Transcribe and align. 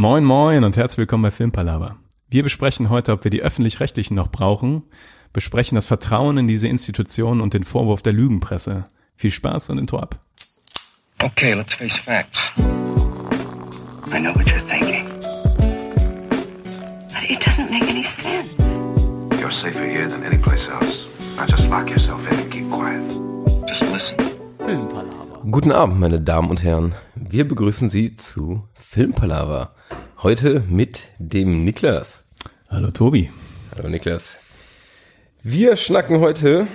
Moin 0.00 0.24
moin 0.24 0.64
und 0.64 0.78
herzlich 0.78 0.96
willkommen 0.96 1.24
bei 1.24 1.30
Filmpalava. 1.30 1.94
Wir 2.30 2.42
besprechen 2.42 2.88
heute, 2.88 3.12
ob 3.12 3.22
wir 3.22 3.30
die 3.30 3.42
öffentlich-rechtlichen 3.42 4.14
noch 4.14 4.28
brauchen, 4.28 4.84
besprechen 5.34 5.74
das 5.74 5.84
Vertrauen 5.84 6.38
in 6.38 6.48
diese 6.48 6.68
Institutionen 6.68 7.42
und 7.42 7.52
den 7.52 7.64
Vorwurf 7.64 8.00
der 8.00 8.14
Lügenpresse. 8.14 8.86
Viel 9.14 9.30
Spaß 9.30 9.68
und 9.68 9.76
Intro 9.76 9.98
ab. 9.98 10.18
Okay, 11.18 11.52
let's 11.52 11.74
face 11.74 11.98
facts. 11.98 12.50
I 14.10 14.20
know 14.20 14.34
what 14.34 14.46
you're 14.46 14.66
thinking. 14.66 15.06
But 17.10 17.28
it 17.28 17.42
doesn't 17.42 17.70
make 17.70 17.82
any 17.82 18.04
sense. 18.04 18.56
You're 19.38 19.52
safer 19.52 19.84
here 19.84 20.08
than 20.08 20.22
any 20.24 20.38
place 20.38 20.66
else. 20.66 21.04
Now 21.36 21.44
just 21.44 21.68
lock 21.68 21.90
yourself 21.90 22.22
in 22.32 22.38
and 22.38 22.50
keep 22.50 22.70
quiet. 22.70 23.02
Just 23.68 23.82
listen. 23.82 24.16
Guten 25.50 25.72
Abend, 25.72 26.00
meine 26.00 26.22
Damen 26.22 26.48
und 26.48 26.62
Herren. 26.62 26.94
Wir 27.14 27.46
begrüßen 27.46 27.90
Sie 27.90 28.14
zu 28.14 28.66
Filmpalava. 28.72 29.74
Heute 30.22 30.62
mit 30.68 31.08
dem 31.18 31.64
Niklas. 31.64 32.26
Hallo 32.68 32.90
Tobi. 32.90 33.30
Hallo 33.74 33.88
Niklas. 33.88 34.36
Wir 35.42 35.78
schnacken 35.78 36.20
heute 36.20 36.68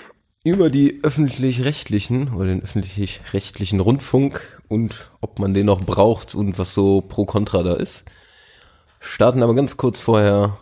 über 0.44 0.72
die 0.72 1.02
öffentlich-rechtlichen 1.04 2.34
oder 2.34 2.48
den 2.48 2.64
öffentlich-rechtlichen 2.64 3.82
Rundfunk 3.82 4.60
und 4.68 5.12
ob 5.22 5.38
man 5.38 5.54
den 5.54 5.68
noch 5.68 5.82
braucht 5.82 6.34
und 6.34 6.58
was 6.58 6.74
so 6.74 7.02
pro 7.02 7.26
kontra 7.26 7.62
da 7.62 7.76
ist. 7.76 8.06
Starten 9.00 9.44
aber 9.44 9.54
ganz 9.54 9.78
kurz 9.78 10.00
vorher 10.00 10.58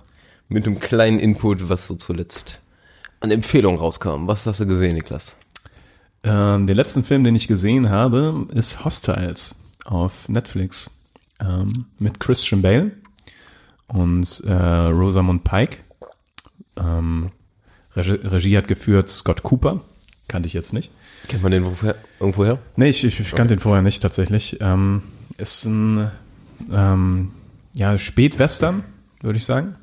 mit 0.49 0.67
einem 0.67 0.81
kleinen 0.81 1.19
Input, 1.19 1.69
was 1.69 1.87
so 1.87 1.95
zuletzt 1.95 2.59
an 3.21 3.31
Empfehlungen 3.31 3.79
rauskam. 3.79 4.27
Was 4.27 4.45
hast 4.45 4.59
du 4.59 4.67
gesehen, 4.67 4.95
Niklas? 4.95 5.37
Ähm, 6.25 6.67
den 6.67 6.75
letzten 6.75 7.05
Film, 7.05 7.23
den 7.23 7.37
ich 7.37 7.47
gesehen 7.47 7.89
habe, 7.89 8.45
ist 8.53 8.83
Hostiles 8.83 9.55
auf 9.85 10.27
Netflix 10.27 10.91
ähm, 11.39 11.85
mit 11.99 12.19
Christian 12.19 12.61
Bale 12.61 12.91
und 13.87 14.43
äh, 14.45 14.53
Rosamund 14.53 15.43
Pike. 15.43 15.77
Ähm, 16.77 17.31
Regie, 17.95 18.11
Regie 18.11 18.57
hat 18.57 18.67
geführt 18.67 19.09
Scott 19.09 19.43
Cooper, 19.43 19.81
kannte 20.27 20.47
ich 20.47 20.53
jetzt 20.53 20.73
nicht. 20.73 20.91
Kennt 21.27 21.43
man 21.43 21.51
den 21.51 21.65
woher, 21.65 21.95
irgendwo 22.19 22.45
her? 22.45 22.59
Nee, 22.75 22.89
ich, 22.89 23.03
ich, 23.03 23.19
ich 23.19 23.31
kannte 23.31 23.55
den 23.55 23.59
vorher 23.59 23.81
nicht 23.81 24.01
tatsächlich. 24.01 24.57
Ähm, 24.61 25.03
ist 25.37 25.65
ein 25.65 26.11
ähm, 26.71 27.31
ja, 27.73 27.97
Spätwestern, 27.97 28.83
würde 29.21 29.37
ich 29.37 29.45
sagen. 29.45 29.75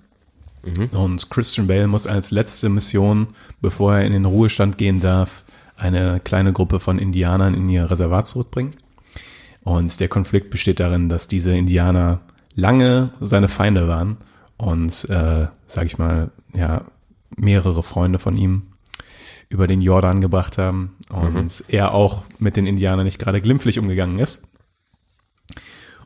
Und 0.93 1.31
Christian 1.31 1.67
Bale 1.67 1.87
muss 1.87 2.07
als 2.07 2.31
letzte 2.31 2.69
Mission, 2.69 3.29
bevor 3.63 3.97
er 3.97 4.05
in 4.05 4.13
den 4.13 4.27
Ruhestand 4.27 4.77
gehen 4.77 5.01
darf, 5.01 5.45
eine 5.77 6.21
kleine 6.21 6.53
Gruppe 6.53 6.81
von 6.81 6.99
Indianern 6.99 7.55
in 7.55 7.69
ihr 7.71 7.91
Reservat 7.91 8.27
zurückbringen. 8.27 8.75
Und 9.63 10.01
der 10.01 10.09
Konflikt 10.09 10.51
besteht 10.51 10.81
darin, 10.81 11.09
dass 11.09 11.29
diese 11.29 11.57
Indianer 11.57 12.21
lange 12.55 13.11
seine 13.21 13.49
Feinde 13.49 13.89
waren 13.89 14.17
und, 14.57 15.09
äh, 15.11 15.47
sag 15.67 15.87
ich 15.87 15.99
mal, 15.99 16.31
ja, 16.55 16.85
mehrere 17.37 17.83
Freunde 17.83 18.19
von 18.19 18.37
ihm 18.37 18.63
über 19.49 19.67
den 19.67 19.83
Jordan 19.83 20.21
gebracht 20.21 20.59
haben 20.59 20.97
und 21.09 21.65
er 21.69 21.93
auch 21.93 22.25
mit 22.39 22.57
den 22.57 22.67
Indianern 22.67 23.05
nicht 23.05 23.19
gerade 23.19 23.41
glimpflich 23.41 23.79
umgegangen 23.79 24.19
ist. 24.19 24.49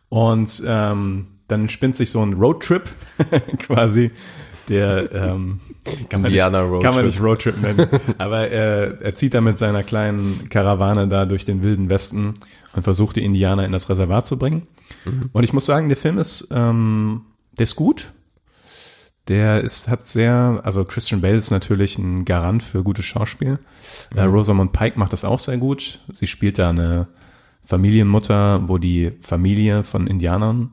Und 0.09 0.63
ähm, 0.67 1.27
dann 1.49 1.69
spinnt 1.69 1.97
sich 1.97 2.11
so 2.11 2.23
ein 2.25 2.33
Roadtrip 2.35 2.91
quasi, 3.59 4.11
der 4.69 5.13
ähm, 5.13 5.61
kann, 6.09 6.23
man 6.23 6.33
nicht, 6.33 6.41
kann 6.41 6.95
man 6.95 7.07
nicht 7.07 7.21
Roadtrip 7.21 7.61
nennen, 7.61 7.87
aber 8.19 8.49
er, 8.49 9.01
er 9.01 9.15
zieht 9.15 9.35
da 9.35 9.41
mit 9.41 9.59
seiner 9.59 9.83
kleinen 9.83 10.49
Karawane 10.49 11.09
da 11.09 11.27
durch 11.27 11.45
den 11.45 11.63
wilden 11.63 11.91
Westen 11.91 12.35
und 12.75 12.83
versucht 12.83 13.17
die 13.17 13.25
Indianer 13.25 13.65
in 13.65 13.73
das 13.73 13.89
Reservat 13.89 14.27
zu 14.27 14.39
bringen. 14.39 14.67
Und 15.33 15.45
ich 15.45 15.53
muss 15.53 15.67
sagen, 15.67 15.89
der 15.89 15.97
Film 15.97 16.19
ist, 16.19 16.49
ähm, 16.51 17.23
der 17.59 17.65
ist 17.65 17.77
gut. 17.77 18.13
Der 19.29 19.63
ist, 19.63 19.89
hat 19.89 20.05
sehr, 20.05 20.61
also 20.65 20.85
Christian 20.85 21.23
Bale 21.23 21.37
ist 21.37 21.51
natürlich 21.51 21.97
ein 21.97 22.27
Garant 22.27 22.63
für 22.63 22.83
gutes 22.83 23.07
Schauspiel. 23.07 23.59
Äh, 24.15 24.23
Rosamund 24.23 24.73
Pike 24.73 24.99
macht 24.99 25.15
das 25.15 25.25
auch 25.25 25.39
sehr 25.39 25.57
gut. 25.57 26.01
Sie 26.17 26.27
spielt 26.27 26.59
da 26.59 26.69
eine 26.69 27.09
Familienmutter, 27.63 28.69
wo 28.69 28.77
die 28.77 29.13
Familie 29.23 29.83
von 29.83 30.07
Indianern 30.07 30.73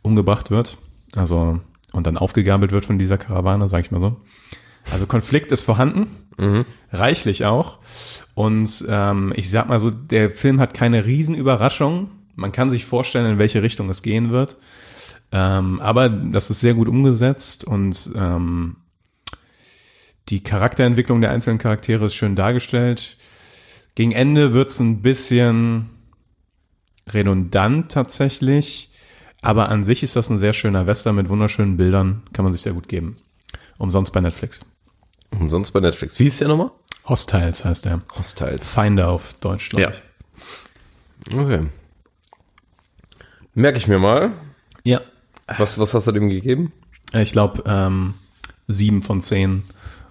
umgebracht 0.00 0.50
wird. 0.50 0.78
Also, 1.14 1.60
und 1.92 2.06
dann 2.06 2.16
aufgegabelt 2.16 2.72
wird 2.72 2.86
von 2.86 2.98
dieser 2.98 3.18
Karawane, 3.18 3.68
sag 3.68 3.84
ich 3.84 3.90
mal 3.90 4.00
so. 4.00 4.20
Also 4.90 5.06
Konflikt 5.06 5.52
ist 5.52 5.62
vorhanden, 5.62 6.06
reichlich 6.92 7.44
auch. 7.44 7.78
Und 8.34 8.84
ähm, 8.88 9.32
ich 9.36 9.50
sag 9.50 9.68
mal 9.68 9.80
so, 9.80 9.90
der 9.90 10.30
Film 10.30 10.60
hat 10.60 10.72
keine 10.74 11.04
Riesenüberraschung. 11.04 12.10
Man 12.34 12.52
kann 12.52 12.70
sich 12.70 12.86
vorstellen, 12.86 13.32
in 13.32 13.38
welche 13.38 13.62
Richtung 13.62 13.90
es 13.90 14.02
gehen 14.02 14.30
wird. 14.30 14.56
Ähm, 15.32 15.80
aber 15.80 16.08
das 16.08 16.50
ist 16.50 16.60
sehr 16.60 16.74
gut 16.74 16.88
umgesetzt 16.88 17.64
und 17.64 18.10
ähm, 18.16 18.76
die 20.28 20.42
Charakterentwicklung 20.42 21.20
der 21.20 21.30
einzelnen 21.30 21.58
Charaktere 21.58 22.06
ist 22.06 22.14
schön 22.14 22.36
dargestellt. 22.36 23.16
Gegen 23.94 24.12
Ende 24.12 24.52
wird's 24.52 24.80
ein 24.80 25.02
bisschen 25.02 25.90
redundant 27.08 27.92
tatsächlich, 27.92 28.89
aber 29.42 29.68
an 29.68 29.84
sich 29.84 30.02
ist 30.02 30.16
das 30.16 30.28
ein 30.30 30.38
sehr 30.38 30.52
schöner 30.52 30.86
Western 30.86 31.16
mit 31.16 31.28
wunderschönen 31.28 31.76
Bildern, 31.76 32.22
kann 32.32 32.44
man 32.44 32.52
sich 32.52 32.62
sehr 32.62 32.72
gut 32.72 32.88
geben. 32.88 33.16
Umsonst 33.78 34.12
bei 34.12 34.20
Netflix. 34.20 34.60
Umsonst 35.38 35.72
bei 35.72 35.80
Netflix. 35.80 36.18
Wie 36.18 36.26
ist 36.26 36.40
der 36.40 36.48
nochmal? 36.48 36.70
Hostiles 37.08 37.64
heißt 37.64 37.86
der. 37.86 38.02
Hostiles. 38.16 38.68
Feinde 38.68 39.06
auf 39.08 39.34
Deutsch, 39.34 39.70
glaube 39.70 39.82
Ja. 39.82 39.90
ich. 39.90 41.34
Okay. 41.34 41.66
Merke 43.54 43.78
ich 43.78 43.88
mir 43.88 43.98
mal. 43.98 44.32
Ja. 44.84 45.00
Was, 45.58 45.78
was 45.78 45.94
hast 45.94 46.06
du 46.06 46.12
dem 46.12 46.28
gegeben? 46.30 46.72
Ich 47.12 47.32
glaube, 47.32 47.62
ähm, 47.66 48.14
sieben 48.68 49.02
von 49.02 49.20
zehn 49.20 49.64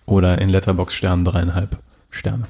oder 0.06 0.40
in 0.40 0.50
Letterbox 0.50 0.94
Sternen 0.94 1.24
dreieinhalb 1.26 1.78
Sterne. 2.10 2.48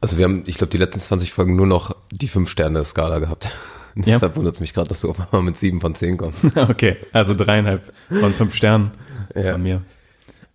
Also 0.00 0.16
wir 0.18 0.24
haben, 0.24 0.42
ich 0.46 0.56
glaube, 0.56 0.70
die 0.70 0.78
letzten 0.78 0.98
20 1.00 1.32
Folgen 1.32 1.54
nur 1.54 1.66
noch 1.66 1.94
die 2.10 2.28
5-Sterne-Skala 2.28 3.20
gehabt. 3.20 3.48
Ja. 4.06 4.14
Deshalb 4.16 4.36
wundert 4.36 4.54
es 4.54 4.60
mich 4.60 4.72
gerade, 4.74 4.88
dass 4.88 5.00
du 5.02 5.10
auf 5.10 5.20
einmal 5.20 5.42
mit 5.42 5.56
7 5.58 5.80
von 5.80 5.94
10 5.94 6.16
kommst. 6.16 6.44
okay, 6.56 6.96
also 7.12 7.34
dreieinhalb 7.34 7.92
von 8.08 8.32
fünf 8.32 8.54
Sternen 8.54 8.90
Ja. 9.34 9.52
von 9.52 9.62
mir 9.62 9.82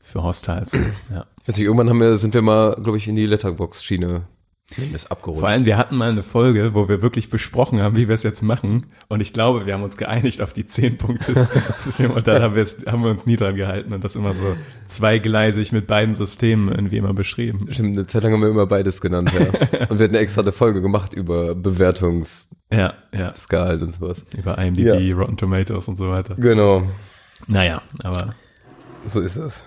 für 0.02 0.24
Hostiles. 0.24 0.74
Ja. 1.12 1.26
Ich 1.42 1.48
weiß 1.50 1.58
nicht, 1.58 1.66
irgendwann 1.66 1.90
haben 1.90 2.00
wir, 2.00 2.18
sind 2.18 2.34
wir 2.34 2.42
mal, 2.42 2.76
glaube 2.82 2.98
ich, 2.98 3.08
in 3.08 3.16
die 3.16 3.26
Letterbox-Schiene 3.26 4.24
ist 4.76 5.12
abgerutscht. 5.12 5.40
Vor 5.40 5.50
allem, 5.50 5.66
wir 5.66 5.78
hatten 5.78 5.96
mal 5.96 6.10
eine 6.10 6.24
Folge, 6.24 6.74
wo 6.74 6.90
wir 6.90 7.02
wirklich 7.02 7.30
besprochen 7.30 7.82
haben, 7.82 7.96
wie 7.96 8.08
wir 8.10 8.16
es 8.16 8.24
jetzt 8.24 8.44
machen. 8.44 8.88
Und 9.08 9.22
ich 9.22 9.32
glaube, 9.32 9.66
wir 9.66 9.74
haben 9.74 9.84
uns 9.84 9.96
geeinigt 9.96 10.42
auf 10.42 10.52
die 10.52 10.66
zehn 10.66 10.98
Punkte. 10.98 11.48
und 12.14 12.28
dann 12.28 12.42
haben 12.42 12.56
wir, 12.56 12.64
es, 12.64 12.86
haben 12.86 13.02
wir 13.02 13.10
uns 13.10 13.26
nie 13.26 13.38
dran 13.38 13.56
gehalten 13.56 13.94
und 13.94 14.04
das 14.04 14.16
immer 14.18 14.34
so 14.34 14.58
zweigleisig 14.88 15.72
mit 15.72 15.88
beiden 15.88 16.14
Systemen 16.14 16.70
irgendwie 16.70 16.98
immer 16.98 17.14
beschrieben. 17.14 17.68
Stimmt, 17.72 17.96
eine 17.98 18.06
Zeit 18.08 18.24
lang 18.24 18.34
haben 18.34 18.42
wir 18.42 18.50
immer 18.50 18.68
beides 18.68 19.00
genannt, 19.00 19.32
ja. 19.34 19.88
Und 19.90 20.00
wir 20.00 20.06
hatten 20.06 20.16
extra 20.16 20.42
eine 20.42 20.52
Folge 20.52 20.82
gemacht 20.82 21.14
über 21.14 21.56
Bewertungsskalen 21.56 22.60
Ja, 22.72 22.94
ja. 23.14 23.74
und 23.74 23.94
sowas. 23.94 24.24
Über 24.38 24.58
IMDb, 24.58 25.16
Rotten 25.18 25.38
Tomatoes 25.38 25.88
und 25.88 25.96
so 25.96 26.10
weiter. 26.10 26.36
Genau. 26.36 26.84
Naja, 27.48 27.82
aber 28.04 28.36
So 29.06 29.22
ist 29.22 29.38
das. 29.38 29.64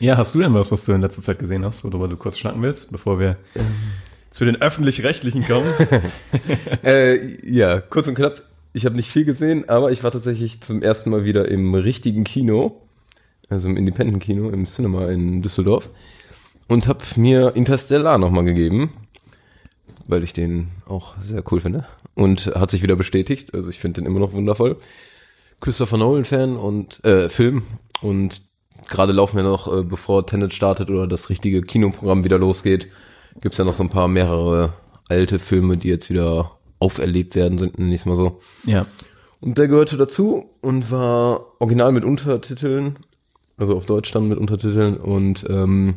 Ja, 0.00 0.16
hast 0.16 0.34
du 0.34 0.40
denn 0.40 0.54
was, 0.54 0.72
was 0.72 0.86
du 0.86 0.92
in 0.92 1.02
letzter 1.02 1.20
Zeit 1.20 1.38
gesehen 1.38 1.62
hast, 1.64 1.84
worüber 1.84 2.08
du 2.08 2.16
kurz 2.16 2.38
schnacken 2.38 2.62
willst, 2.62 2.90
bevor 2.90 3.20
wir 3.20 3.36
zu 4.30 4.46
den 4.46 4.60
öffentlich-rechtlichen 4.60 5.44
kommen? 5.46 5.72
Äh, 6.82 7.36
ja, 7.46 7.80
kurz 7.80 8.08
und 8.08 8.14
knapp. 8.14 8.42
Ich 8.72 8.86
habe 8.86 8.96
nicht 8.96 9.10
viel 9.10 9.24
gesehen, 9.24 9.68
aber 9.68 9.92
ich 9.92 10.02
war 10.02 10.10
tatsächlich 10.10 10.62
zum 10.62 10.80
ersten 10.80 11.10
Mal 11.10 11.24
wieder 11.24 11.48
im 11.48 11.74
richtigen 11.74 12.24
Kino, 12.24 12.80
also 13.50 13.68
im 13.68 13.76
Independent-Kino, 13.76 14.48
im 14.48 14.64
Cinema 14.64 15.10
in 15.10 15.42
Düsseldorf 15.42 15.90
und 16.68 16.86
habe 16.86 17.04
mir 17.16 17.54
Interstellar 17.54 18.16
nochmal 18.16 18.44
gegeben, 18.44 18.94
weil 20.06 20.24
ich 20.24 20.32
den 20.32 20.68
auch 20.86 21.14
sehr 21.20 21.42
cool 21.50 21.60
finde 21.60 21.86
und 22.14 22.46
hat 22.46 22.70
sich 22.70 22.82
wieder 22.82 22.96
bestätigt. 22.96 23.52
Also 23.52 23.68
ich 23.68 23.78
finde 23.78 24.00
den 24.00 24.06
immer 24.06 24.20
noch 24.20 24.32
wundervoll. 24.32 24.78
Christopher 25.60 25.98
Nolan-Fan 25.98 26.56
und 26.56 27.04
äh, 27.04 27.28
Film 27.28 27.64
und 28.00 28.49
gerade 28.90 29.12
laufen 29.12 29.36
wir 29.36 29.44
noch, 29.44 29.72
äh, 29.72 29.82
bevor 29.82 30.26
Tenet 30.26 30.52
startet 30.52 30.90
oder 30.90 31.06
das 31.06 31.30
richtige 31.30 31.62
Kinoprogramm 31.62 32.24
wieder 32.24 32.38
losgeht, 32.38 32.88
gibt's 33.40 33.58
ja 33.58 33.64
noch 33.64 33.72
so 33.72 33.82
ein 33.82 33.90
paar 33.90 34.08
mehrere 34.08 34.74
alte 35.08 35.38
Filme, 35.38 35.76
die 35.76 35.88
jetzt 35.88 36.10
wieder 36.10 36.52
auferlebt 36.78 37.34
werden, 37.34 37.58
sind 37.58 37.78
ich 37.78 38.06
mal 38.06 38.16
so. 38.16 38.40
ja. 38.64 38.86
Und 39.42 39.56
der 39.56 39.68
gehörte 39.68 39.96
dazu 39.96 40.50
und 40.60 40.90
war 40.90 41.60
original 41.60 41.92
mit 41.92 42.04
Untertiteln, 42.04 42.98
also 43.56 43.74
auf 43.74 43.86
Deutsch 43.86 44.12
dann 44.12 44.28
mit 44.28 44.38
Untertiteln 44.38 44.98
und 44.98 45.46
ähm, 45.48 45.94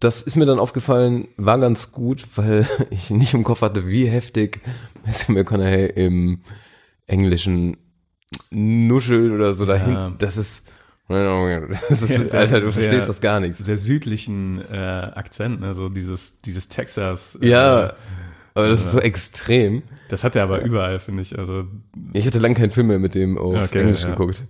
das 0.00 0.22
ist 0.22 0.36
mir 0.36 0.46
dann 0.46 0.58
aufgefallen, 0.58 1.28
war 1.36 1.58
ganz 1.58 1.92
gut, 1.92 2.24
weil 2.36 2.68
ich 2.90 3.10
nicht 3.10 3.34
im 3.34 3.44
Kopf 3.44 3.62
hatte, 3.62 3.86
wie 3.86 4.06
heftig 4.06 4.60
Matthew 5.04 5.32
McConaughey 5.32 5.86
im 5.86 6.40
Englischen 7.06 7.78
nuschelt 8.50 9.32
oder 9.32 9.54
so 9.54 9.64
dahin. 9.64 9.92
Ja. 9.94 10.10
Das 10.18 10.36
ist, 10.36 10.62
das 11.88 12.02
ist 12.02 12.10
Ja, 12.10 12.18
der 12.24 12.40
Alter, 12.40 12.60
du 12.60 12.70
sehr- 12.70 12.82
verstehst 12.82 13.08
das 13.08 13.20
gar 13.20 13.40
nicht. 13.40 13.56
Sehr 13.56 13.76
südlichen 13.78 14.60
äh, 14.70 14.76
Akzent, 14.76 15.60
ne? 15.60 15.74
so 15.74 15.88
dieses, 15.88 16.40
dieses 16.42 16.68
Texas. 16.68 17.38
Ja, 17.40 17.86
Äh, 17.86 17.92
Aber 18.54 18.68
das 18.68 18.80
ist 18.84 18.92
so 18.92 18.98
extrem. 19.00 19.82
Das 20.08 20.24
hat 20.24 20.36
er 20.36 20.42
aber 20.42 20.62
überall, 20.62 20.98
finde 20.98 21.22
ich. 21.22 21.38
Also, 21.38 21.64
Ich 22.12 22.26
hatte 22.26 22.38
lange 22.38 22.54
keinen 22.56 22.70
Film 22.70 22.88
mehr 22.88 22.98
mit 22.98 23.14
dem 23.14 23.38
auf 23.38 23.54
Okay, 23.54 23.80
Englisch 23.80 24.02
ja. 24.02 24.10
geguckt. 24.10 24.42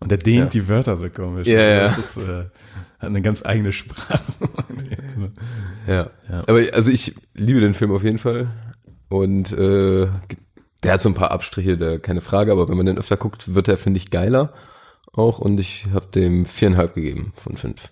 und 0.00 0.10
der 0.10 0.18
dehnt 0.18 0.44
Ja. 0.54 0.60
die 0.60 0.68
Wörter 0.68 0.96
so 0.96 1.08
komisch. 1.08 1.46
Ja, 1.46 1.60
ja. 1.60 1.80
Das 1.84 1.98
ist, 1.98 2.16
äh, 2.18 2.44
hat 2.98 3.08
eine 3.08 3.22
ganz 3.22 3.44
eigene 3.44 3.72
Sprache. 3.72 4.20
Ja. 5.86 6.10
Ja. 6.30 6.40
Aber 6.46 6.60
also 6.72 6.90
ich 6.90 7.14
liebe 7.34 7.60
den 7.60 7.74
Film 7.74 7.92
auf 7.92 8.04
jeden 8.04 8.18
Fall. 8.18 8.48
Und 9.08 9.52
äh, 9.52 10.06
der 10.82 10.92
hat 10.92 11.00
so 11.00 11.08
ein 11.08 11.14
paar 11.14 11.30
Abstriche, 11.32 11.76
da 11.76 11.98
keine 11.98 12.20
Frage, 12.20 12.52
aber 12.52 12.68
wenn 12.68 12.76
man 12.76 12.86
den 12.86 12.98
öfter 12.98 13.16
guckt, 13.16 13.54
wird 13.54 13.68
er, 13.68 13.76
finde 13.76 13.98
ich, 13.98 14.10
geiler 14.10 14.52
auch. 15.14 15.38
Und 15.38 15.58
ich 15.60 15.86
habe 15.92 16.06
dem 16.14 16.46
viereinhalb 16.46 16.94
gegeben 16.94 17.32
von 17.36 17.56
fünf. 17.56 17.90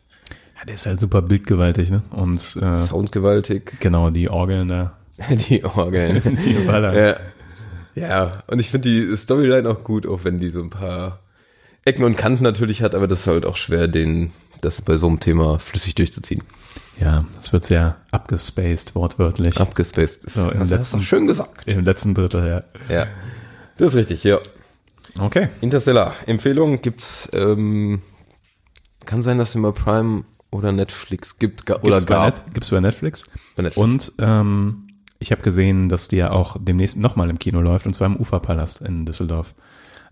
ja, 0.59 0.65
der 0.67 0.75
ist 0.75 0.87
halt 0.87 1.01
super 1.01 1.23
bildgewaltig, 1.23 1.91
ne? 1.91 2.03
Und 2.11 2.39
äh, 2.61 2.83
Soundgewaltig. 2.83 3.79
genau, 3.81 4.11
die 4.11 4.29
Orgeln 4.29 4.69
da. 4.69 4.97
Die 5.49 5.63
Orgeln. 5.65 6.23
Die 6.45 6.65
ja. 6.65 7.17
ja, 7.95 8.33
und 8.47 8.59
ich 8.59 8.71
finde 8.71 8.89
die 8.89 9.17
Storyline 9.17 9.69
auch 9.69 9.85
gut, 9.85 10.07
auch 10.07 10.25
wenn 10.25 10.39
die 10.39 10.49
so 10.49 10.63
ein 10.63 10.71
paar 10.71 11.19
Ecken 11.85 12.05
und 12.05 12.17
Kanten 12.17 12.43
natürlich 12.45 12.83
hat, 12.83 12.95
aber 12.95 13.07
das 13.07 13.21
ist 13.21 13.27
halt 13.27 13.45
auch 13.45 13.57
schwer, 13.57 13.87
den, 13.89 14.33
das 14.63 14.81
bei 14.81 14.97
so 14.97 15.09
einem 15.09 15.21
Thema 15.21 15.59
flüssig 15.59 15.95
durchzuziehen. 15.97 16.43
Ja, 16.99 17.25
es 17.39 17.53
wird 17.53 17.65
sehr 17.67 17.97
abgespaced, 18.11 18.95
wortwörtlich. 18.95 19.61
Abgespaced 19.61 20.25
ist 20.25 20.35
So, 20.35 20.51
im 20.51 20.63
letzten- 20.63 21.03
schön 21.03 21.27
gesagt. 21.27 21.67
Im 21.67 21.85
letzten 21.85 22.15
Drittel, 22.15 22.49
ja. 22.49 22.95
Ja. 22.95 23.07
Das 23.77 23.89
ist 23.89 23.95
richtig, 23.97 24.25
ja. 24.25 24.39
Okay. 25.19 25.49
Interstellar. 25.61 26.15
Empfehlung 26.27 26.81
gibt's, 26.81 27.29
ähm, 27.33 28.01
kann 29.07 29.23
sein, 29.23 29.39
dass 29.39 29.51
es 29.51 29.55
immer 29.55 29.73
Prime 29.73 30.25
oder 30.51 30.73
Netflix 30.73 31.39
gibt 31.39 31.67
ga- 31.67 31.77
oder 31.77 31.97
Gibt's 31.97 32.07
bei, 32.07 32.15
gab. 32.15 32.35
Net, 32.47 32.55
gibt's 32.55 32.71
bei 32.71 32.81
Netflix. 32.81 33.25
Bei 33.57 33.63
Netflix. 33.63 33.77
Und 33.77 34.13
ähm, 34.19 34.89
ich 35.19 35.33
habe 35.33 35.43
gesehen, 35.43 35.89
dass 35.89 36.09
die 36.09 36.17
ja 36.17 36.31
auch 36.31 36.57
demnächst 36.61 36.99
nochmal 36.99 37.29
im 37.31 37.39
Kino 37.39 37.61
läuft, 37.61 37.87
und 37.87 37.93
zwar 37.95 38.07
im 38.07 38.17
Uferpalast 38.17 38.81
in 38.83 39.05
Düsseldorf. 39.07 39.55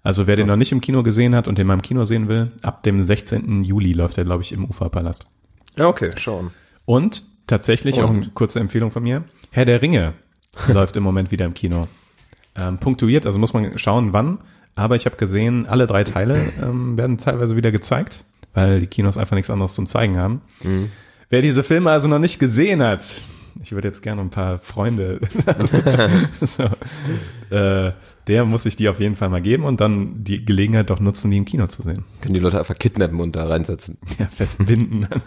Also 0.03 0.27
wer 0.27 0.37
den 0.37 0.47
noch 0.47 0.57
nicht 0.57 0.71
im 0.73 0.81
Kino 0.81 1.03
gesehen 1.03 1.35
hat 1.35 1.49
und 1.49 1.59
den 1.59 1.67
mal 1.67 1.75
im 1.75 1.83
Kino 1.83 2.05
sehen 2.05 2.29
will, 2.29 2.53
ab 2.63 2.83
dem 2.83 3.03
16. 3.03 3.65
Juli 3.65 3.93
läuft 3.93 4.17
er, 4.19 4.25
glaube 4.25 4.43
ich, 4.43 4.53
im 4.53 4.65
Uferpalast. 4.65 5.27
Ja, 5.77 5.87
okay, 5.89 6.13
schauen. 6.17 6.51
Und 6.85 7.25
tatsächlich, 7.47 7.99
Oh. 7.99 8.03
auch 8.05 8.11
eine 8.11 8.29
kurze 8.35 8.61
Empfehlung 8.61 8.91
von 8.91 9.03
mir, 9.03 9.25
Herr 9.51 9.65
der 9.65 9.83
Ringe 9.83 10.15
läuft 10.69 10.97
im 10.97 11.03
Moment 11.03 11.31
wieder 11.31 11.45
im 11.47 11.55
Kino. 11.55 11.89
Ähm, 12.57 12.79
punktuiert, 12.79 13.27
also 13.27 13.39
muss 13.39 13.53
man 13.53 13.77
schauen, 13.79 14.13
wann. 14.13 14.39
Aber 14.79 14.95
ich 14.95 15.07
habe 15.07 15.17
gesehen, 15.17 15.67
alle 15.67 15.87
drei 15.89 16.05
Teile 16.05 16.53
ähm, 16.63 16.97
werden 16.97 17.19
teilweise 17.19 17.57
wieder 17.57 17.73
gezeigt, 17.73 18.23
weil 18.55 18.79
die 18.79 18.87
Kinos 18.87 19.19
einfach 19.19 19.35
nichts 19.35 19.51
anderes 19.51 19.75
zum 19.75 19.87
Zeigen 19.87 20.17
haben. 20.17 20.41
Wer 21.31 21.43
diese 21.43 21.65
Filme 21.65 21.91
also 21.91 22.07
noch 22.07 22.21
nicht 22.21 22.39
gesehen 22.39 22.81
hat, 22.83 23.23
ich 23.63 23.73
würde 23.73 23.89
jetzt 23.89 24.03
gerne 24.03 24.21
ein 24.21 24.31
paar 24.31 24.59
Freunde, 24.59 25.21
so, 26.41 26.65
äh, 27.55 27.93
der 28.29 28.45
muss 28.45 28.63
sich 28.63 28.77
die 28.77 28.89
auf 28.89 29.01
jeden 29.01 29.17
Fall 29.17 29.31
mal 29.31 29.41
geben 29.41 29.65
und 29.65 29.81
dann 29.81 30.23
die 30.23 30.45
Gelegenheit 30.45 30.91
doch 30.91 31.01
nutzen, 31.01 31.31
die 31.31 31.39
im 31.39 31.45
Kino 31.45 31.67
zu 31.67 31.83
sehen. 31.83 32.05
Können 32.21 32.35
die 32.35 32.41
Leute 32.41 32.59
einfach 32.59 32.79
kidnappen 32.79 33.19
und 33.21 33.35
da 33.35 33.47
reinsetzen. 33.47 33.99
Ja, 34.19 34.27
festbinden. 34.27 35.09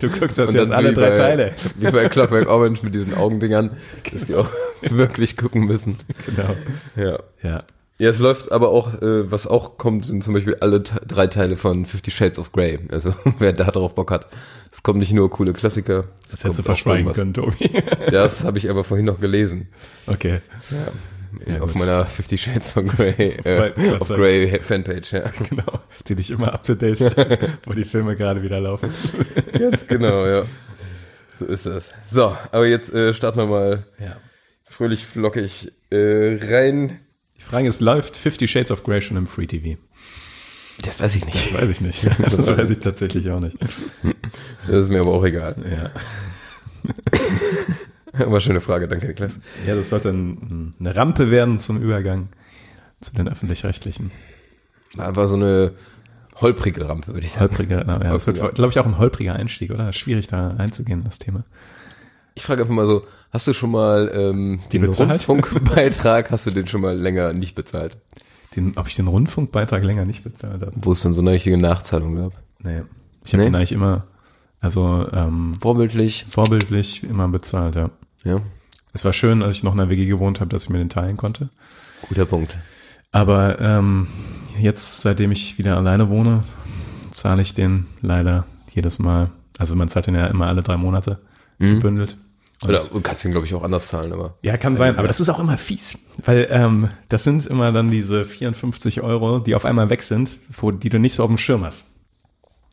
Du 0.00 0.08
guckst 0.08 0.38
das 0.38 0.50
Und 0.50 0.56
jetzt 0.56 0.72
alle 0.72 0.92
drei 0.92 1.10
bei, 1.10 1.16
Teile. 1.16 1.52
Wie 1.76 1.90
bei 1.90 2.08
Clockwork 2.08 2.48
Orange 2.48 2.82
mit 2.82 2.94
diesen 2.94 3.14
Augendingern, 3.14 3.70
dass 4.12 4.26
die 4.26 4.34
auch 4.34 4.50
wirklich 4.82 5.36
gucken 5.36 5.66
müssen. 5.66 5.96
Genau. 6.26 6.56
Ja. 6.96 7.18
Ja. 7.42 7.64
Ja, 8.00 8.08
es 8.08 8.18
läuft 8.18 8.50
aber 8.50 8.70
auch, 8.70 8.94
äh, 9.02 9.30
was 9.30 9.46
auch 9.46 9.76
kommt, 9.76 10.06
sind 10.06 10.24
zum 10.24 10.32
Beispiel 10.32 10.56
alle 10.60 10.80
drei 10.80 11.26
Teile 11.26 11.58
von 11.58 11.84
Fifty 11.84 12.10
Shades 12.10 12.38
of 12.38 12.50
Grey. 12.50 12.78
Also 12.90 13.14
wer 13.38 13.52
da 13.52 13.64
drauf 13.70 13.94
Bock 13.94 14.10
hat. 14.10 14.26
Es 14.72 14.82
kommen 14.82 15.00
nicht 15.00 15.12
nur 15.12 15.28
coole 15.30 15.52
Klassiker. 15.52 16.04
Das 16.30 16.42
hättest 16.42 16.60
du 16.60 16.62
verschweigen 16.62 17.12
können, 17.12 17.34
Tobi. 17.34 17.70
Das 18.10 18.44
habe 18.44 18.56
ich 18.56 18.70
aber 18.70 18.84
vorhin 18.84 19.04
noch 19.04 19.20
gelesen. 19.20 19.68
Okay. 20.06 20.40
Ja, 21.46 21.60
auf 21.60 21.72
gut. 21.72 21.80
meiner 21.80 22.06
Fifty 22.06 22.38
Shades 22.38 22.74
of 22.76 22.86
Grey, 22.86 23.36
äh, 23.44 23.72
of. 24.00 24.08
Grey 24.08 24.58
Fanpage, 24.60 25.12
ja. 25.12 25.30
Genau. 25.50 25.80
Die 26.08 26.14
dich 26.14 26.30
immer 26.30 26.54
up 26.54 26.64
to 26.64 26.74
date, 26.74 27.00
wo 27.66 27.74
die 27.74 27.84
Filme 27.84 28.16
gerade 28.16 28.42
wieder 28.42 28.60
laufen. 28.60 28.90
Ganz 29.58 29.86
genau, 29.86 30.24
ja. 30.26 30.44
So 31.38 31.44
ist 31.44 31.66
das. 31.66 31.90
So, 32.10 32.34
aber 32.50 32.66
jetzt 32.66 32.94
äh, 32.94 33.12
starten 33.12 33.38
wir 33.40 33.46
mal 33.46 33.84
Ja. 33.98 34.16
fröhlich 34.64 35.04
flockig 35.06 35.70
äh, 35.90 36.38
rein. 36.42 36.98
Frage 37.50 37.66
ist, 37.66 37.80
läuft 37.80 38.16
Fifty 38.16 38.46
Shades 38.46 38.70
of 38.70 38.84
Grey 38.84 39.02
schon 39.02 39.16
im 39.16 39.26
Free 39.26 39.46
TV? 39.46 39.76
Das 40.82 41.00
weiß 41.00 41.16
ich 41.16 41.26
nicht. 41.26 41.52
Das 41.52 41.60
weiß 41.60 41.68
ich 41.68 41.80
nicht. 41.80 42.08
Das 42.18 42.56
weiß 42.56 42.70
ich 42.70 42.78
tatsächlich 42.78 43.28
auch 43.30 43.40
nicht. 43.40 43.56
Das 44.68 44.84
ist 44.84 44.88
mir 44.88 45.00
aber 45.00 45.10
auch 45.12 45.24
egal. 45.24 45.56
Ja. 45.68 45.90
Aber 48.24 48.40
schöne 48.40 48.60
Frage, 48.60 48.88
danke 48.88 49.06
Niklas. 49.06 49.38
Ja, 49.66 49.76
das 49.76 49.90
sollte 49.90 50.08
ein, 50.10 50.74
eine 50.80 50.96
Rampe 50.96 51.30
werden 51.30 51.60
zum 51.60 51.80
Übergang 51.80 52.28
zu 53.00 53.14
den 53.14 53.28
öffentlich-rechtlichen. 53.28 54.10
War 54.94 55.28
so 55.28 55.36
eine 55.36 55.74
holprige 56.36 56.88
Rampe, 56.88 57.14
würde 57.14 57.24
ich 57.24 57.32
sagen. 57.32 57.50
Holpriger, 57.50 57.82
na, 57.86 58.02
ja, 58.02 58.12
das 58.12 58.26
wird, 58.26 58.38
glaube 58.54 58.70
ich, 58.70 58.78
auch 58.80 58.86
ein 58.86 58.98
holpriger 58.98 59.34
Einstieg, 59.34 59.70
oder? 59.70 59.92
Schwierig 59.92 60.26
da 60.26 60.56
einzugehen, 60.56 61.00
in 61.00 61.04
das 61.04 61.20
Thema. 61.20 61.44
Ich 62.40 62.46
frage 62.46 62.62
einfach 62.62 62.74
mal 62.74 62.86
so, 62.86 63.02
hast 63.32 63.46
du 63.46 63.52
schon 63.52 63.70
mal 63.70 64.10
ähm, 64.14 64.60
den? 64.72 64.84
Rundfunkbeitrag, 64.86 66.30
hast 66.30 66.46
du 66.46 66.50
den 66.50 66.66
schon 66.66 66.80
mal 66.80 66.96
länger 66.96 67.34
nicht 67.34 67.54
bezahlt? 67.54 67.98
Den, 68.56 68.72
ob 68.76 68.88
ich 68.88 68.96
den 68.96 69.08
Rundfunkbeitrag 69.08 69.84
länger 69.84 70.06
nicht 70.06 70.24
bezahlt 70.24 70.62
habe? 70.62 70.72
Wo 70.76 70.92
es 70.92 71.02
dann 71.02 71.12
so 71.12 71.20
eine 71.20 71.32
richtige 71.32 71.58
Nachzahlung 71.58 72.16
gab? 72.16 72.32
Nee. 72.62 72.82
Ich 73.24 73.32
habe 73.34 73.42
Nee? 73.42 73.50
den 73.50 73.54
eigentlich 73.56 73.72
immer, 73.72 74.04
also 74.60 75.06
ähm, 75.12 75.56
Vorbildlich. 75.60 76.24
vorbildlich 76.28 77.04
immer 77.04 77.28
bezahlt, 77.28 77.74
ja. 77.74 77.90
Ja, 78.24 78.40
Es 78.94 79.04
war 79.04 79.12
schön, 79.12 79.42
als 79.42 79.56
ich 79.56 79.62
noch 79.64 79.72
in 79.72 79.78
der 79.78 79.90
WG 79.90 80.06
gewohnt 80.06 80.40
habe, 80.40 80.48
dass 80.48 80.64
ich 80.64 80.70
mir 80.70 80.78
den 80.78 80.88
teilen 80.88 81.18
konnte. 81.18 81.50
guter 82.08 82.24
Punkt. 82.24 82.56
Aber 83.12 83.60
ähm, 83.60 84.06
jetzt, 84.58 85.02
seitdem 85.02 85.30
ich 85.30 85.58
wieder 85.58 85.76
alleine 85.76 86.08
wohne, 86.08 86.44
zahle 87.10 87.42
ich 87.42 87.52
den 87.52 87.86
leider 88.00 88.46
jedes 88.72 88.98
Mal. 88.98 89.30
Also 89.58 89.76
man 89.76 89.88
zahlt 89.90 90.06
den 90.06 90.14
ja 90.14 90.26
immer 90.28 90.46
alle 90.46 90.62
drei 90.62 90.78
Monate 90.78 91.18
gebündelt. 91.58 92.16
Und 92.62 92.68
Oder 92.68 92.78
du 92.78 93.00
kannst 93.00 93.24
ihn, 93.24 93.30
glaube 93.30 93.46
ich, 93.46 93.54
auch 93.54 93.62
anders 93.62 93.88
zahlen, 93.88 94.12
aber. 94.12 94.36
ja, 94.42 94.56
kann 94.58 94.76
sein, 94.76 94.96
aber 94.96 95.08
das 95.08 95.18
ist 95.18 95.30
auch 95.30 95.40
immer 95.40 95.56
fies, 95.56 95.98
weil 96.26 96.46
ähm, 96.50 96.90
das 97.08 97.24
sind 97.24 97.46
immer 97.46 97.72
dann 97.72 97.90
diese 97.90 98.26
54 98.26 99.00
Euro, 99.00 99.38
die 99.38 99.54
auf 99.54 99.64
einmal 99.64 99.88
weg 99.88 100.02
sind, 100.02 100.36
wo, 100.60 100.70
die 100.70 100.90
du 100.90 100.98
nicht 100.98 101.14
so 101.14 101.22
auf 101.22 101.28
dem 101.30 101.38
Schirm 101.38 101.64
hast. 101.64 101.86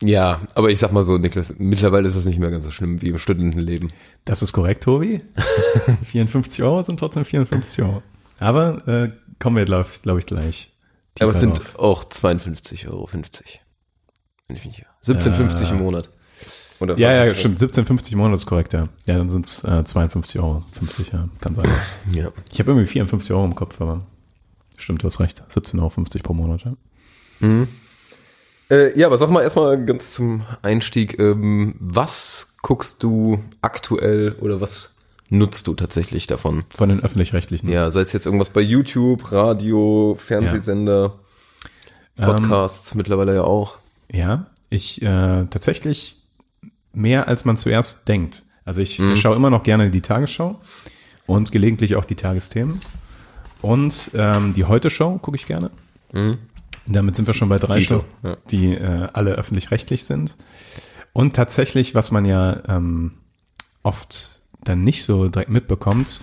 Ja, 0.02 0.42
aber 0.56 0.70
ich 0.70 0.80
sag 0.80 0.92
mal 0.92 1.04
so, 1.04 1.18
Niklas, 1.18 1.54
mittlerweile 1.58 2.08
ist 2.08 2.18
das 2.18 2.26
nicht 2.26 2.38
mehr 2.38 2.52
ganz 2.52 2.66
so 2.66 2.72
schlimm 2.72 3.02
wie 3.02 3.10
im 3.10 3.18
Studentenleben. 3.18 3.92
Das 4.26 4.44
ist 4.44 4.52
korrekt, 4.52 4.84
Tobi. 4.84 5.22
54 6.04 6.64
Euro 6.64 6.84
sind 6.84 7.00
trotzdem 7.00 7.26
54 7.26 7.84
Euro. 7.84 8.04
Aber 8.40 8.88
äh, 8.88 9.12
kommen 9.40 9.56
wir, 9.56 9.66
glaube 9.66 9.90
glaub 10.04 10.20
ich, 10.20 10.26
gleich. 10.26 10.72
aber 11.20 11.32
es 11.32 11.40
sind 11.40 11.58
drauf. 11.58 11.80
auch 11.80 12.04
52,50 12.04 12.90
Euro. 12.90 13.10
Wenn 13.12 14.58
ich 14.58 14.66
mich 14.66 14.76
hier. 14.76 14.86
17,50 15.06 15.72
im 15.72 15.80
Monat. 15.80 16.10
Oder 16.80 16.98
Ja, 16.98 17.26
ja, 17.26 17.36
stimmt. 17.36 17.60
17,50 17.60 18.14
im 18.14 18.20
Monat 18.20 18.36
ist 18.36 18.46
korrekt, 18.46 18.74
ja. 18.74 18.90
Ja, 19.08 19.18
dann 19.18 19.30
sind 19.30 19.46
es 19.46 19.64
äh, 19.64 19.84
52 19.84 20.40
Euro. 20.40 20.64
50, 20.72 21.12
ja, 21.12 21.28
kann 21.42 21.56
sein. 21.56 21.70
Ja. 22.12 22.30
Ich 22.52 22.60
habe 22.60 22.72
irgendwie 22.72 22.88
54 22.88 23.32
Euro 23.32 23.46
im 23.46 23.56
Kopf, 23.56 23.82
aber 23.82 24.02
stimmt, 24.78 25.04
du 25.04 25.08
hast 25.08 25.20
recht. 25.20 25.44
17,50 25.50 25.80
Euro 25.80 26.24
pro 26.24 26.34
Monat, 26.34 26.64
ja. 26.66 26.72
Äh, 28.70 28.98
ja, 29.00 29.08
aber 29.08 29.18
sag 29.18 29.30
mal 29.30 29.44
erstmal 29.44 29.84
ganz 29.86 30.14
zum 30.14 30.44
Einstieg, 30.62 31.20
ähm, 31.20 31.76
was 31.80 32.54
guckst 32.62 33.02
du 33.04 33.40
aktuell 33.62 34.36
oder 34.40 34.60
was 34.60 34.96
nutzt 35.30 35.68
du 35.68 35.74
tatsächlich 35.74 36.28
davon? 36.28 36.64
Von 36.70 36.90
den 36.90 37.02
öffentlich-rechtlichen. 37.02 37.70
Ja, 37.70 37.92
sei 37.92 38.02
es 38.02 38.14
jetzt 38.14 38.26
irgendwas 38.26 38.50
bei 38.50 38.62
YouTube, 38.62 39.32
Radio, 39.32 40.18
Fernsehsender, 40.20 41.14
Podcasts 42.18 42.96
mittlerweile 42.96 43.36
ja 43.36 43.44
auch. 43.44 43.78
Ja, 44.12 44.48
ich 44.70 45.02
äh, 45.02 45.46
tatsächlich 45.50 46.17
mehr 46.98 47.28
als 47.28 47.46
man 47.46 47.58
zuerst 47.58 48.08
denkt. 48.08 48.44
Also 48.66 48.82
ich 48.82 49.02
schaue 49.16 49.36
immer 49.36 49.50
noch 49.50 49.64
gerne 49.64 49.90
die 49.90 50.02
Tagesschau 50.02 50.60
und 51.26 51.52
gelegentlich 51.52 51.96
auch 51.96 52.06
die 52.06 52.16
Tagesthemen. 52.16 52.82
Und 53.62 54.12
ähm, 54.14 54.54
die 54.54 54.66
Heute-Show 54.66 55.18
gucke 55.20 55.38
ich 55.38 55.48
gerne. 55.48 55.72
Damit 56.86 57.16
sind 57.16 57.28
wir 57.28 57.34
schon 57.34 57.50
bei 57.50 57.60
drei 57.60 57.82
Shows, 57.82 58.06
ja. 58.24 58.38
die 58.50 58.74
äh, 58.74 59.08
alle 59.14 59.32
öffentlich-rechtlich 59.32 60.06
sind. 60.06 60.36
Und 61.14 61.36
tatsächlich, 61.36 61.96
was 61.96 62.12
man 62.12 62.26
ja 62.26 62.62
ähm, 62.68 63.14
oft 63.84 64.42
dann 64.64 64.84
nicht 64.84 65.04
so 65.04 65.30
direkt 65.30 65.50
mitbekommt, 65.50 66.20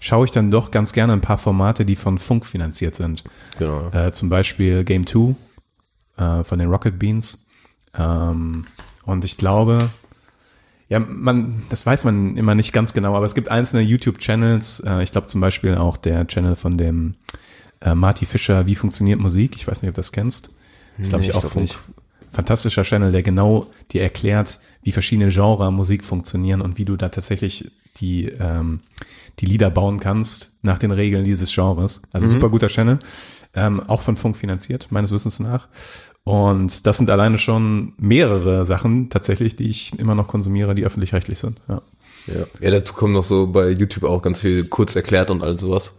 schaue 0.00 0.24
ich 0.24 0.30
dann 0.30 0.50
doch 0.50 0.70
ganz 0.70 0.92
gerne 0.92 1.12
ein 1.12 1.20
paar 1.20 1.38
Formate, 1.38 1.84
die 1.84 1.96
von 1.96 2.18
Funk 2.18 2.46
finanziert 2.46 2.94
sind. 2.94 3.24
Genau. 3.58 3.90
Äh, 3.90 4.12
zum 4.12 4.28
Beispiel 4.28 4.84
Game 4.84 5.06
2 5.06 5.34
äh, 6.16 6.44
von 6.44 6.58
den 6.58 6.70
Rocket 6.70 6.98
Beans. 6.98 7.46
Ähm, 7.98 8.66
und 9.04 9.24
ich 9.24 9.36
glaube, 9.36 9.90
ja, 10.88 11.00
man, 11.00 11.62
das 11.68 11.84
weiß 11.84 12.04
man 12.04 12.36
immer 12.36 12.54
nicht 12.54 12.72
ganz 12.72 12.92
genau, 12.94 13.14
aber 13.16 13.26
es 13.26 13.34
gibt 13.34 13.50
einzelne 13.50 13.82
YouTube-Channels. 13.82 14.80
Äh, 14.80 15.02
ich 15.02 15.12
glaube 15.12 15.26
zum 15.26 15.40
Beispiel 15.40 15.74
auch 15.76 15.96
der 15.96 16.26
Channel 16.26 16.56
von 16.56 16.78
dem 16.78 17.14
äh, 17.80 17.94
Marty 17.94 18.26
Fischer, 18.26 18.66
Wie 18.66 18.74
funktioniert 18.74 19.18
Musik? 19.20 19.56
Ich 19.56 19.66
weiß 19.66 19.82
nicht, 19.82 19.88
ob 19.88 19.94
du 19.94 20.00
das 20.00 20.12
kennst. 20.12 20.50
Das 20.96 21.06
ist, 21.06 21.08
glaube 21.10 21.22
Nee, 21.24 21.30
ich, 21.30 21.34
auch 21.34 21.42
Funk, 21.44 21.56
nicht. 21.56 21.78
fantastischer 22.30 22.84
Channel, 22.84 23.12
der 23.12 23.22
genau 23.22 23.66
dir 23.90 24.02
erklärt, 24.02 24.60
wie 24.82 24.92
verschiedene 24.92 25.30
Genre 25.30 25.72
Musik 25.72 26.04
funktionieren 26.04 26.60
und 26.60 26.78
wie 26.78 26.84
du 26.84 26.96
da 26.96 27.08
tatsächlich 27.08 27.70
die, 27.96 28.26
ähm, 28.28 28.78
die 29.40 29.46
Lieder 29.46 29.70
bauen 29.70 29.98
kannst 30.00 30.52
nach 30.62 30.78
den 30.78 30.92
Regeln 30.92 31.24
dieses 31.24 31.52
Genres. 31.52 32.02
Also 32.12 32.28
super 32.28 32.48
guter 32.48 32.68
Channel. 32.68 32.98
Ähm, 33.54 33.80
auch 33.80 34.02
von 34.02 34.16
Funk 34.18 34.36
finanziert, 34.36 34.88
meines 34.90 35.12
Wissens 35.12 35.40
nach. 35.40 35.68
Und 36.26 36.86
das 36.88 36.96
sind 36.96 37.08
alleine 37.08 37.38
schon 37.38 37.92
mehrere 37.98 38.66
Sachen 38.66 39.10
tatsächlich, 39.10 39.54
die 39.54 39.70
ich 39.70 39.96
immer 39.96 40.16
noch 40.16 40.26
konsumiere, 40.26 40.74
die 40.74 40.84
öffentlich-rechtlich 40.84 41.38
sind. 41.38 41.60
Ja. 41.68 41.80
Ja. 42.26 42.44
ja, 42.58 42.70
dazu 42.72 42.94
kommen 42.94 43.12
noch 43.12 43.22
so 43.22 43.46
bei 43.46 43.68
YouTube 43.70 44.02
auch 44.02 44.20
ganz 44.22 44.40
viel 44.40 44.64
kurz 44.64 44.96
erklärt 44.96 45.30
und 45.30 45.44
all 45.44 45.56
sowas. 45.56 45.94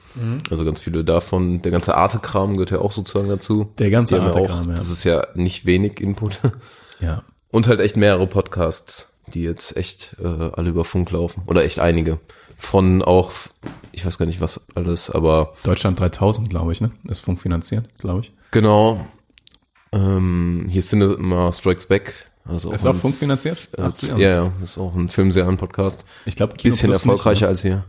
Also 0.49 0.65
ganz 0.65 0.81
viele 0.81 1.05
davon. 1.05 1.61
Der 1.61 1.71
ganze 1.71 1.95
Arte-Kram 1.95 2.57
gehört 2.57 2.71
ja 2.71 2.79
auch 2.79 2.91
sozusagen 2.91 3.29
dazu. 3.29 3.71
Der 3.77 3.89
ganze 3.89 4.21
Arte-Kram, 4.21 4.67
ja. 4.71 4.75
Das 4.75 4.91
ist 4.91 5.05
ja 5.05 5.25
nicht 5.35 5.65
wenig 5.65 6.01
Input. 6.01 6.41
ja. 6.99 7.23
Und 7.49 7.69
halt 7.69 7.79
echt 7.79 7.95
mehrere 7.95 8.27
Podcasts, 8.27 9.13
die 9.33 9.43
jetzt 9.43 9.77
echt 9.77 10.17
äh, 10.21 10.27
alle 10.27 10.71
über 10.71 10.83
Funk 10.83 11.09
laufen. 11.11 11.43
Oder 11.45 11.63
echt 11.63 11.79
einige. 11.79 12.19
Von 12.57 13.01
auch, 13.01 13.31
ich 13.93 14.05
weiß 14.05 14.17
gar 14.17 14.25
nicht 14.25 14.41
was 14.41 14.65
alles, 14.75 15.09
aber 15.09 15.53
Deutschland 15.63 15.97
3000, 15.97 16.49
glaube 16.49 16.73
ich, 16.73 16.81
ne? 16.81 16.91
Ist 17.07 17.21
Funk 17.21 17.39
finanziert, 17.39 17.85
glaube 17.99 18.21
ich. 18.21 18.33
genau. 18.51 19.07
Ähm, 19.91 20.67
hier 20.69 20.81
Cinema 20.81 21.51
Strikes 21.53 21.85
Back. 21.85 22.13
Also 22.45 22.71
Ist 22.71 22.85
auch 22.85 22.93
ein- 22.93 22.99
Funk 22.99 23.15
finanziert? 23.15 23.67
äh, 23.77 23.89
ja, 24.11 24.17
ja, 24.17 24.51
ist 24.63 24.77
auch 24.77 24.95
ein 24.95 25.09
Filmserien-Podcast. 25.09 26.05
Ich 26.25 26.37
glaube, 26.37 26.55
Bisschen 26.55 26.93
erfolgreicher 26.93 27.47
als 27.47 27.63
wir. 27.65 27.83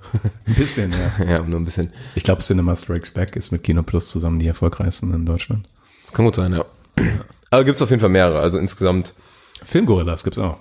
Ein 0.47 0.55
bisschen, 0.55 0.93
ja. 0.93 1.25
ja, 1.29 1.43
nur 1.43 1.61
ein 1.61 1.65
bisschen. 1.65 1.93
Ich 2.17 2.25
glaube, 2.25 2.43
Cinema 2.43 2.75
Strikes 2.75 3.13
Back 3.13 3.37
ist 3.37 3.53
mit 3.53 3.63
Kino 3.63 3.85
Plus 3.85 4.11
zusammen 4.11 4.41
die 4.41 4.49
erfolgreichsten 4.49 5.15
in 5.15 5.25
Deutschland. 5.27 5.69
Kann 6.13 6.25
gut 6.25 6.35
sein, 6.35 6.53
ja. 6.55 6.65
Aber 7.51 7.63
gibt's 7.65 7.81
auf 7.83 7.91
jeden 7.91 8.01
Fall 8.01 8.11
mehrere. 8.11 8.41
Also 8.41 8.59
insgesamt 8.59 9.15
Filmgorillas 9.65 10.25
gibt's 10.25 10.39
auch. 10.39 10.59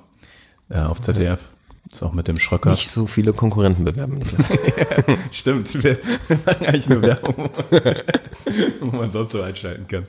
Ja, 0.69 0.89
auf 0.89 1.01
ZDF. 1.01 1.49
Ist 1.91 2.03
auch 2.03 2.11
mit 2.13 2.27
dem 2.27 2.37
Schröcker. 2.39 2.71
nicht 2.71 2.89
so 2.89 3.05
viele 3.07 3.33
Konkurrenten 3.33 3.83
bewerben. 3.85 4.15
Niklas. 4.15 4.51
Stimmt, 5.31 5.73
wir 5.83 5.97
machen 6.45 6.65
eigentlich 6.65 6.89
nur 6.89 7.01
Werbung, 7.01 7.49
wo 8.81 8.95
man 8.97 9.11
sonst 9.11 9.31
so 9.31 9.41
einschalten 9.41 9.87
kann. 9.87 10.05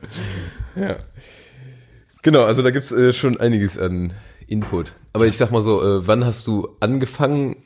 ja. 0.77 0.97
Genau, 2.23 2.43
also 2.45 2.63
da 2.63 2.71
gibt's 2.73 2.91
äh, 2.91 3.13
schon 3.13 3.39
einiges 3.39 3.79
an 3.79 4.13
Input. 4.49 4.93
Aber 5.13 5.27
ich 5.27 5.37
sag 5.37 5.53
mal 5.53 5.63
so, 5.63 5.81
äh, 5.83 6.07
wann 6.07 6.25
hast 6.25 6.47
du 6.49 6.69
angefangen, 6.81 7.57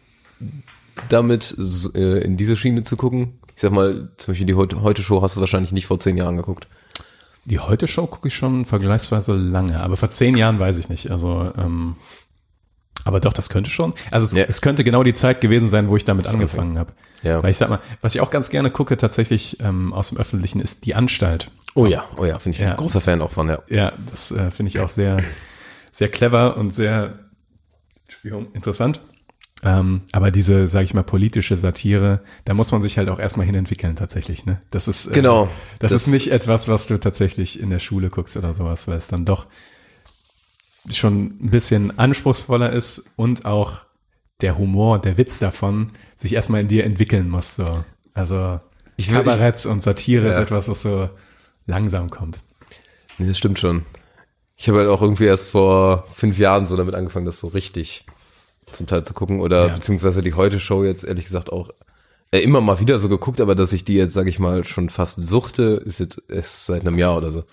damit 1.08 1.56
äh, 1.94 2.18
in 2.22 2.36
diese 2.36 2.56
Schiene 2.56 2.82
zu 2.82 2.96
gucken? 2.96 3.38
Ich 3.56 3.62
sag 3.62 3.72
mal, 3.72 4.08
zum 4.18 4.32
Beispiel 4.32 4.46
die 4.46 4.54
Heute- 4.54 4.82
Heute-Show 4.82 5.22
hast 5.22 5.36
du 5.36 5.40
wahrscheinlich 5.40 5.72
nicht 5.72 5.86
vor 5.86 5.98
zehn 6.00 6.16
Jahren 6.18 6.36
geguckt. 6.36 6.66
Die 7.44 7.58
Heute-Show 7.58 8.06
gucke 8.06 8.28
ich 8.28 8.36
schon 8.36 8.66
vergleichsweise 8.66 9.32
lange, 9.34 9.80
aber 9.80 9.96
vor 9.96 10.10
zehn 10.10 10.36
Jahren 10.36 10.58
weiß 10.58 10.76
ich 10.76 10.88
nicht. 10.90 11.10
Also, 11.10 11.50
ähm, 11.58 11.96
aber 13.04 13.20
doch, 13.20 13.32
das 13.32 13.48
könnte 13.48 13.70
schon. 13.70 13.94
Also 14.10 14.26
es, 14.26 14.32
Ja. 14.32 14.44
es 14.48 14.60
könnte 14.62 14.84
genau 14.84 15.02
die 15.02 15.14
Zeit 15.14 15.40
gewesen 15.40 15.68
sein, 15.68 15.88
wo 15.88 15.96
ich 15.96 16.04
damit 16.04 16.26
angefangen 16.26 16.78
habe. 16.78 16.92
Ja. 17.22 17.42
Weil 17.42 17.50
ich 17.50 17.56
sag 17.58 17.68
mal, 17.70 17.78
was 18.00 18.14
ich 18.14 18.20
auch 18.20 18.30
ganz 18.30 18.50
gerne 18.50 18.70
gucke 18.70 18.96
tatsächlich 18.96 19.58
ähm, 19.60 19.92
aus 19.92 20.08
dem 20.08 20.18
Öffentlichen 20.18 20.60
ist 20.60 20.84
die 20.86 20.94
Anstalt. 20.94 21.50
Oh 21.74 21.86
ja, 21.86 22.04
oh 22.16 22.24
ja, 22.24 22.38
finde 22.38 22.56
ich 22.56 22.62
Ja. 22.62 22.72
ein 22.72 22.76
großer 22.76 23.00
Fan 23.00 23.20
auch 23.22 23.30
von, 23.30 23.48
ja. 23.48 23.58
Ja, 23.68 23.92
das 24.10 24.30
äh, 24.32 24.50
finde 24.50 24.68
ich 24.70 24.80
auch 24.80 24.88
sehr, 24.88 25.22
sehr 25.90 26.08
clever 26.08 26.56
und 26.56 26.74
sehr 26.74 27.18
interessant. 28.54 29.00
Ähm, 29.64 30.02
aber 30.10 30.32
diese, 30.32 30.66
sage 30.66 30.84
ich 30.86 30.94
mal, 30.94 31.04
politische 31.04 31.56
Satire, 31.56 32.22
da 32.44 32.52
muss 32.54 32.72
man 32.72 32.82
sich 32.82 32.98
halt 32.98 33.08
auch 33.08 33.20
erstmal 33.20 33.46
hinentwickeln 33.46 33.94
tatsächlich. 33.94 34.44
Ne? 34.44 34.60
Das 34.70 34.88
ist 34.88 35.06
äh, 35.06 35.12
Genau. 35.12 35.44
Das, 35.78 35.92
Das- 35.92 36.02
ist 36.02 36.08
nicht 36.08 36.32
etwas, 36.32 36.66
was 36.68 36.88
du 36.88 36.98
tatsächlich 36.98 37.60
in 37.60 37.70
der 37.70 37.78
Schule 37.78 38.10
guckst 38.10 38.36
oder 38.36 38.52
sowas, 38.54 38.88
weil 38.88 38.96
es 38.96 39.06
dann 39.06 39.24
doch 39.24 39.46
schon 40.90 41.20
ein 41.22 41.50
bisschen 41.50 41.98
anspruchsvoller 41.98 42.72
ist 42.72 43.10
und 43.16 43.44
auch 43.44 43.78
der 44.40 44.58
Humor, 44.58 44.98
der 45.00 45.16
Witz 45.18 45.38
davon 45.38 45.90
sich 46.16 46.34
erstmal 46.34 46.60
in 46.62 46.68
dir 46.68 46.84
entwickeln 46.84 47.28
muss. 47.28 47.54
So. 47.56 47.84
Also 48.14 48.60
Ich 48.96 49.08
Kabarett 49.10 49.64
und 49.66 49.82
Satire 49.82 50.28
ist 50.28 50.36
Ja. 50.36 50.42
etwas, 50.42 50.68
was 50.68 50.82
so 50.82 51.08
langsam 51.66 52.08
kommt. 52.08 52.40
Nee, 53.18 53.28
das 53.28 53.38
stimmt 53.38 53.58
schon. 53.58 53.82
Ich 54.56 54.68
habe 54.68 54.78
halt 54.78 54.88
auch 54.88 55.02
irgendwie 55.02 55.24
erst 55.24 55.50
vor 55.50 56.06
fünf 56.12 56.38
Jahren 56.38 56.66
so 56.66 56.76
damit 56.76 56.94
angefangen, 56.94 57.26
das 57.26 57.40
so 57.40 57.48
richtig 57.48 58.04
zum 58.72 58.86
Teil 58.86 59.04
zu 59.04 59.14
gucken. 59.14 59.40
Oder 59.40 59.68
Ja. 59.68 59.74
beziehungsweise 59.74 60.22
die 60.22 60.34
Heute-Show 60.34 60.84
jetzt 60.84 61.04
ehrlich 61.04 61.24
gesagt 61.24 61.52
auch 61.52 61.70
äh, 62.32 62.40
immer 62.40 62.60
mal 62.62 62.80
wieder 62.80 62.98
so 62.98 63.08
geguckt, 63.10 63.40
aber 63.40 63.54
dass 63.54 63.72
ich 63.74 63.84
die 63.84 63.94
jetzt, 63.94 64.14
sage 64.14 64.30
ich 64.30 64.38
mal, 64.38 64.64
schon 64.64 64.88
fast 64.88 65.20
suchte, 65.26 65.64
ist 65.84 66.00
jetzt 66.00 66.22
erst 66.30 66.64
seit 66.66 66.80
einem 66.80 66.98
Jahr 66.98 67.16
oder 67.18 67.30
so. 67.30 67.44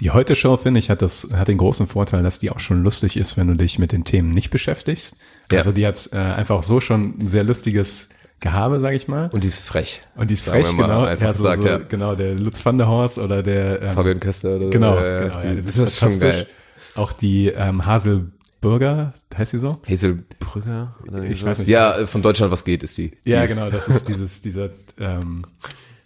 Die 0.00 0.10
Heute-Show, 0.10 0.56
finde 0.56 0.80
ich, 0.80 0.88
hat 0.88 1.02
das, 1.02 1.28
hat 1.34 1.48
den 1.48 1.58
großen 1.58 1.86
Vorteil, 1.86 2.22
dass 2.22 2.38
die 2.38 2.50
auch 2.50 2.58
schon 2.60 2.82
lustig 2.82 3.16
ist, 3.16 3.36
wenn 3.36 3.48
du 3.48 3.54
dich 3.54 3.78
mit 3.78 3.92
den 3.92 4.04
Themen 4.04 4.30
nicht 4.30 4.50
beschäftigst. 4.50 5.16
Ja. 5.52 5.58
Also 5.58 5.72
die 5.72 5.86
hat 5.86 6.08
äh, 6.12 6.16
einfach 6.16 6.62
so 6.62 6.80
schon 6.80 7.14
ein 7.20 7.28
sehr 7.28 7.44
lustiges 7.44 8.08
Gehabe, 8.40 8.80
sag 8.80 8.94
ich 8.94 9.08
mal. 9.08 9.28
Und 9.32 9.44
die 9.44 9.48
ist 9.48 9.62
frech. 9.62 10.00
Und 10.16 10.30
die 10.30 10.34
ist 10.34 10.46
frech, 10.46 10.66
genau. 10.74 11.04
ja, 11.04 11.16
so, 11.18 11.42
gesagt, 11.42 11.62
so, 11.62 11.68
ja. 11.68 11.78
genau, 11.78 12.14
der 12.14 12.34
Lutz 12.34 12.64
van 12.64 12.78
der 12.78 12.88
Horst 12.88 13.18
oder 13.18 13.42
der 13.42 13.82
ähm, 13.82 13.90
Fabian 13.90 14.20
Kessler 14.20 14.56
oder 14.56 14.64
so. 14.64 14.70
Genau, 14.70 14.96
ja, 14.96 15.18
genau 15.24 15.40
die, 15.40 15.46
ja, 15.48 15.54
das, 15.54 15.64
das 15.66 15.76
ist 15.76 15.98
schon 15.98 16.18
geil. 16.18 16.46
Auch 16.94 17.12
die 17.12 17.48
ähm, 17.48 17.84
Haselburger, 17.84 19.12
heißt 19.36 19.50
sie 19.50 19.58
so? 19.58 19.76
Hazelbrügger? 19.86 20.96
Oder 21.06 21.24
Ich 21.24 21.44
weiß 21.44 21.58
nicht. 21.58 21.68
Ja, 21.68 21.98
äh, 21.98 22.06
von 22.06 22.22
Deutschland 22.22 22.50
was 22.50 22.64
geht, 22.64 22.82
ist 22.82 22.96
die. 22.96 23.12
Ja, 23.24 23.40
die 23.40 23.50
ist, 23.50 23.54
genau, 23.54 23.68
das 23.70 23.88
ist 23.88 24.08
dieses, 24.08 24.40
dieser 24.40 24.70
ähm, 24.98 25.44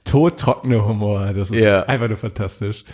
todtrockene 0.05 0.85
Humor. 0.85 1.33
Das 1.33 1.53
ist 1.53 1.63
Ja. 1.63 1.85
einfach 1.85 2.09
nur 2.09 2.19
fantastisch. 2.19 2.85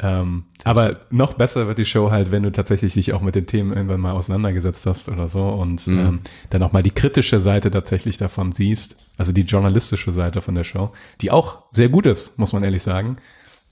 Ähm, 0.00 0.44
aber 0.62 1.00
noch 1.10 1.34
besser 1.34 1.66
wird 1.66 1.78
die 1.78 1.84
Show 1.84 2.10
halt, 2.12 2.30
wenn 2.30 2.44
du 2.44 2.52
tatsächlich 2.52 2.94
dich 2.94 3.12
auch 3.14 3.20
mit 3.20 3.34
den 3.34 3.46
Themen 3.46 3.72
irgendwann 3.72 4.00
mal 4.00 4.12
auseinandergesetzt 4.12 4.86
hast 4.86 5.08
oder 5.08 5.28
so 5.28 5.48
und 5.48 5.84
Mhm. 5.88 5.98
ähm, 5.98 6.20
dann 6.50 6.62
auch 6.62 6.72
mal 6.72 6.84
die 6.84 6.92
kritische 6.92 7.40
Seite 7.40 7.70
tatsächlich 7.70 8.16
davon 8.16 8.52
siehst, 8.52 8.98
also 9.16 9.32
die 9.32 9.40
journalistische 9.42 10.12
Seite 10.12 10.40
von 10.40 10.54
der 10.54 10.62
Show, 10.64 10.92
die 11.20 11.32
auch 11.32 11.64
sehr 11.72 11.88
gut 11.88 12.06
ist, 12.06 12.38
muss 12.38 12.52
man 12.52 12.62
ehrlich 12.62 12.82
sagen. 12.82 13.16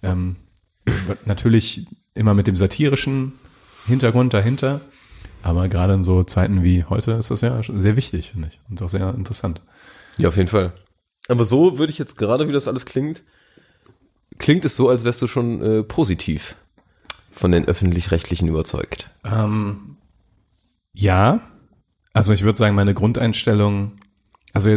Ähm, 0.02 0.36
natürlich 1.24 1.86
immer 2.14 2.34
mit 2.34 2.46
dem 2.46 2.56
satirischen 2.56 3.34
Hintergrund 3.86 4.34
dahinter, 4.34 4.80
aber 5.42 5.68
gerade 5.68 5.94
in 5.94 6.02
so 6.02 6.24
Zeiten 6.24 6.62
wie 6.64 6.84
heute 6.84 7.12
ist 7.12 7.30
das 7.30 7.40
ja 7.40 7.60
sehr 7.62 7.96
wichtig, 7.96 8.30
finde 8.32 8.48
ich, 8.48 8.60
und 8.68 8.82
auch 8.82 8.88
sehr 8.88 9.14
interessant. 9.14 9.60
Ja, 10.18 10.28
auf 10.28 10.36
jeden 10.36 10.48
Fall. 10.48 10.72
Aber 11.28 11.44
so 11.44 11.78
würde 11.78 11.92
ich 11.92 11.98
jetzt 11.98 12.18
gerade, 12.18 12.48
wie 12.48 12.52
das 12.52 12.68
alles 12.68 12.84
klingt, 12.86 13.22
klingt 14.38 14.64
es 14.64 14.76
so, 14.76 14.88
als 14.88 15.04
wärst 15.04 15.22
du 15.22 15.28
schon 15.28 15.62
äh, 15.62 15.82
positiv 15.82 16.56
von 17.32 17.52
den 17.52 17.66
öffentlich-rechtlichen 17.66 18.48
überzeugt. 18.48 19.10
Ähm, 19.24 19.96
ja, 20.94 21.40
also 22.14 22.32
ich 22.32 22.42
würde 22.42 22.56
sagen, 22.56 22.74
meine 22.74 22.94
Grundeinstellung, 22.94 23.92
also 24.54 24.70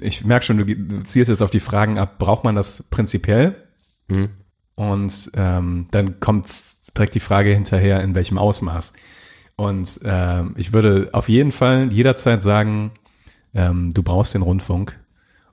ich 0.00 0.24
merke 0.24 0.44
schon, 0.44 0.58
du 0.58 1.02
zielst 1.04 1.28
jetzt 1.28 1.42
auf 1.42 1.50
die 1.50 1.60
Fragen 1.60 1.98
ab, 1.98 2.18
braucht 2.18 2.44
man 2.44 2.56
das 2.56 2.82
prinzipiell? 2.90 3.54
Mhm. 4.08 4.30
Und 4.74 5.30
ähm, 5.34 5.86
dann 5.90 6.20
kommt 6.20 6.46
direkt 6.96 7.14
die 7.14 7.20
Frage 7.20 7.50
hinterher, 7.50 8.02
in 8.02 8.14
welchem 8.14 8.38
Ausmaß. 8.38 8.92
Und 9.56 10.00
ähm, 10.04 10.54
ich 10.56 10.72
würde 10.72 11.10
auf 11.12 11.28
jeden 11.28 11.52
Fall 11.52 11.92
jederzeit 11.92 12.42
sagen, 12.42 12.92
ähm, 13.54 13.90
du 13.92 14.02
brauchst 14.02 14.34
den 14.34 14.42
Rundfunk. 14.42 14.98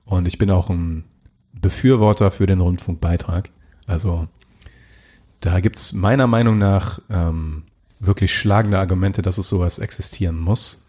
Und 0.04 0.26
ich 0.26 0.38
bin 0.38 0.50
auch 0.50 0.70
ein 0.70 1.04
Befürworter 1.60 2.30
für 2.30 2.46
den 2.46 2.60
Rundfunkbeitrag. 2.60 3.50
Also 3.86 4.28
da 5.40 5.60
gibt's 5.60 5.92
meiner 5.92 6.26
Meinung 6.26 6.58
nach 6.58 7.00
ähm, 7.10 7.64
wirklich 8.00 8.34
schlagende 8.34 8.78
Argumente, 8.78 9.22
dass 9.22 9.38
es 9.38 9.48
sowas 9.48 9.78
existieren 9.78 10.38
muss. 10.38 10.86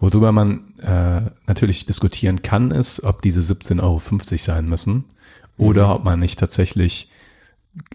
Worüber 0.00 0.30
man 0.30 0.74
äh, 0.78 1.22
natürlich 1.46 1.86
diskutieren 1.86 2.42
kann, 2.42 2.70
ist, 2.70 3.02
ob 3.02 3.22
diese 3.22 3.40
17,50 3.40 3.82
Euro 3.82 4.00
sein 4.38 4.68
müssen 4.68 5.04
oder 5.56 5.94
ob 5.94 6.04
man 6.04 6.20
nicht 6.20 6.38
tatsächlich 6.38 7.10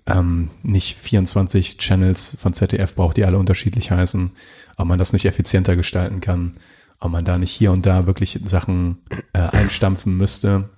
ähm, 0.06 0.50
nicht 0.64 0.98
24 0.98 1.78
Channels 1.78 2.36
von 2.40 2.54
ZDF 2.54 2.96
braucht, 2.96 3.18
die 3.18 3.26
alle 3.26 3.38
unterschiedlich 3.38 3.92
heißen, 3.92 4.32
ob 4.78 4.88
man 4.88 5.00
das 5.00 5.14
nicht 5.14 5.26
effizienter 5.26 5.76
gestalten 5.76 6.20
kann, 6.20 6.58
ob 7.00 7.12
man 7.12 7.26
da 7.26 7.38
nicht 7.38 7.52
hier 7.52 7.72
und 7.72 7.86
da 7.86 8.06
wirklich 8.06 8.40
Sachen 8.46 8.98
äh, 9.34 9.40
einstampfen 9.40 10.18
müsste. 10.18 10.70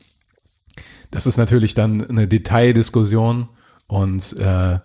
Das 1.12 1.28
ist 1.28 1.38
natürlich 1.38 1.74
dann 1.74 2.06
eine 2.06 2.28
Detaildiskussion 2.28 3.50
und 3.88 4.36
äh, 4.38 4.80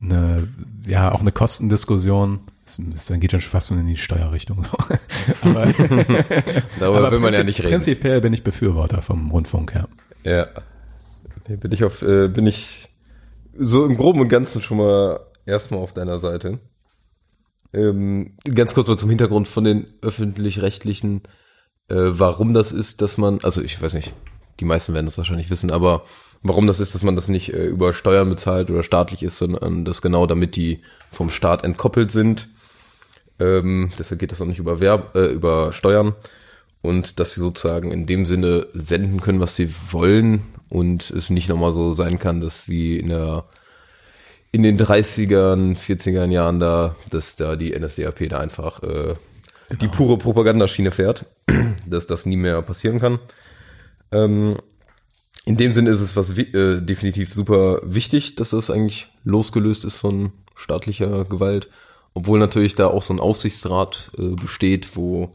eine, 0.00 0.48
ja, 0.86 1.12
auch 1.12 1.20
eine 1.20 1.32
Kostendiskussion. 1.32 2.40
Das, 2.64 2.80
das 2.92 3.06
dann 3.06 3.20
geht 3.20 3.30
schon 3.30 3.40
fast 3.40 3.70
in 3.70 3.86
die 3.86 3.96
Steuerrichtung. 3.96 4.66
aber 5.40 5.66
Darüber 6.80 7.12
will 7.12 7.20
man 7.20 7.32
ja 7.32 7.44
nicht 7.44 7.60
reden. 7.60 7.70
Prinzipiell 7.70 8.20
bin 8.20 8.32
ich 8.32 8.44
Befürworter 8.44 9.02
vom 9.02 9.30
Rundfunk, 9.30 9.74
ja. 9.74 9.86
Ja. 10.24 10.48
Nee, 11.48 11.56
bin 11.56 11.72
ich 11.72 11.84
auf, 11.84 12.02
äh, 12.02 12.28
bin 12.28 12.46
ich 12.46 12.88
so 13.54 13.86
im 13.86 13.96
Groben 13.96 14.20
und 14.20 14.28
Ganzen 14.28 14.60
schon 14.60 14.78
mal 14.78 15.20
erstmal 15.46 15.80
auf 15.80 15.92
deiner 15.92 16.18
Seite. 16.18 16.58
Ähm, 17.72 18.36
ganz 18.44 18.74
kurz 18.74 18.88
mal 18.88 18.96
zum 18.96 19.10
Hintergrund 19.10 19.48
von 19.48 19.64
den 19.64 19.86
öffentlich-rechtlichen, 20.02 21.22
äh, 21.88 21.94
warum 21.94 22.52
das 22.52 22.72
ist, 22.72 23.00
dass 23.02 23.18
man, 23.18 23.38
also 23.42 23.62
ich 23.62 23.80
weiß 23.80 23.94
nicht, 23.94 24.14
die 24.60 24.64
meisten 24.64 24.94
werden 24.94 25.06
das 25.06 25.18
wahrscheinlich 25.18 25.50
wissen, 25.50 25.70
aber 25.70 26.04
Warum 26.48 26.66
das 26.66 26.80
ist, 26.80 26.94
dass 26.94 27.02
man 27.02 27.16
das 27.16 27.28
nicht 27.28 27.52
äh, 27.52 27.66
über 27.66 27.92
Steuern 27.92 28.28
bezahlt 28.28 28.70
oder 28.70 28.82
staatlich 28.82 29.22
ist, 29.22 29.38
sondern 29.38 29.84
das 29.84 30.02
genau 30.02 30.26
damit 30.26 30.56
die 30.56 30.80
vom 31.10 31.30
Staat 31.30 31.64
entkoppelt 31.64 32.10
sind. 32.10 32.48
Ähm, 33.40 33.90
deshalb 33.98 34.20
geht 34.20 34.32
das 34.32 34.40
auch 34.40 34.46
nicht 34.46 34.58
über, 34.58 34.80
Werb 34.80 35.16
äh, 35.16 35.26
über 35.26 35.72
Steuern. 35.72 36.14
Und 36.82 37.18
dass 37.18 37.32
sie 37.32 37.40
sozusagen 37.40 37.90
in 37.90 38.06
dem 38.06 38.26
Sinne 38.26 38.68
senden 38.72 39.20
können, 39.20 39.40
was 39.40 39.56
sie 39.56 39.74
wollen 39.90 40.42
und 40.68 41.10
es 41.10 41.30
nicht 41.30 41.48
nochmal 41.48 41.72
so 41.72 41.92
sein 41.92 42.18
kann, 42.18 42.40
dass 42.40 42.68
wie 42.68 42.98
in 42.98 43.08
der 43.08 43.44
in 44.52 44.62
den 44.62 44.78
30ern, 44.78 45.76
40ern 45.76 46.30
Jahren 46.30 46.60
da, 46.60 46.94
dass 47.10 47.36
da 47.36 47.56
die 47.56 47.78
NSDAP 47.78 48.28
da 48.30 48.38
einfach 48.38 48.82
äh, 48.82 49.14
die 49.82 49.88
pure 49.88 50.16
Propagandaschiene 50.16 50.92
fährt, 50.92 51.26
dass 51.86 52.06
das 52.06 52.24
nie 52.24 52.36
mehr 52.36 52.62
passieren 52.62 53.00
kann. 53.00 53.18
Ähm, 54.12 54.56
in 55.44 55.56
dem 55.56 55.72
Sinne 55.72 55.90
ist 55.90 56.00
es 56.00 56.16
was 56.16 56.36
äh, 56.36 56.80
definitiv 56.80 57.32
super 57.32 57.80
wichtig, 57.84 58.34
dass 58.36 58.50
das 58.50 58.70
eigentlich 58.70 59.08
losgelöst 59.24 59.84
ist 59.84 59.96
von 59.96 60.32
staatlicher 60.54 61.24
Gewalt, 61.24 61.68
obwohl 62.14 62.38
natürlich 62.38 62.74
da 62.74 62.88
auch 62.88 63.02
so 63.02 63.14
ein 63.14 63.20
Aufsichtsrat 63.20 64.10
äh, 64.18 64.34
besteht, 64.34 64.96
wo 64.96 65.34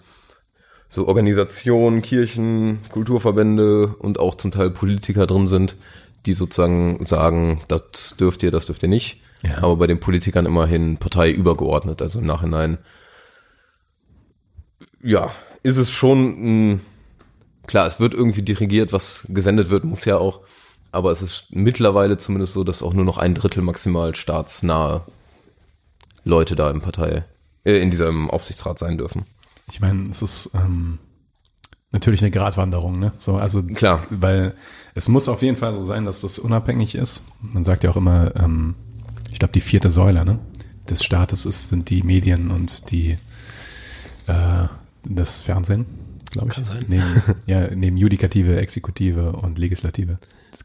so 0.90 1.08
Organisationen, 1.08 2.02
Kirchen, 2.02 2.80
Kulturverbände 2.90 3.88
und 3.88 4.20
auch 4.20 4.36
zum 4.36 4.52
Teil 4.52 4.72
Politiker 4.72 5.26
drin 5.26 5.48
sind, 5.48 5.78
die 6.26 6.34
sozusagen 6.34 7.06
sagen, 7.06 7.62
das 7.70 8.18
dürft 8.20 8.44
ihr, 8.44 8.52
das 8.52 8.66
dürft 8.66 8.84
ihr 8.84 8.90
nicht. 8.90 9.22
Ja. 9.44 9.60
Aber 9.60 9.78
bei 9.78 9.88
den 9.88 10.02
Politikern 10.02 10.46
immerhin 10.46 10.98
Partei 10.98 11.32
übergeordnet. 11.32 12.02
Also 12.02 12.20
im 12.20 12.26
Nachhinein, 12.26 12.78
ja, 15.02 15.32
ist 15.64 15.78
es 15.78 15.92
schon, 15.92 16.72
ein, 16.74 16.82
klar, 17.68 17.88
es 17.88 18.00
wird 18.00 18.14
irgendwie 18.14 18.42
dirigiert, 18.42 18.94
was 18.94 19.26
gesendet 19.30 19.70
wird, 19.70 19.84
muss 19.84 20.06
ja 20.06 20.18
auch. 20.18 20.42
Aber 20.92 21.12
es 21.12 21.22
ist 21.22 21.46
mittlerweile 21.50 22.18
zumindest 22.18 22.54
so, 22.54 22.64
dass 22.64 22.84
auch 22.84 22.94
nur 22.94 23.06
noch 23.06 23.18
ein 23.18 23.34
Drittel 23.34 23.64
maximal 23.64 24.16
staatsnahe 24.16 25.06
Leute 26.24 26.56
da 26.56 26.70
im 26.70 26.82
Partei, 26.82 27.24
äh, 27.64 27.80
in 27.82 27.92
diesem 27.92 28.30
Aufsichtsrat 28.30 28.78
sein 28.78 28.98
dürfen. 28.98 29.26
Ich 29.70 29.80
meine, 29.80 30.10
es 30.12 30.22
ist 30.22 30.52
ähm, 30.54 31.00
natürlich 31.92 32.22
eine 32.22 32.32
Gratwanderung, 32.32 33.00
ne? 33.00 33.14
So, 33.18 33.38
also 33.38 33.64
Klar. 33.64 34.02
weil 34.10 34.54
es 34.96 35.08
muss 35.08 35.30
auf 35.30 35.42
jeden 35.42 35.58
Fall 35.58 35.74
so 35.74 35.84
sein, 35.84 36.06
dass 36.06 36.22
das 36.22 36.40
unabhängig 36.40 36.96
ist. 36.96 37.24
Man 37.42 37.64
sagt 37.64 37.84
ja 37.84 37.90
auch 37.90 37.98
immer, 37.98 38.36
ähm, 38.36 38.76
ich 39.32 39.40
glaube, 39.40 39.54
die 39.54 39.62
vierte 39.62 39.90
Säule 39.90 40.26
ne, 40.26 40.40
des 40.90 41.04
Staates 41.04 41.46
ist, 41.46 41.70
sind 41.70 41.90
die 41.90 42.04
Medien 42.04 42.52
und 42.52 42.92
die 42.92 43.18
äh, 44.28 44.68
das 45.04 45.40
Fernsehen, 45.40 45.86
glaube 46.32 46.50
ich. 46.50 46.56
Kann 46.56 46.64
sein. 46.64 46.86
Neben, 46.88 47.04
ja, 47.46 47.68
neben 47.74 47.98
Judikative, 47.98 48.58
Exekutive 48.58 49.34
und 49.34 49.58
Legislative. 49.58 50.18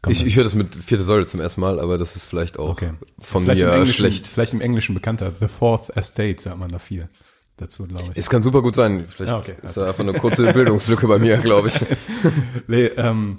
Ich, 0.09 0.25
ich 0.25 0.35
höre 0.35 0.43
das 0.43 0.55
mit 0.55 0.75
vierte 0.75 1.03
Säule 1.03 1.25
zum 1.25 1.39
ersten 1.39 1.61
Mal, 1.61 1.79
aber 1.79 1.97
das 1.97 2.15
ist 2.15 2.25
vielleicht 2.25 2.59
auch 2.59 2.69
okay. 2.69 2.91
von 3.19 3.43
vielleicht 3.43 3.63
mir 3.63 3.87
schlecht. 3.87 4.27
Vielleicht 4.27 4.53
im 4.53 4.61
Englischen 4.61 4.93
bekannter. 4.93 5.31
The 5.39 5.47
Fourth 5.47 5.95
Estate 5.95 6.37
sagt 6.39 6.59
man 6.59 6.71
da 6.71 6.79
viel 6.79 7.09
dazu, 7.57 7.87
glaube 7.87 8.11
ich. 8.11 8.17
Es 8.17 8.29
kann 8.29 8.43
super 8.43 8.61
gut 8.61 8.75
sein. 8.75 9.05
Vielleicht 9.07 9.31
Ja, 9.31 9.39
okay. 9.39 9.55
ist 9.63 9.75
da 9.75 9.87
einfach 9.87 10.01
eine 10.01 10.13
kurze 10.13 10.53
Bildungslücke 10.53 11.07
bei 11.07 11.19
mir, 11.19 11.37
glaube 11.37 11.69
ich. 11.69 11.79
Nee, 12.67 12.85
ähm, 12.97 13.37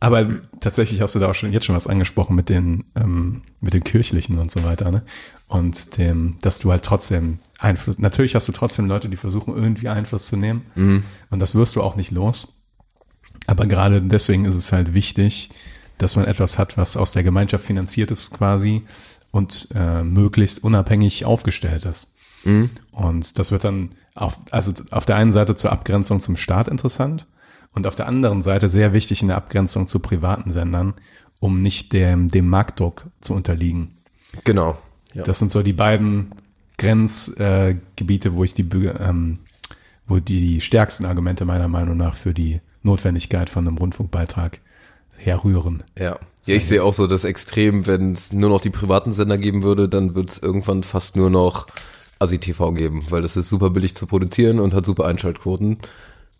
aber 0.00 0.28
tatsächlich 0.60 1.00
hast 1.00 1.14
du 1.14 1.18
da 1.18 1.30
auch 1.30 1.34
schon 1.34 1.52
jetzt 1.52 1.66
schon 1.66 1.76
was 1.76 1.86
angesprochen 1.86 2.36
mit 2.36 2.48
den 2.48 2.84
ähm, 2.96 3.42
mit 3.60 3.74
den 3.74 3.84
kirchlichen 3.84 4.38
und 4.38 4.50
so 4.50 4.64
weiter, 4.64 4.90
ne? 4.90 5.02
Und 5.48 5.96
dem, 5.98 6.36
dass 6.42 6.58
du 6.58 6.70
halt 6.70 6.84
trotzdem 6.84 7.38
Einfluss. 7.58 7.98
Natürlich 7.98 8.34
hast 8.34 8.48
du 8.48 8.52
trotzdem 8.52 8.86
Leute, 8.86 9.08
die 9.08 9.16
versuchen 9.16 9.54
irgendwie 9.54 9.88
Einfluss 9.88 10.26
zu 10.26 10.36
nehmen, 10.36 10.62
und 11.30 11.40
das 11.40 11.54
wirst 11.54 11.76
du 11.76 11.82
auch 11.82 11.96
nicht 11.96 12.10
los. 12.10 12.64
Aber 13.46 13.66
gerade 13.66 14.02
deswegen 14.02 14.44
ist 14.44 14.56
es 14.56 14.72
halt 14.72 14.92
wichtig, 14.92 15.50
dass 15.98 16.16
man 16.16 16.24
etwas 16.26 16.58
hat, 16.58 16.76
was 16.76 16.96
aus 16.96 17.12
der 17.12 17.22
Gemeinschaft 17.22 17.64
finanziert 17.64 18.10
ist 18.10 18.32
quasi 18.32 18.84
und 19.30 19.68
äh, 19.74 20.02
möglichst 20.02 20.64
unabhängig 20.64 21.24
aufgestellt 21.24 21.84
ist. 21.84 22.12
Und 22.90 23.38
das 23.38 23.50
wird 23.52 23.64
dann 23.64 23.94
auf, 24.14 24.40
also 24.50 24.72
auf 24.90 25.06
der 25.06 25.16
einen 25.16 25.32
Seite 25.32 25.54
zur 25.54 25.72
Abgrenzung 25.72 26.20
zum 26.20 26.36
Staat 26.36 26.68
interessant 26.68 27.26
und 27.76 27.86
auf 27.86 27.94
der 27.94 28.08
anderen 28.08 28.42
Seite 28.42 28.68
sehr 28.68 28.92
wichtig 28.92 29.22
in 29.22 29.28
der 29.28 29.36
Abgrenzung 29.36 29.86
zu 29.86 30.00
privaten 30.00 30.50
Sendern, 30.50 30.94
um 31.38 31.62
nicht 31.62 31.92
dem, 31.92 32.28
dem 32.28 32.48
Marktdruck 32.48 33.04
zu 33.20 33.34
unterliegen. 33.34 33.92
Genau. 34.44 34.78
Ja. 35.12 35.22
Das 35.22 35.38
sind 35.38 35.50
so 35.50 35.62
die 35.62 35.74
beiden 35.74 36.32
Grenzgebiete, 36.78 38.28
äh, 38.28 38.32
wo 38.32 38.44
ich 38.44 38.54
die, 38.54 38.62
ähm, 38.62 39.38
wo 40.06 40.18
die, 40.18 40.40
die 40.40 40.60
stärksten 40.62 41.04
Argumente 41.04 41.44
meiner 41.44 41.68
Meinung 41.68 41.98
nach 41.98 42.16
für 42.16 42.32
die 42.32 42.60
Notwendigkeit 42.82 43.50
von 43.50 43.68
einem 43.68 43.78
Rundfunkbeitrag 43.78 44.58
herrühren. 45.16 45.84
ja. 45.96 46.18
Ja, 46.46 46.54
ich 46.54 46.66
sehe 46.66 46.84
auch 46.84 46.94
so 46.94 47.08
das 47.08 47.24
Extrem, 47.24 47.88
wenn 47.88 48.12
es 48.12 48.32
nur 48.32 48.48
noch 48.48 48.60
die 48.60 48.70
privaten 48.70 49.12
Sender 49.12 49.36
geben 49.36 49.64
würde, 49.64 49.88
dann 49.88 50.14
wird 50.14 50.28
es 50.28 50.38
irgendwann 50.38 50.84
fast 50.84 51.16
nur 51.16 51.28
noch 51.28 51.66
ASI-TV 52.20 52.70
geben, 52.70 53.06
weil 53.10 53.20
das 53.20 53.36
ist 53.36 53.48
super 53.48 53.70
billig 53.70 53.96
zu 53.96 54.06
produzieren 54.06 54.60
und 54.60 54.72
hat 54.72 54.86
super 54.86 55.06
Einschaltquoten. 55.06 55.78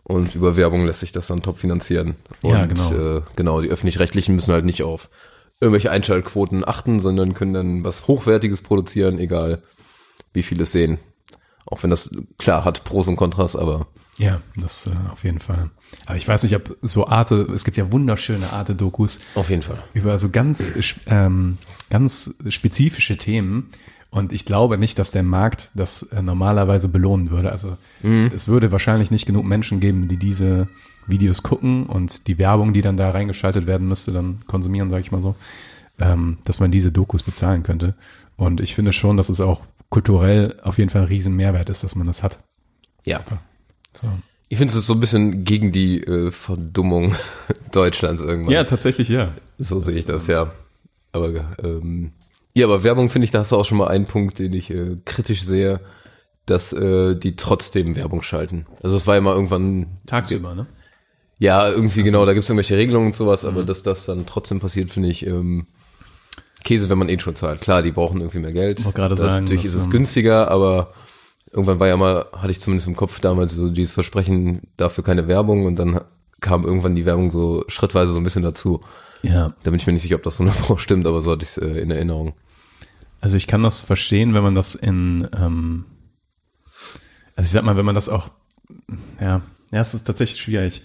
Und 0.06 0.36
über 0.36 0.56
Werbung 0.56 0.86
lässt 0.86 1.00
sich 1.00 1.10
das 1.10 1.26
dann 1.26 1.42
top 1.42 1.58
finanzieren. 1.58 2.14
Und 2.42 2.50
Ja, 2.50 2.66
genau. 2.66 2.92
Äh, 2.92 3.22
genau, 3.34 3.60
die 3.60 3.68
öffentlich-rechtlichen 3.68 4.36
müssen 4.36 4.52
halt 4.52 4.64
nicht 4.64 4.84
auf 4.84 5.10
irgendwelche 5.60 5.90
Einschaltquoten 5.90 6.66
achten, 6.66 7.00
sondern 7.00 7.34
können 7.34 7.54
dann 7.54 7.84
was 7.84 8.06
Hochwertiges 8.06 8.62
produzieren, 8.62 9.18
egal 9.18 9.62
wie 10.32 10.44
viele 10.44 10.62
es 10.62 10.70
sehen. 10.72 10.98
Auch 11.64 11.82
wenn 11.82 11.90
das, 11.90 12.10
klar, 12.38 12.64
hat 12.64 12.84
Pros 12.84 13.08
und 13.08 13.16
Kontras, 13.16 13.56
aber 13.56 13.88
Ja, 14.18 14.40
das 14.56 14.86
äh, 14.86 14.90
auf 15.10 15.24
jeden 15.24 15.40
Fall. 15.40 15.70
Aber 16.06 16.16
ich 16.16 16.28
weiß 16.28 16.44
nicht, 16.44 16.54
ob 16.54 16.76
so 16.82 17.08
Arte, 17.08 17.48
es 17.52 17.64
gibt 17.64 17.76
ja 17.76 17.90
wunderschöne 17.90 18.52
Arte-Dokus 18.52 19.20
auf 19.34 19.50
jeden 19.50 19.62
Fall. 19.62 19.82
über 19.92 20.18
so 20.20 20.30
ganz, 20.30 20.72
ähm, 21.06 21.58
ganz 21.90 22.32
spezifische 22.48 23.16
Themen. 23.16 23.70
Und 24.10 24.32
ich 24.32 24.44
glaube 24.44 24.78
nicht, 24.78 24.98
dass 24.98 25.10
der 25.10 25.22
Markt 25.22 25.72
das 25.74 26.02
äh, 26.04 26.22
normalerweise 26.22 26.88
belohnen 26.88 27.30
würde. 27.30 27.52
Also 27.52 27.76
es 28.34 28.48
würde 28.48 28.72
wahrscheinlich 28.72 29.10
nicht 29.10 29.26
genug 29.26 29.44
Menschen 29.44 29.80
geben, 29.80 30.08
die 30.08 30.16
diese 30.16 30.68
Videos 31.06 31.42
gucken 31.42 31.86
und 31.86 32.26
die 32.26 32.38
Werbung, 32.38 32.72
die 32.72 32.82
dann 32.82 32.96
da 32.96 33.10
reingeschaltet 33.10 33.66
werden 33.66 33.88
müsste, 33.88 34.12
dann 34.12 34.40
konsumieren, 34.46 34.90
sage 34.90 35.02
ich 35.02 35.12
mal 35.12 35.22
so, 35.22 35.34
ähm, 35.98 36.38
dass 36.44 36.60
man 36.60 36.70
diese 36.70 36.92
Dokus 36.92 37.22
bezahlen 37.22 37.62
könnte. 37.62 37.94
Und 38.36 38.60
ich 38.60 38.74
finde 38.74 38.92
schon, 38.92 39.16
dass 39.16 39.28
es 39.28 39.40
auch 39.40 39.66
kulturell 39.88 40.56
auf 40.62 40.78
jeden 40.78 40.90
Fall 40.90 41.02
ein 41.02 41.08
riesen 41.08 41.36
Mehrwert 41.36 41.68
ist, 41.68 41.84
dass 41.84 41.94
man 41.94 42.06
das 42.06 42.22
hat. 42.22 42.38
Ja. 43.04 43.20
So. 43.92 44.08
Ich 44.48 44.58
finde 44.58 44.74
es 44.76 44.86
so 44.86 44.94
ein 44.94 45.00
bisschen 45.00 45.44
gegen 45.44 45.72
die 45.72 46.02
äh, 46.02 46.30
Verdummung 46.30 47.14
Deutschlands 47.72 48.22
irgendwann. 48.22 48.52
Ja, 48.52 48.64
tatsächlich 48.64 49.08
ja. 49.08 49.32
so 49.58 49.80
sehe 49.80 49.96
ich 49.96 50.06
das, 50.06 50.26
ja. 50.26 50.52
Aber 51.12 51.28
ähm, 51.62 52.12
ja, 52.56 52.64
aber 52.64 52.82
Werbung 52.84 53.10
finde 53.10 53.26
ich, 53.26 53.30
da 53.30 53.40
hast 53.40 53.52
du 53.52 53.56
auch 53.56 53.66
schon 53.66 53.76
mal 53.76 53.88
einen 53.88 54.06
Punkt, 54.06 54.38
den 54.38 54.54
ich 54.54 54.70
äh, 54.70 54.96
kritisch 55.04 55.42
sehe, 55.42 55.80
dass 56.46 56.72
äh, 56.72 57.14
die 57.14 57.36
trotzdem 57.36 57.96
Werbung 57.96 58.22
schalten. 58.22 58.64
Also 58.82 58.96
es 58.96 59.06
war 59.06 59.14
ja 59.14 59.20
mal 59.20 59.34
irgendwann 59.34 59.88
Tagsüber, 60.06 60.54
ne? 60.54 60.66
ja, 61.38 61.68
irgendwie 61.68 62.02
genau, 62.02 62.24
da 62.24 62.32
gibt 62.32 62.44
es 62.44 62.48
irgendwelche 62.48 62.78
Regelungen 62.78 63.08
und 63.08 63.16
sowas, 63.16 63.44
aber 63.44 63.62
dass 63.62 63.82
das 63.82 64.06
dann 64.06 64.24
trotzdem 64.24 64.58
passiert, 64.58 64.90
finde 64.90 65.10
ich 65.10 65.26
ähm, 65.26 65.66
Käse, 66.64 66.88
wenn 66.88 66.96
man 66.96 67.10
eh 67.10 67.18
schon 67.18 67.36
zahlt. 67.36 67.60
Klar, 67.60 67.82
die 67.82 67.92
brauchen 67.92 68.20
irgendwie 68.20 68.38
mehr 68.38 68.52
Geld. 68.52 68.82
Wollte 68.86 68.96
gerade 68.96 69.16
sagen, 69.16 69.44
Natürlich 69.44 69.64
ist 69.64 69.74
es 69.74 69.84
ähm, 69.84 69.90
günstiger, 69.90 70.50
aber 70.50 70.94
irgendwann 71.52 71.78
war 71.78 71.88
ja 71.88 71.98
mal, 71.98 72.24
hatte 72.32 72.52
ich 72.52 72.60
zumindest 72.62 72.88
im 72.88 72.96
Kopf 72.96 73.20
damals 73.20 73.54
so 73.54 73.68
dieses 73.68 73.92
Versprechen 73.92 74.62
dafür 74.78 75.04
keine 75.04 75.28
Werbung 75.28 75.66
und 75.66 75.76
dann 75.76 76.00
kam 76.40 76.64
irgendwann 76.64 76.94
die 76.94 77.04
Werbung 77.04 77.30
so 77.30 77.64
schrittweise 77.68 78.14
so 78.14 78.18
ein 78.18 78.24
bisschen 78.24 78.42
dazu. 78.42 78.80
Ja. 79.22 79.52
Da 79.62 79.70
bin 79.70 79.78
ich 79.78 79.86
mir 79.86 79.92
nicht 79.92 80.02
sicher, 80.02 80.16
ob 80.16 80.22
das 80.22 80.40
100% 80.40 80.78
stimmt, 80.78 81.06
aber 81.06 81.20
so 81.20 81.32
hatte 81.32 81.42
ich 81.42 81.50
es 81.50 81.58
äh, 81.58 81.80
in 81.80 81.90
Erinnerung. 81.90 82.32
Also 83.26 83.38
ich 83.38 83.48
kann 83.48 83.64
das 83.64 83.80
verstehen, 83.82 84.34
wenn 84.34 84.44
man 84.44 84.54
das 84.54 84.76
in, 84.76 85.26
ähm, 85.36 85.84
also 87.34 87.48
ich 87.48 87.50
sag 87.50 87.64
mal, 87.64 87.76
wenn 87.76 87.84
man 87.84 87.96
das 87.96 88.08
auch, 88.08 88.30
ja, 89.20 89.42
ja, 89.72 89.80
es 89.80 89.94
ist 89.94 90.04
tatsächlich 90.04 90.40
schwierig. 90.40 90.82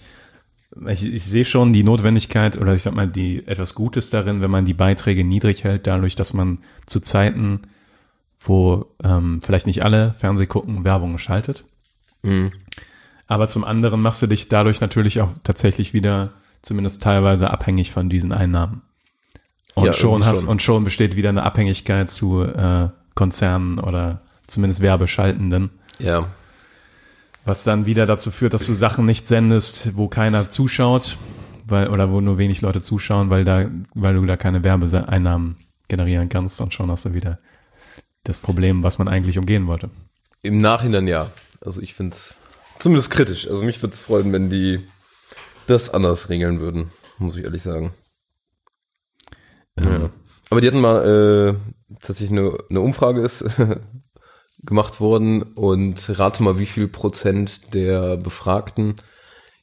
Ich, 0.88 1.04
ich 1.04 1.24
sehe 1.24 1.44
schon 1.44 1.72
die 1.72 1.84
Notwendigkeit 1.84 2.58
oder 2.58 2.74
ich 2.74 2.82
sag 2.82 2.94
mal 2.94 3.06
die 3.06 3.46
etwas 3.46 3.76
Gutes 3.76 4.10
darin, 4.10 4.40
wenn 4.40 4.50
man 4.50 4.64
die 4.64 4.74
Beiträge 4.74 5.22
niedrig 5.22 5.62
hält, 5.62 5.86
dadurch, 5.86 6.16
dass 6.16 6.34
man 6.34 6.58
zu 6.86 6.98
Zeiten, 6.98 7.60
wo 8.40 8.86
ähm, 9.04 9.40
vielleicht 9.40 9.68
nicht 9.68 9.84
alle 9.84 10.12
Fernseh 10.14 10.46
gucken, 10.46 10.82
Werbung 10.82 11.18
schaltet. 11.18 11.62
Aber 13.28 13.46
zum 13.46 13.62
anderen 13.62 14.00
machst 14.00 14.20
du 14.20 14.26
dich 14.26 14.48
dadurch 14.48 14.80
natürlich 14.80 15.20
auch 15.20 15.30
tatsächlich 15.44 15.94
wieder 15.94 16.32
zumindest 16.60 17.04
teilweise 17.04 17.52
abhängig 17.52 17.92
von 17.92 18.10
diesen 18.10 18.32
Einnahmen. 18.32 18.82
Und 19.74 19.86
Ja, 19.86 19.92
schon 19.92 20.24
hast 20.26 20.40
schon. 20.42 20.48
und 20.48 20.62
schon 20.62 20.84
besteht 20.84 21.16
wieder 21.16 21.30
eine 21.30 21.42
Abhängigkeit 21.44 22.10
zu 22.10 22.42
äh, 22.44 22.88
Konzernen 23.14 23.78
oder 23.78 24.20
zumindest 24.46 24.80
Werbeschaltenden, 24.82 25.70
Ja, 25.98 26.26
was 27.44 27.64
dann 27.64 27.86
wieder 27.86 28.06
dazu 28.06 28.30
führt, 28.30 28.54
dass 28.54 28.66
du 28.66 28.74
Sachen 28.74 29.04
nicht 29.04 29.26
sendest, 29.26 29.96
wo 29.96 30.08
keiner 30.08 30.50
zuschaut, 30.50 31.16
weil 31.66 31.88
oder 31.88 32.10
wo 32.10 32.20
nur 32.20 32.38
wenig 32.38 32.60
Leute 32.60 32.80
zuschauen, 32.82 33.30
weil 33.30 33.44
da 33.44 33.66
weil 33.94 34.14
du 34.14 34.24
da 34.26 34.36
keine 34.36 34.62
Werbeeinnahmen 34.62 35.56
generieren 35.88 36.28
kannst 36.28 36.60
und 36.60 36.72
schon 36.74 36.90
hast 36.90 37.04
du 37.06 37.14
wieder 37.14 37.38
das 38.24 38.38
Problem, 38.38 38.82
was 38.82 38.98
man 38.98 39.08
eigentlich 39.08 39.38
umgehen 39.38 39.66
wollte. 39.66 39.90
im 40.42 40.60
Nachhinein 40.60 41.06
ja. 41.06 41.30
Also 41.64 41.80
ich 41.80 41.94
finde 41.94 42.14
es 42.16 42.34
zumindest 42.78 43.10
kritisch. 43.10 43.48
Also 43.48 43.62
mich 43.62 43.80
würde 43.82 43.92
es 43.94 43.98
freuen, 44.00 44.32
wenn 44.32 44.48
die 44.50 44.80
das 45.66 45.90
anders 45.90 46.28
regeln 46.28 46.60
würden, 46.60 46.90
muss 47.18 47.36
ich 47.36 47.44
ehrlich 47.44 47.62
sagen. 47.62 47.92
Ja. 49.78 50.10
Aber 50.50 50.60
die 50.60 50.66
hatten 50.66 50.80
mal 50.80 51.58
äh, 51.58 51.94
tatsächlich 52.02 52.38
eine, 52.38 52.56
eine 52.68 52.80
Umfrage 52.80 53.20
ist 53.20 53.44
gemacht 54.64 55.00
worden 55.00 55.42
und 55.42 56.18
rate 56.18 56.42
mal, 56.42 56.58
wie 56.58 56.66
viel 56.66 56.88
Prozent 56.88 57.74
der 57.74 58.16
Befragten, 58.16 58.94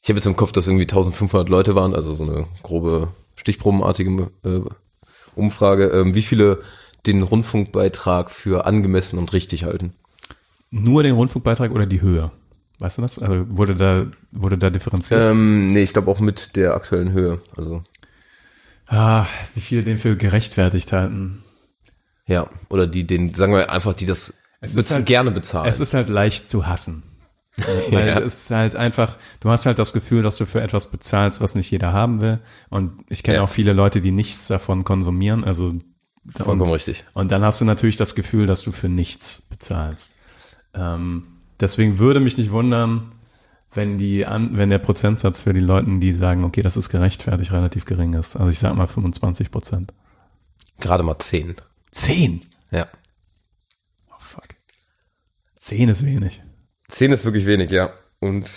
ich 0.02 0.08
habe 0.08 0.18
jetzt 0.18 0.26
im 0.26 0.36
Kopf, 0.36 0.52
dass 0.52 0.66
irgendwie 0.66 0.84
1500 0.84 1.48
Leute 1.48 1.74
waren, 1.74 1.94
also 1.94 2.12
so 2.12 2.24
eine 2.24 2.46
grobe 2.62 3.08
stichprobenartige 3.36 4.30
äh, 4.44 4.60
Umfrage, 5.34 5.86
ähm, 5.88 6.14
wie 6.14 6.22
viele 6.22 6.60
den 7.06 7.22
Rundfunkbeitrag 7.22 8.30
für 8.30 8.66
angemessen 8.66 9.18
und 9.18 9.32
richtig 9.32 9.64
halten. 9.64 9.94
Nur 10.70 11.02
den 11.02 11.14
Rundfunkbeitrag 11.14 11.70
oder 11.72 11.86
die 11.86 12.02
Höhe? 12.02 12.30
Weißt 12.78 12.98
du 12.98 13.02
das? 13.02 13.18
Also 13.18 13.44
wurde 13.48 13.74
da, 13.74 14.06
wurde 14.32 14.58
da 14.58 14.70
differenziert? 14.70 15.20
Ähm, 15.20 15.72
nee, 15.72 15.82
ich 15.82 15.92
glaube 15.92 16.10
auch 16.10 16.20
mit 16.20 16.56
der 16.56 16.74
aktuellen 16.74 17.12
Höhe. 17.12 17.40
Also 17.56 17.82
Ah, 18.92 19.26
wie 19.54 19.60
viele 19.60 19.82
den 19.84 19.98
für 19.98 20.16
gerechtfertigt 20.16 20.92
halten. 20.92 21.42
ja, 22.26 22.48
oder 22.68 22.86
die 22.86 23.06
den, 23.06 23.34
sagen 23.34 23.52
wir 23.52 23.70
einfach, 23.70 23.94
die 23.94 24.06
das 24.06 24.34
Es 24.60 24.74
bez 24.74 24.90
halt- 24.90 25.06
gerne 25.06 25.30
bezahlen. 25.30 25.68
Es 25.68 25.80
ist 25.80 25.94
halt 25.94 26.08
leicht 26.08 26.50
zu 26.50 26.66
hassen. 26.66 27.02
Weil 27.90 28.06
Ja. 28.08 28.18
es 28.20 28.44
ist 28.44 28.50
halt 28.50 28.76
einfach, 28.76 29.16
du 29.40 29.50
hast 29.50 29.66
halt 29.66 29.78
das 29.78 29.92
Gefühl, 29.92 30.22
dass 30.22 30.36
du 30.38 30.46
für 30.46 30.60
etwas 30.60 30.90
bezahlst, 30.90 31.40
was 31.40 31.54
nicht 31.54 31.70
jeder 31.70 31.92
haben 31.92 32.20
will. 32.20 32.38
Und 32.68 32.92
ich 33.08 33.22
kenne 33.22 33.38
Ja. 33.38 33.42
auch 33.44 33.48
viele 33.48 33.72
Leute, 33.72 34.00
die 34.00 34.12
nichts 34.12 34.46
davon 34.48 34.84
konsumieren. 34.84 35.44
Also 35.44 35.72
Vollkommen 36.28 36.60
und, 36.62 36.70
richtig. 36.72 37.04
Und 37.14 37.30
dann 37.32 37.42
hast 37.42 37.60
du 37.60 37.64
natürlich 37.64 37.96
das 37.96 38.14
Gefühl, 38.14 38.46
dass 38.46 38.62
du 38.62 38.72
für 38.72 38.88
nichts 38.88 39.42
bezahlst. 39.50 40.12
Ähm, 40.74 41.24
deswegen 41.58 41.98
würde 41.98 42.20
mich 42.20 42.38
nicht 42.38 42.50
wundern, 42.52 43.12
wenn 43.72 43.98
die 43.98 44.26
an, 44.26 44.56
wenn 44.56 44.70
der 44.70 44.78
Prozentsatz 44.78 45.42
für 45.42 45.52
die 45.52 45.60
Leuten, 45.60 46.00
die 46.00 46.12
sagen, 46.12 46.44
okay, 46.44 46.62
das 46.62 46.76
ist 46.76 46.88
gerechtfertigt, 46.88 47.52
relativ 47.52 47.84
gering 47.84 48.14
ist. 48.14 48.36
Also 48.36 48.50
ich 48.50 48.58
sag 48.58 48.74
mal 48.74 48.86
25 48.86 49.50
Prozent. 49.50 49.92
Gerade 50.80 51.02
mal 51.02 51.18
10. 51.18 51.56
Zehn? 51.92 52.40
Ja. 52.70 52.88
Oh 54.10 54.18
fuck. 54.18 54.48
Zehn 55.56 55.88
ist 55.88 56.04
wenig. 56.04 56.40
10 56.88 57.12
ist 57.12 57.24
wirklich 57.24 57.46
wenig, 57.46 57.70
ja. 57.70 57.92
Und 58.18 58.50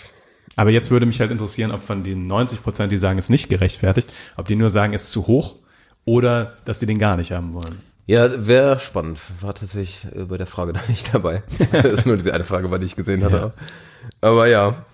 Aber 0.56 0.71
jetzt 0.71 0.89
würde 0.89 1.06
mich 1.06 1.19
halt 1.19 1.32
interessieren, 1.32 1.71
ob 1.71 1.84
von 1.84 2.04
den 2.04 2.28
90 2.28 2.63
Prozent, 2.63 2.91
die 2.91 2.97
sagen, 2.97 3.19
es 3.19 3.26
ist 3.26 3.30
nicht 3.30 3.49
gerechtfertigt, 3.49 4.12
ob 4.36 4.47
die 4.47 4.56
nur 4.56 4.69
sagen, 4.69 4.93
es 4.93 5.04
ist 5.04 5.12
zu 5.12 5.28
hoch 5.28 5.58
oder 6.06 6.58
dass 6.65 6.80
die 6.80 6.86
den 6.86 6.99
gar 6.99 7.17
nicht 7.17 7.32
haben 7.32 7.54
wollen. 7.54 7.80
ja, 8.06 8.47
wäre 8.47 8.80
spannend. 8.80 9.19
War 9.41 9.54
tatsächlich 9.54 10.08
äh, 10.15 10.26
bei 10.26 10.38
der 10.38 10.47
Frage 10.47 10.73
da 10.73 10.82
nicht 10.88 11.13
dabei. 11.13 11.43
das 11.71 11.86
ist 11.86 12.06
nur 12.08 12.17
diese 12.17 12.34
eine 12.34 12.45
Frage, 12.45 12.67
die 12.80 12.86
ich 12.86 12.95
gesehen 12.95 13.23
hatte. 13.23 13.38
Ja. 13.38 13.54
Aber 14.21 14.47
ja. 14.47 14.86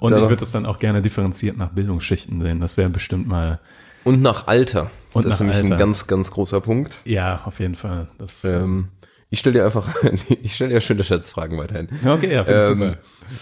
Und 0.00 0.12
Da- 0.12 0.18
ich 0.18 0.28
würde 0.28 0.42
es 0.42 0.50
dann 0.52 0.66
auch 0.66 0.78
gerne 0.78 1.00
differenziert 1.02 1.56
nach 1.56 1.70
Bildungsschichten 1.70 2.40
sehen. 2.40 2.60
Das 2.60 2.76
wäre 2.76 2.90
bestimmt 2.90 3.28
mal, 3.28 3.60
Und 4.04 4.22
nach 4.22 4.46
Alter. 4.46 4.90
Und 5.12 5.24
das 5.26 5.34
ist 5.34 5.40
nämlich 5.40 5.56
ein 5.58 5.64
Alter. 5.64 5.76
ganz, 5.76 6.06
ganz 6.06 6.30
großer 6.30 6.60
Punkt. 6.60 6.98
ja, 7.04 7.40
auf 7.44 7.60
jeden 7.60 7.74
Fall. 7.74 8.08
Das, 8.18 8.44
Ähm, 8.44 8.88
ich 9.30 9.38
stelle 9.40 9.54
dir 9.60 9.64
einfach, 9.64 9.88
ich 10.42 10.54
stelle 10.54 10.74
dir 10.74 10.80
schöne 10.80 11.02
Schätzfragen 11.04 11.58
weiterhin. 11.58 11.88
okay, 12.06 12.32
ja, 12.34 12.44
finde 12.44 12.60
Ähm, 12.66 12.78
super. 12.78 12.98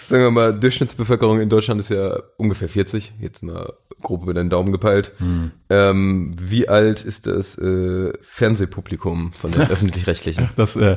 sagen 0.08 0.22
wir 0.22 0.30
mal, 0.30 0.58
Durchschnittsbevölkerung 0.58 1.40
in 1.40 1.48
Deutschland 1.48 1.80
ist 1.80 1.90
ja 1.90 2.18
ungefähr 2.38 2.68
40, 2.68 3.12
jetzt 3.20 3.42
mal 3.42 3.72
grob 4.02 4.22
über 4.22 4.34
den 4.34 4.48
Daumen 4.50 4.70
gepeilt. 4.72 5.12
Hm. 5.18 5.50
Ähm, 5.70 6.34
wie 6.38 6.68
alt 6.68 7.04
ist 7.04 7.26
das 7.26 7.56
äh, 7.58 8.12
Fernsehpublikum 8.22 9.32
von 9.32 9.50
den 9.50 9.62
öffentlich-rechtlichen? 9.70 10.48
Das, 10.56 10.76
äh, 10.76 10.96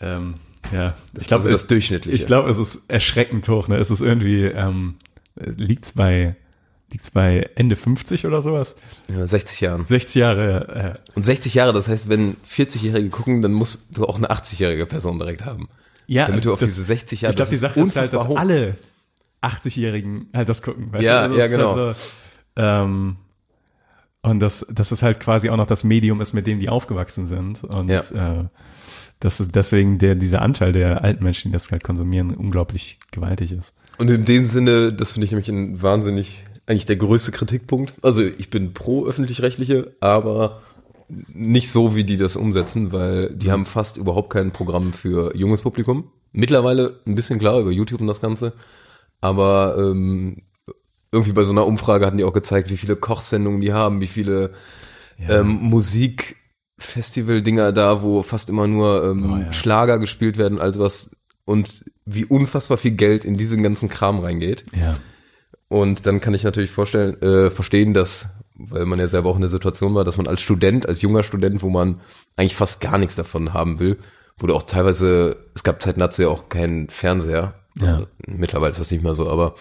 ähm, 0.00 0.34
ja, 0.72 0.94
ich 1.18 1.26
glaube, 1.26 1.40
also 1.44 1.50
das 1.50 1.66
Durchschnittliche. 1.66 2.16
Ich 2.16 2.26
glaube, 2.26 2.50
es 2.50 2.58
ist 2.58 2.82
erschreckend 2.88 3.48
hoch. 3.48 3.68
Ne? 3.68 3.76
Es 3.78 3.90
ist 3.90 4.00
irgendwie, 4.02 4.44
ähm, 4.44 4.96
liegt's 5.34 5.92
bei, 5.92 6.36
liegt's 6.90 7.10
bei 7.10 7.48
Ende 7.54 7.74
50 7.76 8.26
oder 8.26 8.42
sowas? 8.42 8.76
Ja, 9.08 9.26
60 9.26 9.60
Jahren. 9.60 9.84
60 9.84 10.14
Jahre. 10.20 10.98
Äh, 11.04 11.12
Und 11.14 11.24
60 11.24 11.54
Jahre, 11.54 11.72
das 11.72 11.88
heißt, 11.88 12.08
wenn 12.08 12.36
40-Jährige 12.48 13.08
gucken, 13.10 13.42
dann 13.42 13.52
musst 13.52 13.84
du 13.96 14.04
auch 14.04 14.16
eine 14.16 14.30
80-jährige 14.30 14.86
Person 14.86 15.18
direkt 15.18 15.44
haben. 15.44 15.68
ja, 16.06 16.26
Damit 16.26 16.44
du 16.44 16.52
auf 16.52 16.60
das- 16.60 16.70
diese 16.74 16.84
60 16.84 17.22
Jahre, 17.22 17.30
Ich 17.32 17.36
glaube, 17.36 17.44
das 17.44 17.48
die 17.50 17.54
ist 17.56 17.60
Sache 17.60 17.80
ist 17.80 17.96
halt, 17.96 18.12
dass 18.12 18.28
hoch. 18.28 18.36
alle 18.38 18.76
80-Jährigen 19.40 20.28
halt 20.32 20.48
das 20.48 20.62
gucken. 20.62 20.92
Weißt 20.92 21.04
Ja, 21.04 21.26
du? 21.28 21.34
Das 21.34 21.38
ja, 21.38 21.44
ist 21.46 21.50
genau. 21.52 21.76
Halt 21.76 21.96
so, 21.96 22.02
ähm, 22.62 23.16
und 24.24 24.38
das, 24.38 24.64
dass 24.70 24.92
es 24.92 25.02
halt 25.02 25.18
quasi 25.18 25.50
auch 25.50 25.56
noch 25.56 25.66
das 25.66 25.82
Medium 25.82 26.20
ist, 26.20 26.32
mit 26.32 26.46
dem 26.46 26.60
die 26.60 26.68
aufgewachsen 26.68 27.26
sind. 27.26 27.64
Und 27.64 27.88
Ja. 27.88 28.00
äh, 28.00 28.44
dass 29.22 29.38
es 29.38 29.50
deswegen 29.50 29.98
der, 29.98 30.16
dieser 30.16 30.42
Anteil 30.42 30.72
der 30.72 31.04
alten 31.04 31.22
Menschen, 31.22 31.50
die 31.50 31.52
das 31.52 31.70
halt 31.70 31.84
konsumieren, 31.84 32.34
unglaublich 32.34 32.98
gewaltig 33.12 33.52
ist. 33.52 33.74
Und 33.98 34.10
in 34.10 34.24
dem 34.24 34.44
Sinne, 34.44 34.92
das 34.92 35.12
finde 35.12 35.26
ich 35.26 35.30
nämlich 35.30 35.48
ein 35.48 35.80
wahnsinnig, 35.80 36.42
eigentlich 36.66 36.86
der 36.86 36.96
größte 36.96 37.30
Kritikpunkt. 37.30 37.94
Also 38.02 38.22
ich 38.22 38.50
bin 38.50 38.74
pro 38.74 39.06
öffentlich-rechtliche, 39.06 39.94
aber 40.00 40.62
nicht 41.08 41.70
so, 41.70 41.94
wie 41.94 42.02
die 42.02 42.16
das 42.16 42.34
umsetzen, 42.34 42.90
weil 42.90 43.32
die 43.34 43.52
haben 43.52 43.64
fast 43.64 43.96
überhaupt 43.96 44.30
kein 44.30 44.50
Programm 44.50 44.92
für 44.92 45.36
junges 45.36 45.62
Publikum. 45.62 46.10
Mittlerweile 46.32 46.98
ein 47.06 47.14
bisschen 47.14 47.38
klar 47.38 47.60
über 47.60 47.70
YouTube 47.70 48.00
und 48.00 48.08
das 48.08 48.22
Ganze, 48.22 48.54
aber 49.20 49.76
ähm, 49.78 50.42
irgendwie 51.12 51.32
bei 51.32 51.44
so 51.44 51.52
einer 51.52 51.66
Umfrage 51.66 52.06
hatten 52.06 52.18
die 52.18 52.24
auch 52.24 52.32
gezeigt, 52.32 52.70
wie 52.70 52.76
viele 52.76 52.96
Kochsendungen 52.96 53.60
die 53.60 53.72
haben, 53.72 54.00
wie 54.00 54.06
viele 54.06 54.52
ähm, 55.28 55.60
Musikfestival-Dinger 56.82 57.72
da, 57.72 58.02
wo 58.02 58.22
fast 58.22 58.50
immer 58.50 58.66
nur 58.66 59.04
ähm, 59.04 59.32
Oh, 59.32 59.36
ja. 59.38 59.52
Schlager 59.52 59.98
gespielt 59.98 60.36
werden, 60.36 60.60
also 60.60 60.80
was 60.80 61.10
und 61.44 61.84
wie 62.04 62.24
unfassbar 62.24 62.78
viel 62.78 62.92
Geld 62.92 63.24
in 63.24 63.36
diesen 63.36 63.62
ganzen 63.62 63.88
Kram 63.88 64.20
reingeht. 64.20 64.64
Ja. 64.78 64.96
Und 65.68 66.06
dann 66.06 66.20
kann 66.20 66.34
ich 66.34 66.44
natürlich 66.44 66.70
vorstellen, 66.70 67.20
äh, 67.22 67.50
verstehen, 67.50 67.94
dass, 67.94 68.28
weil 68.54 68.84
man 68.84 68.98
ja 68.98 69.08
selber 69.08 69.30
auch 69.30 69.36
in 69.36 69.40
der 69.40 69.50
Situation 69.50 69.94
war, 69.94 70.04
dass 70.04 70.18
man 70.18 70.26
als 70.26 70.42
Student, 70.42 70.86
als 70.86 71.02
junger 71.02 71.22
Student, 71.22 71.62
wo 71.62 71.70
man 71.70 72.00
eigentlich 72.36 72.56
fast 72.56 72.80
gar 72.80 72.98
nichts 72.98 73.16
davon 73.16 73.54
haben 73.54 73.80
will, 73.80 73.96
wo 74.38 74.46
du 74.46 74.54
auch 74.54 74.64
teilweise, 74.64 75.36
es 75.54 75.62
gab 75.62 75.80
du 75.80 76.22
ja 76.22 76.28
auch 76.28 76.48
keinen 76.48 76.88
Fernseher. 76.88 77.54
Also, 77.80 77.94
Ja. 77.96 78.06
Mittlerweile 78.26 78.72
ist 78.72 78.80
das 78.80 78.90
nicht 78.90 79.02
mehr 79.02 79.14
so, 79.14 79.28
aber 79.30 79.54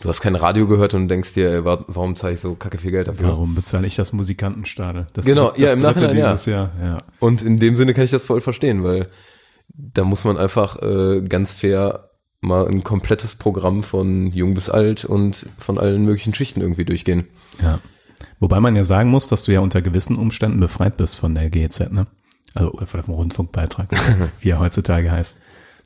du 0.00 0.08
hast 0.08 0.20
kein 0.20 0.34
Radio 0.36 0.66
gehört 0.66 0.94
und 0.94 1.08
denkst 1.08 1.34
dir, 1.34 1.64
warum 1.64 2.14
zahle 2.16 2.34
ich 2.34 2.40
so 2.40 2.54
kacke 2.54 2.78
viel 2.78 2.90
Geld 2.90 3.08
dafür? 3.08 3.28
Warum 3.28 3.54
bezahle 3.54 3.86
ich 3.86 3.96
das 3.96 4.12
Musikantenstadel? 4.12 5.06
Das 5.14 5.24
Genau, 5.24 5.48
dritte- 5.50 5.60
ja, 5.62 5.72
im 5.72 5.80
dritte 5.82 5.94
Nachhinein, 6.04 6.16
ja. 6.18 6.30
dieses 6.32 6.46
Jahr. 6.46 6.70
Ja. 6.82 6.98
Und 7.18 7.42
in 7.42 7.56
dem 7.56 7.76
Sinne 7.76 7.94
kann 7.94 8.04
ich 8.04 8.10
das 8.10 8.26
voll 8.26 8.40
verstehen, 8.40 8.84
weil 8.84 9.06
da 9.68 10.04
muss 10.04 10.24
man 10.24 10.36
einfach 10.38 10.80
äh, 10.82 11.22
ganz 11.22 11.52
fair 11.52 12.10
mal 12.40 12.68
ein 12.68 12.84
komplettes 12.84 13.34
Programm 13.34 13.82
von 13.82 14.28
jung 14.32 14.54
bis 14.54 14.68
alt 14.70 15.04
und 15.04 15.46
von 15.58 15.78
allen 15.78 16.04
möglichen 16.04 16.34
Schichten 16.34 16.60
irgendwie 16.60 16.84
durchgehen. 16.84 17.26
Ja. 17.62 17.80
Wobei 18.38 18.60
man 18.60 18.76
ja 18.76 18.84
sagen 18.84 19.10
muss, 19.10 19.28
dass 19.28 19.42
du 19.44 19.52
ja 19.52 19.60
unter 19.60 19.80
gewissen 19.82 20.16
Umständen 20.16 20.60
befreit 20.60 20.96
bist 20.98 21.18
von 21.18 21.34
der 21.34 21.48
GEZ, 21.50 21.90
ne? 21.90 22.06
Also 22.54 22.70
oder 22.72 22.86
von 22.86 23.00
dem 23.02 23.14
Rundfunkbeitrag, 23.14 23.88
wie 24.40 24.50
er 24.50 24.60
heutzutage 24.60 25.10
heißt. 25.10 25.36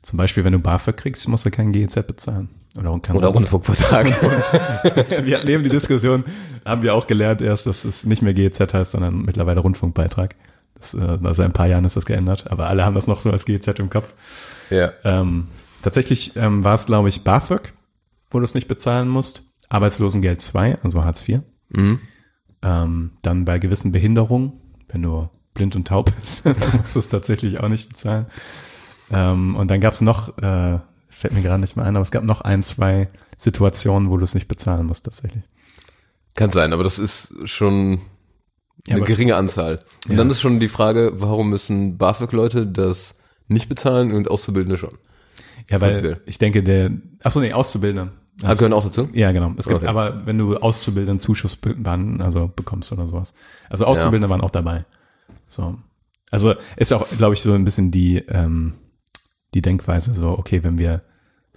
Zum 0.01 0.17
Beispiel, 0.17 0.43
wenn 0.43 0.53
du 0.53 0.59
BAföG 0.59 0.97
kriegst, 0.97 1.27
musst 1.27 1.45
du 1.45 1.51
kein 1.51 1.71
GEZ 1.71 2.07
bezahlen. 2.07 2.49
Oder, 2.77 2.93
Oder 2.93 3.27
Rundfunkvertrag. 3.27 4.07
wir 5.25 5.37
hatten 5.37 5.47
eben 5.47 5.63
die 5.63 5.69
Diskussion, 5.69 6.23
haben 6.65 6.81
wir 6.83 6.95
auch 6.95 7.05
gelernt 7.05 7.41
erst, 7.41 7.67
dass 7.67 7.83
es 7.85 8.05
nicht 8.05 8.21
mehr 8.21 8.33
GEZ 8.33 8.73
heißt, 8.73 8.91
sondern 8.91 9.23
mittlerweile 9.23 9.59
Rundfunkbeitrag. 9.59 10.35
Das, 10.75 10.93
äh, 10.93 11.17
seit 11.33 11.45
ein 11.45 11.53
paar 11.53 11.67
Jahren 11.67 11.85
ist 11.85 11.97
das 11.97 12.05
geändert, 12.05 12.49
aber 12.49 12.67
alle 12.67 12.85
haben 12.85 12.95
das 12.95 13.07
noch 13.07 13.17
so 13.17 13.29
als 13.29 13.45
GEZ 13.45 13.67
im 13.79 13.89
Kopf. 13.89 14.13
ja. 14.69 14.93
Ähm, 15.03 15.47
tatsächlich 15.81 16.35
ähm, 16.35 16.63
war 16.63 16.75
es, 16.75 16.85
glaube 16.85 17.09
ich, 17.09 17.23
BAföG, 17.23 17.73
wo 18.31 18.39
du 18.39 18.45
es 18.45 18.55
nicht 18.55 18.67
bezahlen 18.67 19.09
musst. 19.09 19.43
Arbeitslosengeld 19.69 20.41
2, 20.41 20.79
also 20.81 21.03
Hartz 21.03 21.27
IV. 21.27 21.41
Mhm. 21.69 21.99
Ähm, 22.63 23.11
dann 23.21 23.45
bei 23.45 23.59
gewissen 23.59 23.91
Behinderungen, 23.91 24.53
wenn 24.89 25.01
du 25.01 25.29
blind 25.53 25.75
und 25.75 25.87
taub 25.87 26.11
bist, 26.19 26.45
dann 26.45 26.55
musst 26.77 26.95
du 26.95 26.99
es 26.99 27.09
tatsächlich 27.09 27.59
auch 27.59 27.69
nicht 27.69 27.89
bezahlen. 27.89 28.27
Ähm, 29.11 29.55
und 29.55 29.69
dann 29.69 29.81
gab 29.81 29.93
es 29.93 30.01
noch, 30.01 30.37
äh, 30.37 30.79
fällt 31.09 31.33
mir 31.33 31.41
gerade 31.41 31.59
nicht 31.59 31.75
mehr 31.75 31.85
ein, 31.85 31.95
aber 31.95 32.03
es 32.03 32.11
gab 32.11 32.23
noch 32.23 32.41
ein, 32.41 32.63
zwei 32.63 33.09
Situationen, 33.37 34.09
wo 34.09 34.17
du 34.17 34.23
es 34.23 34.33
nicht 34.33 34.47
bezahlen 34.47 34.85
musst 34.85 35.05
tatsächlich. 35.05 35.43
Kann 36.35 36.51
sein, 36.51 36.71
aber 36.73 36.83
das 36.83 36.97
ist 36.99 37.33
schon 37.45 37.99
Ja, 38.87 38.93
eine 38.95 38.97
aber- 38.97 39.05
geringe 39.05 39.35
Anzahl. 39.35 39.79
Und 40.05 40.11
Ja. 40.11 40.17
dann 40.17 40.29
ist 40.29 40.39
schon 40.41 40.59
die 40.59 40.69
Frage, 40.69 41.11
warum 41.15 41.49
müssen 41.49 41.97
BAföG-Leute 41.97 42.65
das 42.67 43.15
nicht 43.47 43.67
bezahlen 43.69 44.13
und 44.13 44.29
Auszubildende 44.31 44.77
schon? 44.77 44.93
Ja, 45.69 45.79
weil 45.81 45.91
Prinzipiell. 45.91 46.21
ich 46.25 46.37
denke, 46.37 46.63
der, 46.63 46.91
achso 47.23 47.39
nee, 47.41 47.53
Auszubildende. 47.53 48.11
Ah, 48.43 48.53
gehören 48.53 48.73
auch 48.73 48.83
dazu? 48.83 49.09
Ja, 49.13 49.31
genau. 49.33 49.53
Es 49.57 49.67
gibt 49.67 49.81
Okay. 49.81 49.87
aber, 49.87 50.25
wenn 50.25 50.37
du 50.37 50.57
Auszubildenden 50.57 51.19
Zuschuss 51.19 51.55
ban- 51.57 52.21
also 52.21 52.47
bekommst 52.55 52.91
oder 52.91 53.05
sowas. 53.05 53.35
Also 53.69 53.85
Auszubildende 53.85 54.29
waren 54.29 54.41
auch 54.41 54.49
dabei. 54.49 54.85
So. 55.47 55.77
Also 56.31 56.55
ist 56.77 56.91
auch, 56.93 57.05
glaube 57.17 57.33
ich, 57.35 57.41
so 57.41 57.51
ein 57.53 57.65
bisschen 57.65 57.91
die, 57.91 58.17
ähm, 58.29 58.73
die 59.53 59.61
Denkweise, 59.61 60.15
so, 60.15 60.29
okay, 60.29 60.63
wenn 60.63 60.77
wir, 60.77 61.01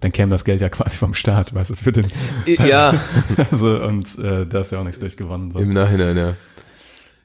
dann 0.01 0.13
käme 0.13 0.31
das 0.31 0.45
Geld 0.45 0.61
ja 0.61 0.69
quasi 0.69 0.99
vom 0.99 1.15
Staat, 1.15 1.55
weißt 1.55 1.71
du, 1.71 1.77
für 1.77 1.93
den, 1.93 2.07
Ja, 2.47 3.01
also, 3.51 3.83
und 3.83 4.19
äh, 4.19 4.47
da 4.47 4.61
ist 4.61 4.73
ja 4.73 4.81
auch 4.81 4.85
nichts 4.85 5.01
durchgewonnen. 5.01 5.51
So. 5.53 5.59
im 5.61 5.73
Nachhinein, 5.73 6.17
ja. 6.17 6.35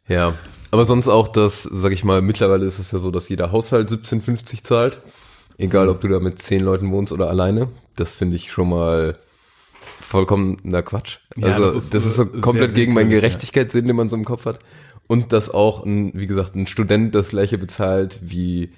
Ja, 0.08 0.34
aber 0.72 0.86
sonst 0.86 1.08
auch 1.08 1.28
das, 1.28 1.64
sag 1.64 1.92
ich 1.92 2.04
mal, 2.04 2.22
mittlerweile 2.22 2.66
ist 2.66 2.80
es 2.80 2.92
ja 2.92 3.00
so, 3.00 3.12
dass 3.12 3.30
jeder 3.30 3.52
Haushalt 3.52 3.90
17,50 3.92 4.64
zahlt. 4.64 5.02
Egal, 5.58 5.90
ob 5.90 6.00
du 6.02 6.08
da 6.08 6.20
mit 6.20 6.42
zehn 6.42 6.62
Leuten 6.62 6.92
wohnst 6.92 7.12
oder 7.12 7.28
alleine. 7.30 7.68
Das 7.96 8.16
finde 8.16 8.38
ich 8.38 8.52
schon 8.52 8.70
mal 8.70 9.18
vollkommener 10.00 10.82
Quatsch. 10.84 11.18
Ja, 11.36 11.48
Also 11.48 11.64
das 11.66 11.90
das 11.90 12.06
ist, 12.06 12.12
ist, 12.12 12.16
so 12.16 12.24
äh, 12.24 12.40
komplett 12.40 12.74
gegen 12.76 12.94
meinen. 12.94 13.10
Gerechtigkeitssinn, 13.10 13.86
den 13.86 13.96
man 13.96 14.10
so 14.10 14.16
im 14.16 14.26
Kopf 14.26 14.46
hat. 14.46 14.60
und 15.08 15.34
dass 15.34 15.50
auch, 15.50 15.84
ein, 15.86 16.12
wie 16.14 16.28
gesagt, 16.28 16.56
ein 16.56 16.66
Student 16.66 17.14
das 17.14 17.30
gleiche 17.30 17.58
bezahlt 17.58 18.20
wie 18.22 18.72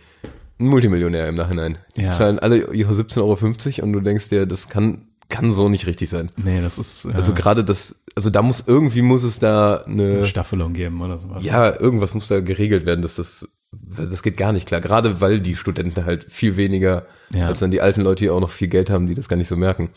ein 0.62 0.68
Multimillionär 0.68 1.28
im 1.28 1.36
Nachhinein. 1.36 1.78
Die 1.98 2.02
Ja. 2.04 2.12
zahlen 2.12 2.40
alle 2.40 2.74
ihre 2.74 2.94
17,50 2.94 3.80
Euro 3.80 3.88
und 3.88 3.94
du 3.94 4.00
denkst 4.02 4.30
dir, 4.30 4.46
das 4.46 4.70
kann, 4.70 5.08
kann 5.30 5.52
so 5.54 5.68
nicht 5.70 5.88
richtig 5.88 6.10
sein. 6.10 6.30
Nee, 6.38 6.62
das 6.62 6.78
ist 6.78 7.06
äh, 7.06 7.14
Also 7.14 7.34
gerade 7.34 7.64
das, 7.66 7.96
also 8.16 8.30
da 8.30 8.42
muss, 8.42 8.64
irgendwie 8.68 9.02
muss 9.02 9.24
es 9.24 9.40
da 9.40 9.78
eine, 9.86 10.04
eine 10.04 10.26
Staffelung 10.26 10.74
geben 10.74 11.02
oder 11.02 11.18
sowas. 11.18 11.44
ja, 11.44 11.78
irgendwas 11.80 12.14
muss 12.14 12.28
da 12.28 12.40
geregelt 12.42 12.86
werden, 12.86 13.02
dass 13.02 13.16
das, 13.16 13.48
das 13.72 14.22
geht 14.24 14.38
gar 14.38 14.52
nicht 14.54 14.68
klar. 14.68 14.82
Gerade 14.82 15.22
weil 15.22 15.40
die 15.40 15.56
Studenten 15.56 16.06
halt 16.06 16.26
viel 16.30 16.58
weniger, 16.58 17.06
Ja. 17.34 17.48
als 17.48 17.60
dann 17.60 17.72
die 17.72 17.82
alten 17.82 18.02
Leute, 18.02 18.26
die 18.26 18.30
auch 18.30 18.42
noch 18.42 18.52
viel 18.52 18.68
Geld 18.68 18.90
haben, 18.90 19.08
die 19.08 19.16
das 19.16 19.28
gar 19.30 19.38
nicht 19.38 19.48
so 19.48 19.56
merken. 19.58 19.90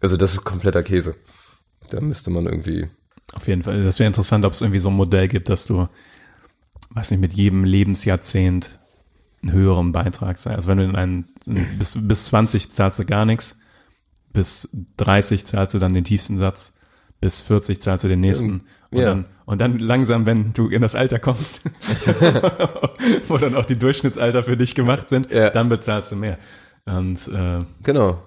Also 0.00 0.16
das 0.16 0.32
ist 0.32 0.44
kompletter 0.44 0.82
Käse. 0.82 1.14
Da 1.90 2.00
müsste 2.00 2.30
man 2.30 2.46
irgendwie, 2.46 2.88
Auf 3.32 3.46
jeden 3.48 3.62
Fall. 3.62 3.84
Das 3.84 3.98
wäre 4.00 4.08
interessant, 4.08 4.44
ob 4.44 4.52
es 4.54 4.60
irgendwie 4.60 4.80
so 4.80 4.88
ein 4.90 4.96
Modell 4.96 5.28
gibt, 5.28 5.48
dass 5.48 5.66
du, 5.66 5.86
weiß 6.90 7.12
nicht, 7.12 7.20
mit 7.20 7.32
jedem 7.34 7.62
Lebensjahrzehnt 7.62 8.79
einen 9.42 9.52
höheren 9.52 9.92
Beitrag 9.92 10.38
zahlst. 10.38 10.56
Also 10.56 10.68
wenn 10.68 10.78
du 10.78 10.84
in 10.84 10.96
einen, 10.96 11.28
in, 11.46 11.78
bis, 11.78 11.96
bis 12.00 12.26
20 12.26 12.72
zahlst 12.72 12.98
du 12.98 13.04
gar 13.04 13.24
nichts, 13.24 13.58
bis 14.32 14.76
30 14.98 15.44
zahlst 15.46 15.74
du 15.74 15.78
dann 15.78 15.94
den 15.94 16.04
tiefsten 16.04 16.36
Satz, 16.36 16.74
bis 17.20 17.42
40 17.42 17.80
zahlst 17.80 18.04
du 18.04 18.08
den 18.08 18.20
nächsten. 18.20 18.62
Und, 18.90 18.98
Ja. 18.98 19.04
dann, 19.04 19.24
und 19.44 19.60
dann 19.60 19.78
langsam, 19.78 20.26
wenn 20.26 20.52
du 20.52 20.68
in 20.68 20.82
das 20.82 20.94
Alter 20.94 21.18
kommst, 21.18 21.62
wo 23.28 23.38
dann 23.38 23.54
auch 23.54 23.64
die 23.64 23.78
Durchschnittsalter 23.78 24.42
für 24.44 24.56
dich 24.56 24.74
gemacht 24.74 25.08
sind, 25.08 25.30
Ja. 25.30 25.50
dann 25.50 25.68
bezahlst 25.68 26.12
du 26.12 26.16
mehr. 26.16 26.38
Und 26.86 27.28
äh, 27.28 27.58
genau. 27.82 28.22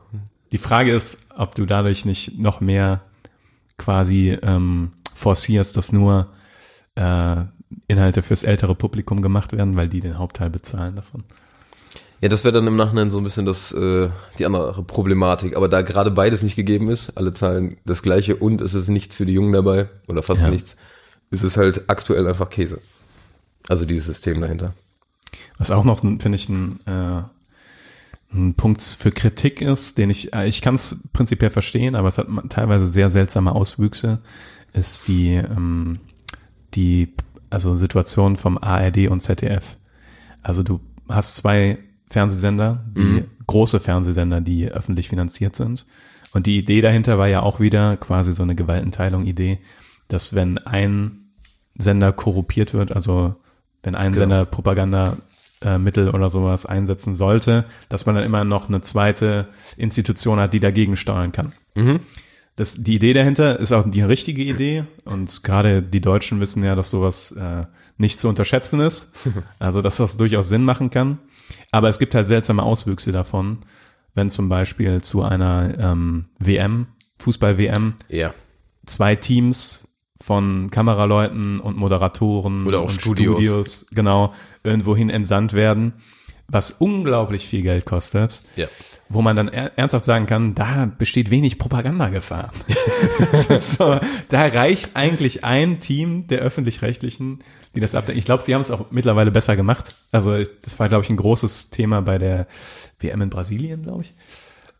die 0.52 0.58
Frage 0.58 0.94
ist, 0.96 1.28
ob 1.36 1.56
du 1.56 1.66
dadurch 1.66 2.06
nicht 2.06 2.40
noch 2.40 2.62
mehr 2.62 3.02
quasi 3.78 4.38
ähm, 4.42 4.92
forcierst, 5.14 5.76
dass 5.76 5.92
nur 5.92 6.30
äh, 6.96 7.36
Inhalte 7.88 8.22
fürs 8.22 8.44
ältere 8.44 8.76
Publikum 8.76 9.22
gemacht 9.22 9.52
werden, 9.54 9.76
weil 9.76 9.90
die 9.90 10.00
den 10.00 10.18
Hauptteil 10.18 10.50
bezahlen 10.50 10.96
davon. 10.96 11.24
Ja, 12.22 12.30
das 12.30 12.46
wäre 12.46 12.54
dann 12.54 12.68
im 12.68 12.78
Nachhinein 12.78 13.12
so 13.12 13.18
ein 13.18 13.24
bisschen 13.26 13.46
das, 13.46 13.74
äh, 13.74 14.10
die 14.40 14.46
andere 14.46 14.82
Problematik. 14.84 15.58
Aber 15.58 15.68
da 15.68 15.82
gerade 15.82 16.10
beides 16.10 16.42
nicht 16.42 16.56
gegeben 16.56 16.90
ist, 16.90 17.18
alle 17.18 17.34
zahlen 17.34 17.76
das 17.86 18.02
Gleiche 18.02 18.38
und 18.38 18.62
es 18.62 18.74
ist 18.74 18.88
nichts 18.88 19.18
für 19.18 19.26
die 19.26 19.34
Jungen 19.34 19.52
dabei 19.52 19.90
oder 20.08 20.24
fast 20.24 20.44
Ja. 20.44 20.50
nichts, 20.50 20.78
ist 21.32 21.44
es 21.44 21.58
halt 21.58 21.90
aktuell 21.90 22.26
einfach 22.28 22.50
Käse. 22.50 22.80
Also 23.68 23.86
dieses 23.86 24.06
System 24.06 24.40
dahinter. 24.40 24.74
Was 25.58 25.72
auch 25.72 25.84
noch, 25.84 26.00
finde 26.00 26.36
ich, 26.36 26.48
ein, 26.48 26.80
äh, 26.86 27.24
ein 28.34 28.54
Punkt 28.56 28.82
für 28.82 29.12
Kritik 29.12 29.62
ist, 29.62 29.98
den 29.98 30.10
ich, 30.10 30.34
äh, 30.34 30.48
ich 30.48 30.62
kann 30.62 30.76
es 30.76 30.98
prinzipiell 31.12 31.52
verstehen, 31.52 31.96
aber 31.96 32.08
es 32.08 32.18
hat 32.18 32.28
teilweise 32.50 32.86
sehr 32.86 33.10
seltsame 33.10 33.54
Auswüchse, 33.54 34.20
ist 34.74 35.08
die, 35.08 35.34
ähm, 35.34 36.00
die, 36.74 37.14
also 37.54 37.76
Situation 37.76 38.36
vom 38.36 38.58
ARD 38.58 39.08
und 39.10 39.22
ZDF. 39.22 39.78
Also 40.42 40.64
du 40.64 40.80
hast 41.08 41.36
zwei 41.36 41.78
Fernsehsender, 42.10 42.84
die 42.98 43.24
große 43.48 43.80
Fernsehsender, 43.80 44.42
die 44.42 44.68
öffentlich 44.70 45.10
finanziert 45.10 45.56
sind. 45.56 45.86
Und 46.32 46.48
die 46.48 46.58
Idee 46.58 46.82
dahinter 46.82 47.18
war 47.18 47.28
ja 47.28 47.42
auch 47.42 47.60
wieder 47.60 47.98
quasi 47.98 48.32
so 48.32 48.44
eine 48.44 48.56
Gewaltenteilung-Idee, 48.56 49.60
dass 50.08 50.34
wenn 50.34 50.58
ein 50.58 51.32
Sender 51.76 52.12
korruptiert 52.12 52.74
wird, 52.74 52.92
also 52.92 53.36
wenn 53.84 53.96
ein 53.96 54.14
Sender 54.14 54.46
Propaganda 54.46 55.18
äh, 55.62 55.78
oder 55.78 56.30
sowas 56.30 56.66
einsetzen 56.66 57.16
sollte, 57.16 57.66
dass 57.90 58.06
man 58.06 58.16
dann 58.16 58.24
immer 58.24 58.44
noch 58.44 58.68
eine 58.68 58.82
zweite 58.82 59.48
Institution 59.78 60.40
hat, 60.40 60.54
die 60.54 60.60
dagegen 60.60 60.98
steuern 60.98 61.32
kann. 61.32 61.54
Das, 62.56 62.76
die 62.76 62.96
Idee 62.96 63.14
dahinter 63.14 63.60
ist 63.60 63.72
auch 63.72 63.84
die 63.90 64.02
richtige 64.04 64.44
Idee 64.44 64.84
und 65.06 65.44
gerade 65.44 65.82
die 65.82 66.02
Deutschen 66.02 66.40
wissen 66.40 66.64
ja, 66.64 66.76
dass 66.76 66.92
sowas 66.92 67.32
äh, 67.32 67.66
nicht 67.98 68.20
zu 68.20 68.30
unterschätzen 68.30 68.80
ist, 68.80 69.14
also 69.60 69.82
dass 69.82 69.98
das 69.98 70.18
durchaus 70.18 70.50
Sinn 70.50 70.64
machen 70.64 70.90
kann. 70.92 71.18
Aber 71.72 71.90
es 71.90 71.98
gibt 72.00 72.14
halt 72.14 72.28
seltsame 72.28 72.62
Auswüchse 72.62 73.12
davon, 73.12 73.60
wenn 74.14 74.30
zum 74.30 74.50
Beispiel 74.50 75.02
zu 75.02 75.24
einer 75.24 75.74
ähm, 75.80 76.26
WM, 76.40 76.88
Fußball-WM, 77.20 77.96
Ja. 78.10 78.34
zwei 78.86 79.16
Teams 79.16 79.88
von 80.22 80.70
Kameraleuten 80.70 81.60
und 81.60 81.76
Moderatoren 81.76 82.68
Oder 82.68 82.80
auch 82.82 82.90
und 82.90 83.02
Studios. 83.02 83.88
genau, 83.94 84.34
irgendwohin 84.64 85.10
entsandt 85.10 85.54
werden, 85.54 85.94
was 86.48 86.72
unglaublich 86.72 87.48
viel 87.48 87.64
Geld 87.64 87.86
kostet, 87.86 88.42
Ja. 88.56 88.68
Wo 89.14 89.22
man 89.22 89.36
dann 89.36 89.48
er 89.48 89.78
ernsthaft 89.78 90.06
sagen 90.06 90.26
kann, 90.26 90.56
da 90.56 90.86
besteht 90.98 91.30
wenig 91.30 91.60
Propagandagefahr. 91.60 92.52
so, 93.60 94.00
da 94.30 94.42
reicht 94.48 94.96
eigentlich 94.96 95.44
ein 95.44 95.80
Team 95.80 96.28
der 96.28 96.40
Öffentlich-Rechtlichen, 96.40 97.40
die 97.76 97.80
das 97.80 97.96
abdecken. 97.96 98.20
Ich 98.20 98.26
glaube, 98.26 98.44
sie 98.44 98.54
haben 98.54 98.62
es 98.62 98.72
auch 98.72 98.92
mittlerweile 98.92 99.32
besser 99.32 99.56
gemacht. 99.56 99.96
Also 100.12 100.38
das 100.62 100.80
war, 100.80 100.90
glaube 100.90 101.04
ich, 101.04 101.10
ein 101.10 101.18
großes 101.18 101.70
Thema 101.70 102.02
bei 102.02 102.18
der 102.18 102.48
WM 103.00 103.22
in 103.22 103.30
Brasilien, 103.30 103.84
glaube 103.84 104.04
ich. 104.04 104.14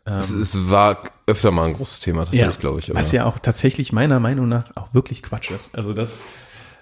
Es, 0.06 0.30
es 0.30 0.68
war 0.70 0.98
öfter 1.26 1.50
mal 1.50 1.66
ein 1.68 1.74
großes 1.74 2.00
Thema 2.00 2.24
tatsächlich, 2.26 2.58
glaube 2.58 2.80
ich. 2.80 2.90
aber- 2.90 2.98
Was 2.98 3.10
ja 3.12 3.24
auch 3.24 3.38
tatsächlich 3.38 3.92
meiner 3.92 4.20
Meinung 4.20 4.48
nach 4.48 4.64
auch 4.76 4.92
wirklich 4.92 5.22
Quatsch 5.22 5.50
ist. 5.50 5.74
Also 5.74 5.94
das 5.94 6.24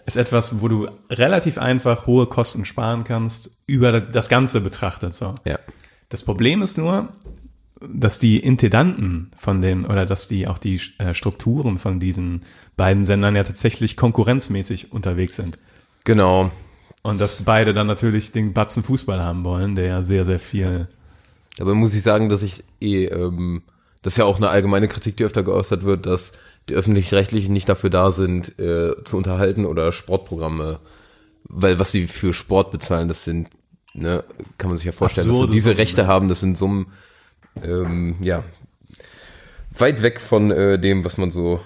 ist 0.07 0.17
etwas, 0.17 0.61
wo 0.61 0.67
du 0.67 0.89
relativ 1.09 1.57
einfach 1.59 2.07
hohe 2.09 2.27
Kosten 2.27 2.65
sparen 2.65 3.05
kannst, 3.05 3.51
über 3.69 4.01
das 4.01 4.29
Ganze 4.29 4.61
betrachtet. 4.61 5.15
So. 5.15 5.35
ja. 5.45 5.59
Das 6.09 6.23
Problem 6.25 6.61
ist 6.63 6.77
nur, 6.77 7.09
dass 7.89 8.19
die 8.19 8.39
Intendanten 8.39 9.31
von 9.37 9.63
den, 9.63 9.85
oder 9.87 10.07
dass 10.07 10.29
die 10.29 10.47
auch 10.47 10.59
die 10.59 10.81
äh, 10.99 11.15
Strukturen 11.15 11.79
von 11.79 12.01
diesen 12.01 12.43
beiden 12.77 13.05
Sendern 13.05 13.35
ja 13.35 13.45
tatsächlich 13.45 13.97
konkurrenzmäßig 13.97 14.93
unterwegs 14.93 15.37
sind. 15.37 15.59
Genau. 16.05 16.51
Und 17.03 17.21
dass 17.21 17.43
beide 17.43 17.75
dann 17.75 17.87
natürlich 17.87 18.33
den 18.33 18.53
Batzen 18.53 18.83
Fußball 18.83 19.21
haben 19.21 19.45
wollen, 19.45 19.75
der 19.75 19.87
ja 19.87 20.03
sehr, 20.03 20.25
sehr 20.25 20.39
viel 20.39 20.89
Dabei 21.57 21.75
muss 21.75 21.95
ich 21.95 22.03
sagen, 22.03 22.29
dass 22.29 22.43
ich 22.43 22.65
eh, 22.81 23.05
ähm, 23.07 23.63
das 24.03 24.15
ist 24.15 24.17
ja 24.17 24.25
auch 24.25 24.39
eine 24.39 24.49
allgemeine 24.49 24.89
Kritik, 24.89 25.17
die 25.17 25.25
öfter 25.25 25.43
geäußert 25.43 25.85
wird, 25.85 26.07
dass 26.07 26.33
die 26.69 26.75
öffentlich-rechtlichen 26.75 27.53
nicht 27.53 27.69
dafür 27.69 27.91
da 27.91 28.11
sind, 28.11 28.59
äh, 28.59 28.95
zu 29.05 29.17
unterhalten 29.17 29.67
oder 29.67 29.93
Sportprogramme, 29.93 30.81
weil 31.45 31.79
was 31.79 31.93
sie 31.93 32.07
für 32.07 32.33
Sport 32.33 32.71
bezahlen, 32.71 33.09
das 33.09 33.25
sind, 33.25 33.51
ne, 33.95 34.25
kann 34.59 34.71
man 34.71 34.77
sich 34.77 34.87
ja 34.87 34.93
vorstellen, 34.93 35.29
dass 35.29 35.37
Absurde 35.37 35.53
sie 35.53 35.57
diese 35.59 35.79
Rechte 35.79 36.03
ne? 36.03 36.09
haben, 36.09 36.29
das 36.29 36.41
sind 36.41 36.57
Summen, 36.57 36.87
ähm, 37.63 38.17
ja, 38.21 38.43
weit 39.77 40.03
weg 40.03 40.21
von 40.21 40.51
äh, 40.51 40.79
dem, 40.79 41.05
was 41.05 41.17
man 41.19 41.31
so 41.31 41.61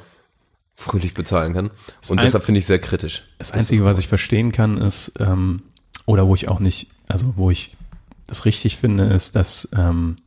fröhlich 0.75 1.15
bezahlen 1.15 1.55
kann. 1.55 1.71
Und 2.11 2.19
ein- 2.19 2.25
deshalb 2.25 2.45
finde 2.45 2.59
ich 2.59 2.67
sehr 2.67 2.79
kritisch. 2.79 3.23
Das 3.39 3.53
Einzige, 3.53 3.85
was 3.85 3.99
ich 3.99 4.09
verstehen 4.09 4.53
kann, 4.53 4.79
ist, 4.79 5.13
ähm, 5.19 5.63
oder 6.07 6.27
wo 6.29 6.35
ich 6.35 6.49
auch 6.49 6.61
nicht, 6.61 6.89
also 7.09 7.33
wo 7.37 7.51
ich 7.51 7.77
das 8.27 8.45
richtig 8.45 8.77
finde, 8.77 9.05
ist, 9.07 9.37
dass 9.37 9.69
ähm, 9.77 10.19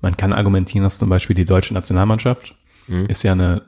man 0.00 0.16
kann 0.16 0.32
argumentieren, 0.32 0.82
dass 0.84 0.98
zum 0.98 1.08
Beispiel 1.08 1.34
die 1.36 1.44
deutsche 1.44 1.74
Nationalmannschaft 1.74 2.56
ist 3.08 3.22
ja 3.22 3.32
eine, 3.32 3.62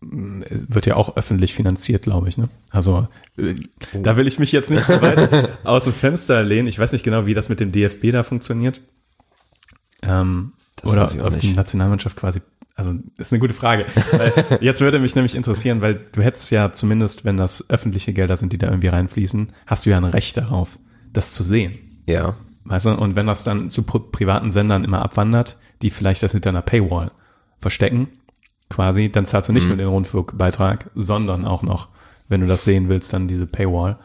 wird 0.00 0.86
ja 0.86 0.96
auch 0.96 1.16
öffentlich 1.16 1.54
finanziert, 1.54 2.02
glaube 2.02 2.28
ich. 2.28 2.36
Ne? 2.38 2.48
Also 2.70 3.06
äh, 3.36 3.54
da 3.92 4.16
will 4.16 4.26
ich 4.26 4.38
mich 4.40 4.50
jetzt 4.50 4.70
nicht 4.70 4.86
so 4.86 5.00
weit 5.02 5.50
aus 5.64 5.84
dem 5.84 5.92
Fenster 5.92 6.42
lehnen. 6.42 6.66
Ich 6.66 6.78
weiß 6.78 6.90
nicht 6.92 7.04
genau, 7.04 7.26
wie 7.26 7.34
das 7.34 7.48
mit 7.48 7.60
dem 7.60 7.70
DFB 7.70 8.10
da 8.10 8.22
funktioniert. 8.24 8.80
Ähm, 10.02 10.52
Das 10.82 10.92
oder 10.92 11.04
ob 11.26 11.38
die 11.38 11.48
nicht. 11.48 11.56
Nationalmannschaft 11.56 12.16
quasi, 12.16 12.40
also 12.74 12.94
ist 13.18 13.32
eine 13.32 13.40
gute 13.40 13.54
Frage. 13.54 13.84
Jetzt 14.60 14.80
würde 14.80 14.98
mich 14.98 15.14
nämlich 15.14 15.34
interessieren, 15.34 15.80
weil 15.80 15.94
du 16.12 16.22
hättest 16.22 16.50
ja 16.50 16.72
zumindest, 16.72 17.24
wenn 17.24 17.36
das 17.36 17.68
öffentliche 17.70 18.12
Gelder 18.12 18.36
sind, 18.36 18.52
die 18.52 18.58
da 18.58 18.68
irgendwie 18.68 18.88
reinfließen, 18.88 19.52
hast 19.66 19.86
du 19.86 19.90
ja 19.90 19.96
ein 19.96 20.04
Recht 20.04 20.36
darauf, 20.36 20.78
das 21.12 21.32
zu 21.34 21.42
sehen. 21.42 21.78
Ja. 22.06 22.36
Weißt 22.64 22.86
du, 22.86 22.90
und 22.92 23.16
wenn 23.16 23.26
das 23.26 23.44
dann 23.44 23.68
zu 23.70 23.82
pri- 23.82 24.10
privaten 24.10 24.50
Sendern 24.50 24.84
immer 24.84 25.02
abwandert, 25.02 25.58
die 25.82 25.90
vielleicht 25.90 26.22
das 26.22 26.32
hinter 26.32 26.50
einer 26.50 26.62
Paywall 26.62 27.10
verstecken, 27.58 28.08
quasi, 28.68 29.10
dann 29.10 29.26
zahlst 29.26 29.48
du 29.48 29.52
Mhm. 29.52 29.56
nicht 29.56 29.68
nur 29.68 29.76
den 29.76 29.88
Rundfunkbeitrag, 29.88 30.90
sondern 30.94 31.44
auch 31.44 31.62
noch, 31.62 31.88
wenn 32.28 32.40
du 32.40 32.46
das 32.46 32.64
sehen 32.64 32.88
willst, 32.88 33.12
dann 33.12 33.26
diese 33.28 33.46
Paywall. 33.46 33.98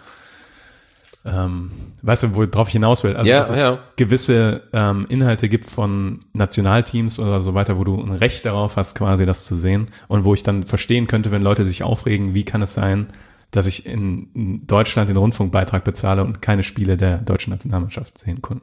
Ähm, 1.25 1.71
weißt 2.03 2.23
du, 2.23 2.35
worauf 2.35 2.67
ich 2.67 2.73
hinaus 2.73 3.03
will? 3.03 3.15
Also, 3.15 3.29
Ja, 3.29 3.39
dass 3.39 3.49
es 3.49 3.59
ja. 3.59 3.79
gewisse 3.95 4.61
ähm, 4.73 5.05
Inhalte 5.09 5.49
gibt 5.49 5.65
von 5.65 6.19
Nationalteams 6.33 7.19
oder 7.19 7.41
so 7.41 7.55
weiter, 7.55 7.77
wo 7.79 7.83
du 7.83 7.99
ein 7.99 8.11
Recht 8.11 8.45
darauf 8.45 8.77
hast, 8.77 8.95
quasi 8.95 9.25
das 9.25 9.45
zu 9.45 9.55
sehen 9.55 9.87
und 10.07 10.23
wo 10.23 10.33
ich 10.35 10.43
dann 10.43 10.65
verstehen 10.65 11.07
könnte, 11.07 11.31
wenn 11.31 11.41
Leute 11.41 11.63
sich 11.63 11.81
aufregen, 11.81 12.35
wie 12.35 12.45
kann 12.45 12.61
es 12.61 12.75
sein, 12.75 13.07
dass 13.49 13.65
ich 13.65 13.87
in 13.87 14.61
Deutschland 14.67 15.09
den 15.09 15.17
Rundfunkbeitrag 15.17 15.83
bezahle 15.83 16.23
und 16.23 16.41
keine 16.41 16.61
Spiele 16.61 16.95
der 16.95 17.17
deutschen 17.17 17.51
Nationalmannschaft 17.51 18.17
sehen 18.19 18.41
kann. 18.41 18.61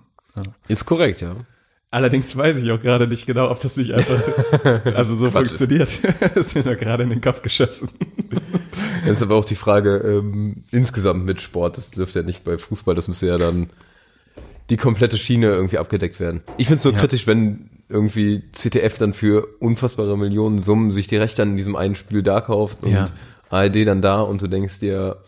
Ist 0.68 0.84
korrekt, 0.86 1.20
ja. 1.20 1.34
Allerdings 1.90 2.34
weiß 2.34 2.62
ich 2.62 2.70
auch 2.70 2.80
gerade 2.80 3.06
nicht 3.06 3.26
genau, 3.26 3.50
ob 3.50 3.60
das 3.60 3.76
nicht 3.76 3.92
einfach 3.92 4.18
also 4.94 5.14
so 5.14 5.28
Quatsch 5.28 5.48
funktioniert. 5.48 5.90
Das 6.20 6.46
ist 6.46 6.54
mir 6.54 6.62
nur 6.62 6.76
gerade 6.76 7.02
in 7.02 7.10
den 7.10 7.20
Kopf 7.20 7.42
geschossen. 7.42 7.90
Das 9.04 9.16
ist 9.16 9.22
aber 9.22 9.36
auch 9.36 9.44
die 9.44 9.54
Frage 9.56 9.96
ähm, 9.98 10.62
insgesamt 10.70 11.24
mit 11.24 11.40
Sport. 11.40 11.76
Das 11.76 11.90
dürfte 11.90 12.20
ja 12.20 12.24
nicht 12.24 12.44
bei 12.44 12.58
Fußball, 12.58 12.94
das 12.94 13.08
müsste 13.08 13.26
ja 13.26 13.36
dann 13.38 13.70
die 14.70 14.76
komplette 14.76 15.18
Schiene 15.18 15.48
irgendwie 15.48 15.78
abgedeckt 15.78 16.20
werden. 16.20 16.42
Ich 16.56 16.66
finde 16.68 16.78
es 16.78 16.84
nur 16.84 16.94
Ja. 16.94 17.00
kritisch, 17.00 17.26
wenn 17.26 17.68
irgendwie 17.88 18.42
CTF 18.52 18.96
dann 18.98 19.12
für 19.12 19.46
unfassbare 19.58 20.16
Millionen 20.16 20.60
Summen 20.60 20.92
sich 20.92 21.08
die 21.08 21.16
Rechte 21.16 21.42
an 21.42 21.56
diesem 21.56 21.76
einen 21.76 21.94
Spiel 21.94 22.22
da 22.22 22.40
kauft 22.40 22.82
und 22.82 22.92
Ja. 22.92 23.06
ARD 23.50 23.84
dann 23.86 24.00
da 24.00 24.20
und 24.20 24.40
du 24.40 24.46
denkst 24.46 24.78
dir, 24.80 25.18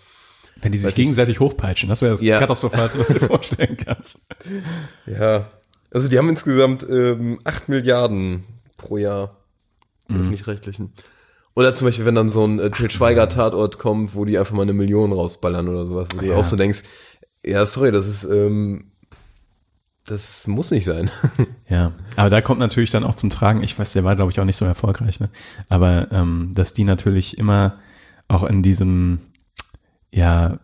Wenn 0.62 0.72
die 0.72 0.78
sich 0.78 0.86
Weiß 0.86 0.92
ich- 0.92 0.96
gegenseitig 0.96 1.40
hochpeitschen, 1.40 1.88
das 1.90 2.00
wäre 2.00 2.12
das 2.12 2.22
Ja. 2.22 2.38
Katastrophalste, 2.38 2.98
was 3.00 3.08
du 3.08 3.18
dir 3.18 3.26
vorstellen 3.26 3.76
kannst. 3.76 4.16
Ja. 5.06 5.48
Also 5.90 6.08
die 6.08 6.16
haben 6.16 6.28
insgesamt 6.30 6.86
ähm, 6.88 7.38
8 7.44 7.68
Milliarden 7.68 8.44
pro 8.78 8.96
Jahr. 8.96 9.36
Mhm. 10.08 10.20
Öffentlich-rechtlichen. 10.20 10.92
Oder 11.56 11.72
zum 11.74 11.86
Beispiel, 11.86 12.04
wenn 12.04 12.14
dann 12.16 12.28
so 12.28 12.44
ein 12.46 12.58
äh, 12.58 12.70
Til 12.70 12.90
Schweiger-Tatort 12.90 13.78
kommt, 13.78 14.14
wo 14.14 14.24
die 14.24 14.38
einfach 14.38 14.54
mal 14.54 14.62
eine 14.62 14.72
Million 14.72 15.12
rausballern 15.12 15.68
oder 15.68 15.86
sowas, 15.86 16.08
wo 16.14 16.20
du 16.20 16.26
Ja. 16.26 16.36
auch 16.36 16.44
so 16.44 16.56
denkst, 16.56 16.82
ja, 17.46 17.64
sorry, 17.66 17.92
das 17.92 18.06
ist, 18.08 18.24
ähm, 18.24 18.90
das 20.06 20.46
muss 20.46 20.70
nicht 20.70 20.84
sein. 20.84 21.10
Ja, 21.68 21.92
aber 22.16 22.28
da 22.28 22.40
kommt 22.42 22.60
natürlich 22.60 22.90
dann 22.90 23.04
auch 23.04 23.14
zum 23.14 23.30
Tragen, 23.30 23.62
ich 23.62 23.78
weiß, 23.78 23.94
der 23.94 24.04
war, 24.04 24.16
glaube 24.16 24.30
ich, 24.30 24.38
auch 24.40 24.44
nicht 24.44 24.56
so 24.56 24.64
erfolgreich, 24.66 25.18
ne? 25.18 25.30
aber 25.68 26.08
ähm, 26.12 26.50
dass 26.54 26.74
die 26.74 26.84
natürlich 26.84 27.38
immer 27.38 27.78
auch 28.28 28.44
in 28.44 28.62
diesem, 28.62 29.20
ja, 30.12 30.58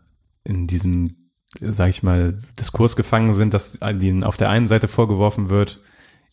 in 0.44 0.66
diesem, 0.66 1.16
sag 1.60 1.88
ich 1.88 2.02
mal, 2.02 2.38
Diskurs 2.58 2.96
gefangen 2.96 3.32
sind, 3.34 3.54
dass 3.54 3.78
ihnen 4.00 4.24
auf 4.24 4.36
der 4.36 4.50
einen 4.50 4.66
Seite 4.66 4.88
vorgeworfen 4.88 5.50
wird, 5.50 5.80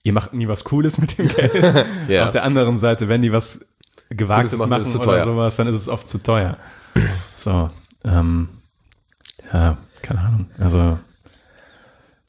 ihr 0.04 0.14
macht 0.14 0.34
nie 0.34 0.48
was 0.48 0.64
Cooles 0.64 1.00
mit 1.00 1.18
dem 1.18 1.28
Geld. 1.28 1.86
Ja. 2.08 2.26
Auf 2.26 2.32
der 2.32 2.44
anderen 2.44 2.78
Seite, 2.78 3.08
wenn 3.10 3.22
die 3.22 3.32
was 3.32 3.66
Gewagtes 4.10 4.60
machen, 4.60 4.70
machen 4.70 4.96
oder 5.02 5.24
sowas, 5.24 5.56
dann 5.58 5.68
ist 5.68 5.76
es 5.76 5.90
oft 5.90 6.08
zu 6.08 6.18
teuer. 6.22 6.58
So, 7.36 7.70
ähm, 8.04 8.50
ja, 9.54 9.78
keine 10.02 10.22
Ahnung. 10.22 10.48
Also, 10.60 10.98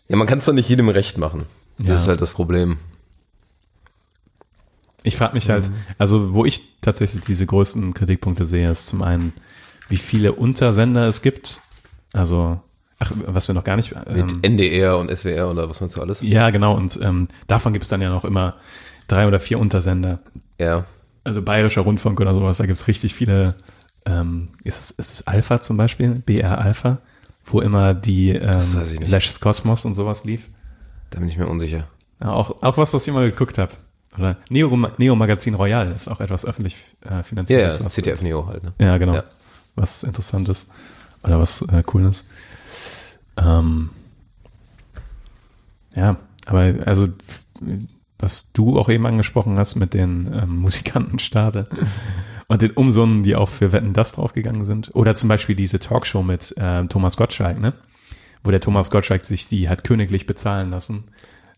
Ja, 0.08 0.16
man 0.16 0.26
kann 0.26 0.38
es 0.38 0.44
doch 0.44 0.52
nicht 0.52 0.68
jedem 0.68 0.88
recht 0.90 1.16
machen. 1.18 1.46
Das 1.78 1.86
Ja. 1.86 1.94
ist 1.94 2.06
halt 2.08 2.20
das 2.20 2.32
Problem. 2.32 2.76
Ich 5.04 5.16
frage 5.16 5.34
mich 5.34 5.48
halt, 5.48 5.70
also 5.96 6.34
wo 6.34 6.44
ich 6.44 6.80
tatsächlich 6.80 7.22
diese 7.22 7.46
größten 7.46 7.94
Kritikpunkte 7.94 8.44
sehe, 8.44 8.70
ist 8.70 8.88
zum 8.88 9.02
einen, 9.02 9.32
wie 9.88 9.96
viele 9.96 10.32
Untersender 10.32 11.06
es 11.06 11.22
gibt. 11.22 11.60
Also, 12.12 12.60
ach, 12.98 13.12
was 13.26 13.48
wir 13.48 13.54
noch 13.54 13.64
gar 13.64 13.76
nicht. 13.76 13.94
Mit 14.10 14.30
Ähm, 14.30 14.38
NDR 14.42 14.98
und 14.98 15.10
SWR 15.16 15.50
oder 15.50 15.70
was 15.70 15.80
man 15.80 15.88
so 15.88 16.02
alles. 16.02 16.20
ja, 16.20 16.50
genau. 16.50 16.74
Und 16.76 16.98
ähm, 17.00 17.28
davon 17.46 17.72
gibt 17.72 17.84
es 17.84 17.88
dann 17.88 18.02
ja 18.02 18.10
noch 18.10 18.24
immer 18.24 18.56
drei 19.06 19.26
oder 19.26 19.40
vier 19.40 19.58
Untersender. 19.58 20.20
Ja. 20.58 20.84
Also 21.28 21.42
Bayerischer 21.42 21.82
Rundfunk 21.82 22.20
oder 22.20 22.32
sowas, 22.34 22.56
da 22.56 22.66
gibt 22.66 22.78
es 22.78 22.88
richtig 22.88 23.14
viele. 23.14 23.54
Ähm, 24.06 24.48
ist, 24.64 24.78
es, 24.80 24.90
ist 24.92 25.12
es 25.12 25.26
Alpha 25.26 25.60
zum 25.60 25.76
Beispiel? 25.76 26.10
BR 26.14 26.58
Alpha? 26.58 26.98
Wo 27.44 27.60
immer 27.60 27.92
die 27.94 28.30
ähm. 28.30 28.82
Lashes 29.06 29.40
Cosmos 29.40 29.84
und 29.84 29.94
sowas 29.94 30.24
lief. 30.24 30.48
Da 31.10 31.20
bin 31.20 31.28
ich 31.28 31.36
mir 31.36 31.46
unsicher. 31.46 31.86
Ja, 32.20 32.30
auch, 32.30 32.62
auch 32.62 32.78
was, 32.78 32.94
was 32.94 33.06
ich 33.06 33.12
mal 33.12 33.30
geguckt 33.30 33.58
habe. 33.58 33.72
Oder 34.16 34.36
Neo, 34.48 34.74
Neo 34.96 35.14
Magazin 35.14 35.54
Royal 35.54 35.92
ist 35.92 36.08
auch 36.08 36.20
etwas 36.20 36.44
öffentlich 36.46 36.76
äh, 37.04 37.10
Ja, 37.10 37.22
finanziert. 37.22 37.60
ja, 37.60 37.66
das 37.68 37.78
ist 37.78 37.92
CTF 37.92 38.22
Neo 38.22 38.46
halt, 38.46 38.64
ne? 38.64 38.72
Ja, 38.78 38.96
genau. 38.98 39.14
Ja. 39.14 39.24
Was 39.76 40.02
interessant 40.02 40.48
ist. 40.48 40.68
Oder 41.22 41.38
was 41.38 41.62
äh, 41.62 41.82
cool 41.92 42.06
ist. 42.06 42.26
Ähm, 43.36 43.90
ja, 45.94 46.16
aber 46.46 46.74
also 46.86 47.08
was 48.18 48.52
du 48.52 48.78
auch 48.78 48.88
eben 48.88 49.07
angesprochen 49.07 49.59
hast 49.59 49.76
mit 49.76 49.94
den 49.94 50.33
ähm, 50.33 50.57
Musikantenstade 50.59 51.68
und 52.48 52.62
den 52.62 52.72
Umsummen, 52.72 53.22
die 53.22 53.37
auch 53.37 53.48
für 53.48 53.72
Wetten 53.72 53.92
das 53.92 54.12
draufgegangen 54.12 54.64
sind. 54.64 54.94
Oder 54.94 55.14
zum 55.14 55.28
Beispiel 55.28 55.54
diese 55.54 55.78
Talkshow 55.78 56.22
mit 56.22 56.54
ähm, 56.59 56.88
Thomas 56.88 57.16
Gottschalk, 57.16 57.61
ne? 57.61 57.74
Wo 58.44 58.50
der 58.50 58.61
Thomas 58.61 58.90
Gottschalk 58.90 59.24
sich 59.24 59.46
die 59.48 59.68
hat 59.68 59.85
königlich 59.85 60.26
bezahlen 60.26 60.70
lassen. 60.70 61.04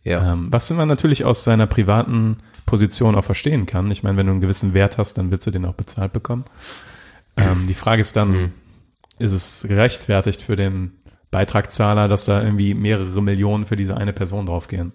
Ja. 0.03 0.33
Ähm, 0.33 0.49
was 0.51 0.71
man 0.71 0.89
natürlich 0.89 1.25
aus 1.25 1.45
seiner 1.45 1.67
privaten 1.67 2.39
Position 2.67 3.15
auch 3.17 3.25
verstehen 3.25 3.67
kann. 3.67 3.91
Ich 3.91 4.03
meine, 4.03 4.17
wenn 4.17 4.27
du 4.27 4.33
einen 4.33 4.41
gewissen 4.41 4.75
Wert 4.75 4.97
hast, 4.97 5.19
dann 5.19 5.31
willst 5.31 5.47
du 5.47 5.51
den 5.51 5.65
auch 5.67 5.75
bezahlt 5.75 6.13
bekommen. 6.13 6.45
Ähm, 7.37 7.67
die 7.67 7.75
Frage 7.75 8.01
ist 8.01 8.17
dann, 8.17 8.31
Mhm. 8.31 8.53
ist 9.19 9.33
es 9.33 9.65
gerechtfertigt 9.69 10.41
für 10.43 10.57
den 10.57 10.93
Beitragszahler, 11.31 12.09
dass 12.09 12.25
da 12.25 12.43
irgendwie 12.43 12.75
mehrere 12.75 13.23
Millionen 13.23 13.67
für 13.67 13.77
diese 13.77 13.97
eine 13.97 14.13
Person 14.13 14.47
draufgehen? 14.47 14.93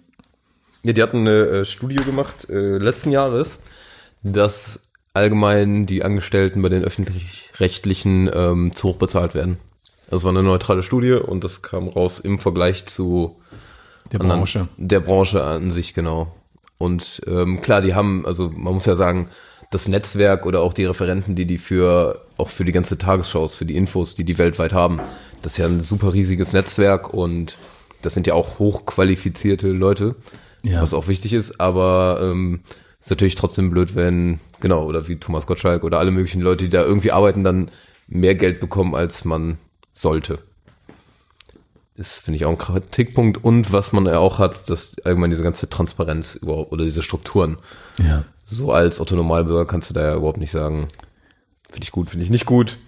Ja, 0.86 0.92
die 0.92 1.02
hatten 1.02 1.18
eine 1.26 1.40
äh, 1.48 1.64
Studie 1.64 1.96
gemacht 1.96 2.48
äh, 2.48 2.78
letzten 2.78 3.10
Jahres, 3.10 3.62
dass 4.22 4.82
allgemein 5.14 5.86
die 5.86 6.04
Angestellten 6.04 6.62
bei 6.62 6.68
den 6.68 6.84
öffentlich-rechtlichen 6.84 8.30
ähm, 8.32 8.72
zu 8.72 8.88
hoch 8.90 8.96
bezahlt 8.96 9.34
werden. 9.34 9.58
Das 10.08 10.22
war 10.22 10.30
eine 10.30 10.44
neutrale 10.44 10.84
Studie 10.84 11.12
und 11.14 11.42
das 11.42 11.62
kam 11.62 11.88
raus 11.88 12.20
im 12.20 12.38
Vergleich 12.38 12.86
zu 12.86 13.34
Der 14.12 14.20
anderen- 14.20 14.40
Branche. 14.42 14.68
Der 14.76 15.00
Branche 15.00 15.42
an 15.42 15.72
sich, 15.72 15.92
genau. 15.92 16.32
Und 16.78 17.20
ähm, 17.26 17.60
klar, 17.62 17.82
die 17.82 17.94
haben, 17.94 18.24
also 18.24 18.52
man 18.54 18.74
muss 18.74 18.86
ja 18.86 18.94
sagen, 18.94 19.28
das 19.72 19.88
Netzwerk 19.88 20.46
oder 20.46 20.60
auch 20.60 20.72
die 20.72 20.84
Referenten, 20.84 21.34
die 21.34 21.46
die 21.46 21.58
für, 21.58 22.24
auch 22.36 22.48
für 22.50 22.64
die 22.64 22.70
ganze 22.70 22.96
Tagesshows, 22.96 23.54
für 23.54 23.64
die 23.64 23.74
Infos, 23.74 24.14
die 24.14 24.22
die 24.22 24.38
weltweit 24.38 24.72
haben, 24.72 25.00
das 25.42 25.52
ist 25.54 25.58
ja 25.58 25.66
ein 25.66 25.80
super 25.80 26.12
riesiges 26.12 26.52
Netzwerk 26.52 27.12
und 27.12 27.58
das 28.02 28.14
sind 28.14 28.28
ja 28.28 28.34
auch 28.34 28.60
hochqualifizierte 28.60 29.66
Leute, 29.72 30.14
Ja. 30.66 30.82
was 30.82 30.94
auch 30.94 31.08
wichtig 31.08 31.32
ist, 31.32 31.60
aber 31.60 32.18
ähm, 32.22 32.60
ist 33.00 33.10
natürlich 33.10 33.34
trotzdem 33.36 33.70
blöd, 33.70 33.94
wenn, 33.94 34.40
genau, 34.60 34.84
oder 34.84 35.08
wie 35.08 35.16
Thomas 35.16 35.46
Gottschalk 35.46 35.84
oder 35.84 35.98
alle 35.98 36.10
möglichen 36.10 36.40
Leute, 36.40 36.64
die 36.64 36.70
da 36.70 36.82
irgendwie 36.82 37.12
arbeiten, 37.12 37.44
dann 37.44 37.70
mehr 38.08 38.34
Geld 38.34 38.60
bekommen, 38.60 38.94
als 38.94 39.24
man 39.24 39.58
sollte 39.92 40.38
ist, 41.96 42.12
finde 42.12 42.36
ich, 42.36 42.44
auch 42.44 42.50
ein 42.50 42.58
Kritikpunkt. 42.58 43.42
Und 43.42 43.72
was 43.72 43.92
man 43.92 44.06
ja 44.06 44.18
auch 44.18 44.38
hat, 44.38 44.68
dass 44.68 44.98
allgemein 45.04 45.30
diese 45.30 45.42
ganze 45.42 45.68
Transparenz 45.68 46.34
überhaupt 46.34 46.72
oder 46.72 46.84
diese 46.84 47.02
Strukturen. 47.02 47.58
Ja. 48.02 48.24
So 48.44 48.72
als 48.72 49.00
Otto 49.00 49.16
Normalbürger 49.16 49.66
kannst 49.66 49.90
du 49.90 49.94
da 49.94 50.02
ja 50.02 50.14
überhaupt 50.14 50.38
nicht 50.38 50.50
sagen, 50.50 50.88
finde 51.68 51.84
ich 51.84 51.92
gut, 51.92 52.10
finde 52.10 52.24
ich 52.24 52.30
nicht 52.30 52.46
gut. 52.46 52.78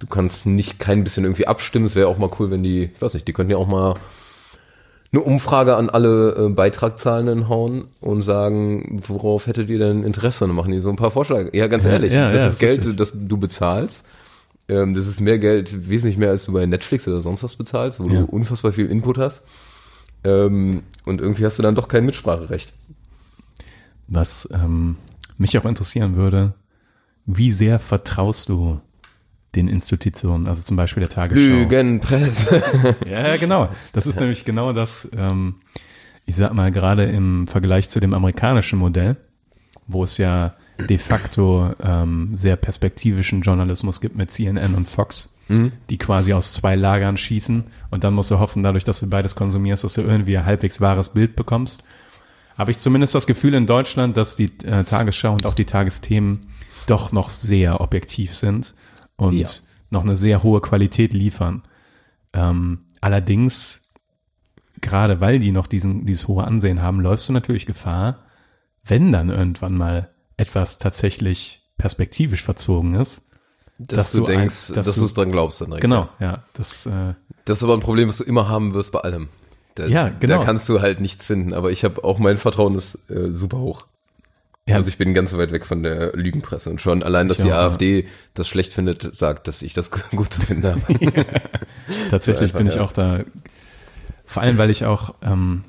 Du 0.00 0.06
kannst 0.06 0.46
nicht 0.46 0.78
kein 0.78 1.04
bisschen 1.04 1.24
irgendwie 1.24 1.46
abstimmen. 1.46 1.86
Es 1.86 1.94
wäre 1.94 2.08
auch 2.08 2.18
mal 2.18 2.30
cool, 2.38 2.50
wenn 2.50 2.62
die, 2.62 2.90
ich 2.94 3.02
weiß 3.02 3.14
nicht, 3.14 3.28
die 3.28 3.32
könnten 3.32 3.52
ja 3.52 3.58
auch 3.58 3.68
mal 3.68 3.94
eine 5.14 5.22
Umfrage 5.22 5.76
an 5.76 5.90
alle 5.90 6.34
äh, 6.36 6.48
Beitragzahlenden 6.48 7.48
hauen 7.48 7.84
und 8.00 8.22
sagen, 8.22 9.00
worauf 9.06 9.46
hättet 9.46 9.68
ihr 9.70 9.78
denn 9.78 10.02
Interesse? 10.02 10.44
Und 10.44 10.54
machen 10.54 10.72
die 10.72 10.80
so 10.80 10.90
ein 10.90 10.96
paar 10.96 11.10
Vorschläge. 11.12 11.56
Ja, 11.56 11.68
ganz 11.68 11.84
Ja, 11.84 11.92
ehrlich, 11.92 12.12
ja, 12.12 12.30
das 12.32 12.42
ja, 12.42 12.48
ist 12.48 12.58
Geld, 12.58 12.78
richtig. 12.80 12.96
das 12.96 13.12
du 13.14 13.36
bezahlst. 13.36 14.04
Ähm, 14.68 14.94
das 14.94 15.06
ist 15.06 15.20
mehr 15.20 15.38
Geld, 15.38 15.88
wesentlich 15.88 16.16
mehr, 16.16 16.30
als 16.30 16.44
du 16.46 16.52
bei 16.52 16.66
Netflix 16.66 17.06
oder 17.06 17.20
sonst 17.20 17.42
was 17.44 17.54
bezahlst, 17.54 18.00
wo 18.00 18.04
Ja. 18.04 18.20
du 18.22 18.24
unfassbar 18.26 18.72
viel 18.72 18.86
Input 18.90 19.18
hast. 19.18 19.42
Ähm, 20.24 20.82
und 21.04 21.20
irgendwie 21.20 21.44
hast 21.44 21.58
du 21.58 21.62
dann 21.62 21.74
doch 21.74 21.86
kein 21.88 22.04
Mitspracherecht. 22.06 22.72
Was 24.08 24.48
ähm, 24.52 24.96
mich 25.38 25.56
auch 25.58 25.64
interessieren 25.64 26.16
würde, 26.16 26.54
wie 27.26 27.52
sehr 27.52 27.78
vertraust 27.78 28.48
du 28.48 28.80
den 29.56 29.68
Institutionen, 29.68 30.46
also 30.46 30.62
zum 30.62 30.76
Beispiel 30.76 31.02
der 31.02 31.10
Tagesschau? 31.10 31.44
Lügenpresse. 31.44 32.62
Ja, 33.06 33.28
ja, 33.28 33.36
genau. 33.36 33.68
Das 33.92 34.06
ist 34.06 34.20
nämlich 34.20 34.44
genau 34.44 34.72
das, 34.72 35.08
ähm, 35.16 35.56
ich 36.26 36.36
sag 36.36 36.52
mal, 36.54 36.70
gerade 36.70 37.04
im 37.04 37.46
Vergleich 37.46 37.88
zu 37.90 38.00
dem 38.00 38.14
amerikanischen 38.14 38.78
Modell, 38.78 39.16
wo 39.86 40.04
es 40.04 40.18
ja 40.18 40.54
de 40.78 40.98
facto 40.98 41.70
ähm, 41.82 42.30
sehr 42.34 42.56
perspektivischen 42.56 43.42
Journalismus 43.42 44.00
gibt 44.00 44.16
mit 44.16 44.30
CNN 44.30 44.74
und 44.74 44.88
Fox, 44.88 45.30
die 45.90 45.98
quasi 45.98 46.32
aus 46.32 46.54
zwei 46.54 46.74
Lagern 46.74 47.18
schießen 47.18 47.64
und 47.90 48.02
dann 48.02 48.14
musst 48.14 48.30
du 48.30 48.38
hoffen, 48.38 48.62
dadurch, 48.62 48.82
dass 48.82 49.00
du 49.00 49.10
beides 49.10 49.36
konsumierst, 49.36 49.84
dass 49.84 49.92
du 49.94 50.00
irgendwie 50.00 50.38
ein 50.38 50.46
halbwegs 50.46 50.80
wahres 50.80 51.10
Bild 51.10 51.36
bekommst. 51.36 51.84
Habe 52.56 52.70
ich 52.70 52.78
zumindest 52.78 53.14
das 53.14 53.26
Gefühl 53.26 53.52
in 53.52 53.66
Deutschland, 53.66 54.16
dass 54.16 54.36
die 54.36 54.50
äh, 54.64 54.84
Tagesschau 54.84 55.34
und 55.34 55.44
auch 55.44 55.54
die 55.54 55.66
Tagesthemen 55.66 56.46
doch 56.86 57.12
noch 57.12 57.30
sehr 57.30 57.80
objektiv 57.80 58.34
sind 58.34 58.74
und 59.16 59.34
Ja. 59.34 59.48
noch 59.90 60.02
eine 60.04 60.16
sehr 60.16 60.42
hohe 60.42 60.60
Qualität 60.60 61.12
liefern. 61.12 61.62
Ähm, 62.32 62.86
allerdings, 63.00 63.90
gerade 64.80 65.20
weil 65.20 65.38
die 65.38 65.52
noch 65.52 65.66
diesen, 65.66 66.04
dieses 66.06 66.28
hohe 66.28 66.44
Ansehen 66.44 66.82
haben, 66.82 67.00
läufst 67.00 67.28
du 67.28 67.32
natürlich 67.32 67.66
Gefahr, 67.66 68.20
wenn 68.84 69.12
dann 69.12 69.30
irgendwann 69.30 69.76
mal 69.76 70.10
etwas 70.36 70.78
tatsächlich 70.78 71.62
perspektivisch 71.78 72.42
verzogen 72.42 72.94
ist. 72.94 73.22
Dass, 73.78 73.96
Dass 73.96 74.12
du, 74.12 74.20
du 74.20 74.26
denkst, 74.26 74.68
dass 74.74 74.86
dass 74.86 74.94
du- 74.96 75.04
es 75.04 75.14
dran 75.14 75.32
glaubst 75.32 75.60
dann 75.60 75.68
direkt. 75.70 75.82
Genau, 75.82 76.08
Ja. 76.20 76.26
ja, 76.26 76.44
das, 76.52 76.86
äh, 76.86 77.14
Das 77.44 77.58
ist 77.58 77.64
aber 77.64 77.74
ein 77.74 77.80
Problem, 77.80 78.08
was 78.08 78.18
du 78.18 78.24
immer 78.24 78.48
haben 78.48 78.72
wirst 78.74 78.92
bei 78.92 79.00
allem. 79.00 79.28
Da, 79.74 79.86
Ja, 79.86 80.08
genau. 80.10 80.38
Da 80.38 80.44
kannst 80.44 80.68
du 80.68 80.80
halt 80.80 81.00
nichts 81.00 81.26
finden. 81.26 81.52
Aber 81.52 81.72
ich 81.72 81.82
habe 81.82 82.04
auch 82.04 82.18
mein 82.20 82.36
Vertrauen 82.38 82.76
ist 82.76 83.10
äh, 83.10 83.32
super 83.32 83.58
hoch. 83.58 83.86
Ja, 84.68 84.76
Also 84.76 84.88
ich 84.88 84.98
bin 84.98 85.14
ganz 85.14 85.36
weit 85.36 85.52
weg 85.52 85.66
von 85.66 85.82
der 85.82 86.12
Lügenpresse 86.14 86.70
und 86.70 86.80
schon 86.80 87.02
allein, 87.02 87.28
dass 87.28 87.38
Ich 87.38 87.44
die 87.44 87.52
auch, 87.52 87.56
ja. 87.56 87.66
AfD 87.66 88.08
das 88.34 88.48
schlecht 88.48 88.72
findet, 88.72 89.14
sagt, 89.14 89.46
dass 89.48 89.62
ich 89.62 89.74
das 89.74 89.90
gut 90.10 90.32
zu 90.32 90.40
finden 90.40 90.64
habe. 90.66 90.80
Tatsächlich 92.10 92.52
So 92.52 92.58
bin 92.58 92.66
ich 92.66 92.76
ja. 92.76 92.82
auch 92.82 92.92
da, 92.92 93.24
vor 94.24 94.42
allem 94.42 94.58
weil 94.58 94.70
ich 94.70 94.84
auch 94.84 95.14
ähm, 95.22 95.64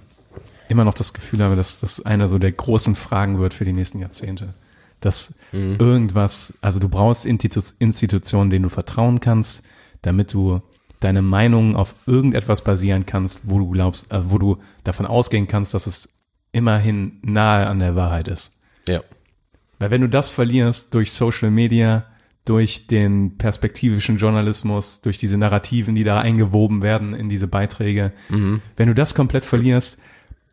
immer 0.69 0.83
noch 0.85 0.93
das 0.93 1.13
Gefühl 1.13 1.43
habe, 1.43 1.55
dass 1.55 1.79
das 1.79 2.05
einer 2.05 2.27
so 2.27 2.39
der 2.39 2.51
großen 2.51 2.95
Fragen 2.95 3.39
wird 3.39 3.53
für 3.53 3.65
die 3.65 3.73
nächsten 3.73 3.99
Jahrzehnte. 3.99 4.53
Dass 5.01 5.35
Mhm. 5.51 5.75
irgendwas, 5.79 6.57
also 6.61 6.79
du 6.79 6.89
brauchst 6.89 7.25
Institu 7.25 7.61
Institutionen, 7.79 8.49
denen 8.49 8.63
du 8.63 8.69
vertrauen 8.69 9.19
kannst, 9.19 9.61
damit 10.01 10.33
du 10.33 10.61
deine 11.01 11.21
Meinung 11.21 11.75
auf 11.75 11.93
irgendetwas 12.07 12.63
basieren 12.63 13.05
kannst, 13.05 13.41
wo 13.43 13.59
du 13.59 13.69
glaubst, 13.69 14.11
also 14.11 14.31
wo 14.31 14.37
du 14.37 14.57
davon 14.83 15.05
ausgehen 15.05 15.47
kannst, 15.47 15.73
dass 15.73 15.85
es 15.85 16.15
immerhin 16.53 17.19
nahe 17.21 17.67
an 17.67 17.79
der 17.79 17.95
Wahrheit 17.95 18.27
ist. 18.29 18.53
Ja. 18.87 19.01
Weil 19.79 19.91
wenn 19.91 20.01
du 20.01 20.09
das 20.09 20.31
verlierst 20.31 20.93
durch 20.93 21.11
Social 21.11 21.51
Media, 21.51 22.05
durch 22.45 22.87
den 22.87 23.37
perspektivischen 23.37 24.17
Journalismus, 24.17 25.01
durch 25.01 25.17
diese 25.17 25.35
Narrativen, 25.37 25.95
die 25.95 26.03
da 26.03 26.19
eingewoben 26.19 26.83
werden 26.83 27.13
in 27.13 27.27
diese 27.27 27.47
Beiträge. 27.47 28.13
Wenn 28.77 28.87
du 28.87 28.93
das 28.93 29.15
komplett 29.15 29.45
verlierst, 29.45 29.97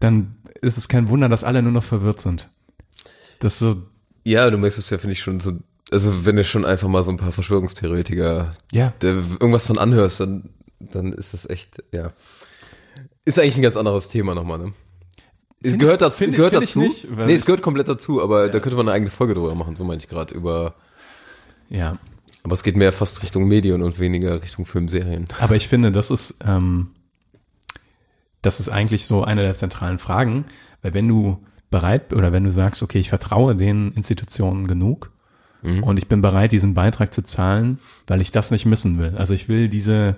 dann 0.01 0.37
ist 0.63 0.79
es 0.79 0.89
kein 0.89 1.09
Wunder, 1.11 1.29
dass 1.29 1.45
alle 1.45 1.63
nur 1.63 1.73
noch 1.73 1.85
verwirrt 1.85 2.21
sind. 2.21 2.49
Das 3.41 3.59
so, 3.59 3.83
Ja, 4.25 4.49
du 4.51 4.57
merkst 4.57 4.79
es 4.79 4.91
ja, 4.91 4.99
finde 4.99 5.13
ich, 5.13 5.21
schon 5.21 5.39
so, 5.41 5.59
also 5.91 6.25
wenn 6.25 6.37
du 6.37 6.45
schon 6.45 6.65
einfach 6.65 6.89
mal 6.89 7.03
so 7.03 7.11
ein 7.11 7.19
paar 7.19 7.33
Verschwörungstheoretiker 7.33 8.53
ja, 8.73 8.95
irgendwas 9.03 9.67
von 9.67 9.79
anhörst, 9.79 10.21
dann, 10.21 10.49
dann 10.81 11.13
ist 11.13 11.35
das 11.35 11.49
echt, 11.49 11.83
ja. 11.93 12.13
Ist 13.25 13.39
eigentlich 13.39 13.57
ein 13.57 13.63
ganz 13.63 13.77
anderes 13.77 14.09
Thema 14.09 14.35
nochmal, 14.35 14.59
ne? 14.59 14.73
Es 15.63 15.79
gehört 15.79 16.01
ich- 16.01 16.07
dazu, 16.09 16.17
find 16.19 16.35
gehört 16.35 16.53
find 16.53 16.63
dazu. 16.65 16.81
nicht, 16.81 17.11
nee, 17.11 17.35
es 17.35 17.45
gehört 17.47 17.63
komplett 17.63 17.89
dazu, 17.89 18.23
aber 18.23 18.49
da 18.49 18.61
könnte 18.61 18.77
man 18.77 18.89
eine 18.89 18.95
eigene 18.97 19.11
Folge 19.11 19.35
drüber 19.35 19.55
machen, 19.55 19.75
so 19.75 19.85
meine 19.85 19.99
ich 19.99 20.09
gerade, 20.09 20.35
über, 20.35 20.75
ja. 21.69 21.97
aber 22.43 22.55
es 22.55 22.63
geht 22.63 22.77
mehr 22.77 22.93
fast 22.93 23.23
Richtung 23.23 23.49
Medien 23.49 23.83
und 23.83 23.99
weniger 23.99 24.43
Richtung 24.43 24.67
Filmserien. 24.67 25.27
Aber 25.41 25.57
ich 25.57 25.69
finde, 25.69 25.93
das 25.93 26.11
ist, 26.11 26.45
ähm, 26.47 26.89
das 28.43 28.61
ist 28.61 28.69
eigentlich 28.69 29.05
so 29.05 29.25
eine 29.25 29.43
der 29.43 29.55
zentralen 29.55 29.99
Fragen, 29.99 30.47
weil 30.83 30.95
wenn 30.95 31.07
du 31.07 31.39
bereit 31.71 32.13
oder 32.13 32.33
wenn 32.33 32.45
du 32.45 32.51
sagst, 32.51 32.83
okay, 32.83 32.99
ich 32.99 33.09
vertraue 33.09 33.55
den 33.57 33.93
Institutionen 33.93 34.67
genug 34.67 35.11
und 35.63 35.97
ich 35.97 36.09
bin 36.09 36.23
bereit, 36.23 36.51
diesen 36.51 36.75
Beitrag 36.75 37.15
zu 37.15 37.23
zahlen, 37.23 37.79
weil 38.09 38.21
ich 38.21 38.33
das 38.33 38.51
nicht 38.51 38.67
missen 38.67 38.99
will. 38.99 39.15
Also 39.17 39.33
ich 39.33 39.49
will 39.49 39.69
diese, 39.69 40.17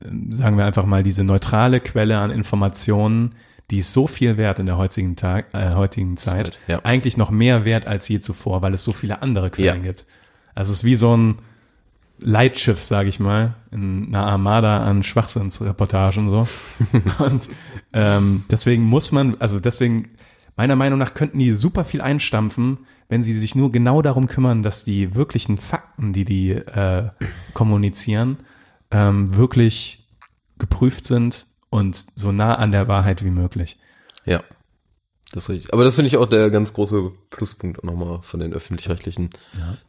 äh, 0.00 0.06
sagen 0.30 0.56
wir 0.56 0.64
einfach 0.64 0.86
mal, 0.86 1.02
diese 1.02 1.24
neutrale 1.24 1.80
Quelle 1.80 2.18
an 2.18 2.30
Informationen, 2.30 3.34
die 3.72 3.78
ist 3.78 3.92
so 3.92 4.06
viel 4.06 4.36
wert 4.36 4.58
in 4.60 4.66
der 4.66 4.76
heutigen 4.76 5.16
Tag, 5.16 5.46
äh, 5.52 5.74
heutigen 5.74 6.16
Zeit, 6.16 6.58
Ja. 6.68 6.80
eigentlich 6.84 7.16
noch 7.16 7.30
mehr 7.30 7.64
wert 7.64 7.86
als 7.86 8.06
je 8.08 8.20
zuvor, 8.20 8.62
weil 8.62 8.74
es 8.74 8.84
so 8.84 8.92
viele 8.92 9.22
andere 9.22 9.50
Quellen 9.50 9.78
Ja. 9.82 9.90
gibt. 9.90 10.06
Also 10.54 10.70
es 10.70 10.78
ist 10.78 10.84
wie 10.84 10.94
so 10.96 11.16
ein 11.16 11.38
Leitschiff, 12.18 12.84
sage 12.84 13.08
ich 13.08 13.18
mal, 13.18 13.54
in 13.72 14.08
einer 14.08 14.24
Armada 14.26 14.84
an 14.84 15.02
Schwachsinnsreportagen 15.02 16.28
so. 16.28 16.46
Und 17.18 17.48
ähm, 17.92 18.44
deswegen 18.50 18.84
muss 18.84 19.10
man, 19.10 19.36
also 19.40 19.58
deswegen, 19.58 20.10
meiner 20.56 20.76
Meinung 20.76 20.98
nach 20.98 21.14
könnten 21.14 21.38
die 21.38 21.56
super 21.56 21.84
viel 21.84 22.00
einstampfen, 22.00 22.80
wenn 23.08 23.22
sie 23.22 23.32
sich 23.36 23.54
nur 23.56 23.72
genau 23.72 24.02
darum 24.02 24.26
kümmern, 24.28 24.62
dass 24.62 24.84
die 24.84 25.14
wirklichen 25.14 25.58
Fakten, 25.58 26.12
die 26.12 26.24
die 26.24 26.50
äh, 26.52 27.08
kommunizieren, 27.54 28.36
ähm, 28.90 29.34
wirklich 29.34 30.06
geprüft 30.58 31.04
sind 31.06 31.46
und 31.72 32.04
so 32.14 32.32
nah 32.32 32.54
an 32.56 32.70
der 32.70 32.86
Wahrheit 32.86 33.24
wie 33.24 33.30
möglich. 33.30 33.78
Ja. 34.26 34.44
Das 35.32 35.44
ist 35.44 35.48
richtig. 35.48 35.72
Aber 35.72 35.84
das 35.84 35.94
finde 35.94 36.08
ich 36.08 36.18
auch 36.18 36.26
der 36.26 36.50
ganz 36.50 36.74
große 36.74 37.10
Pluspunkt 37.30 37.82
nochmal 37.82 38.20
von 38.20 38.40
den 38.40 38.52
öffentlich-rechtlichen. 38.52 39.30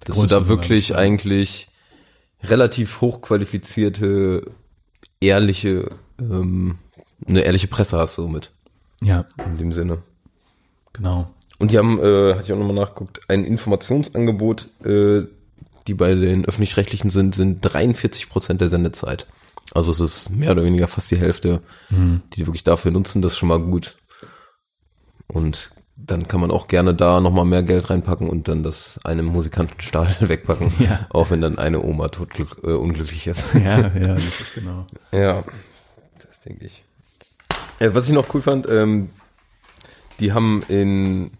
dass 0.06 0.18
du 0.18 0.26
da 0.26 0.48
wirklich 0.48 0.90
Wunder. 0.92 1.02
eigentlich 1.02 1.68
relativ 2.42 3.02
hochqualifizierte, 3.02 4.50
ehrliche, 5.20 5.90
ähm, 6.20 6.78
eine 7.28 7.42
ehrliche 7.42 7.68
Presse 7.68 7.98
hast 7.98 8.16
somit. 8.16 8.52
Ja, 9.02 9.26
In 9.46 9.58
dem 9.58 9.74
Sinne. 9.74 10.02
genau. 10.94 11.34
Und 11.60 11.72
die 11.72 11.78
haben, 11.78 12.00
äh, 12.00 12.34
hatte 12.34 12.44
ich 12.44 12.54
auch 12.54 12.58
nochmal 12.58 12.76
nachgeguckt, 12.76 13.30
ein 13.30 13.44
Informationsangebot, 13.44 14.68
äh, 14.86 15.24
die 15.88 15.94
bei 15.94 16.16
den 16.16 16.46
öffentlich-rechtlichen 16.46 17.10
sind, 17.10 17.36
sind 17.36 17.60
43 17.62 18.30
Prozent 18.30 18.62
der 18.62 18.70
Sendezeit. 18.70 19.28
Also 19.74 19.92
es 19.92 20.00
ist 20.00 20.30
mehr 20.30 20.52
oder 20.52 20.64
weniger 20.64 20.88
fast 20.88 21.10
die 21.12 21.18
Hälfte, 21.18 21.62
die 21.90 22.22
die 22.36 22.48
wirklich 22.48 22.64
dafür 22.64 22.92
nutzen. 22.92 23.22
Das 23.22 23.34
ist 23.34 23.38
schon 23.38 23.50
mal 23.50 23.60
gut. 23.60 23.98
Und 25.28 25.72
dann 25.96 26.28
kann 26.28 26.42
man 26.42 26.52
auch 26.52 26.68
gerne 26.68 26.94
da 26.94 27.20
nochmal 27.20 27.46
mehr 27.46 27.64
Geld 27.64 27.90
reinpacken 27.90 28.30
und 28.30 28.48
dann 28.48 28.62
das 28.62 29.00
einem 29.04 29.26
Musikantenstahl 29.26 30.16
wegpacken. 30.20 30.72
Ja. 30.80 31.08
Auch 31.10 31.32
wenn 31.32 31.42
dann 31.42 31.58
eine 31.58 31.82
Oma 31.82 32.10
totglück, 32.10 32.58
äh, 32.64 32.74
unglücklich 32.74 33.28
ist. 33.28 33.44
Ja, 33.54 33.80
ja, 33.80 34.14
das 34.14 34.24
ist 34.24 34.56
genau. 34.56 34.86
Ja, 35.12 35.44
das 36.20 36.40
denke 36.42 36.66
ich. 36.66 36.84
Äh, 37.80 37.92
was 37.94 38.08
ich 38.08 38.14
noch 38.14 38.34
cool 38.34 38.42
fand, 38.42 38.68
ähm, 38.70 39.10
die 40.20 40.34
haben 40.34 40.64
in 40.68 41.32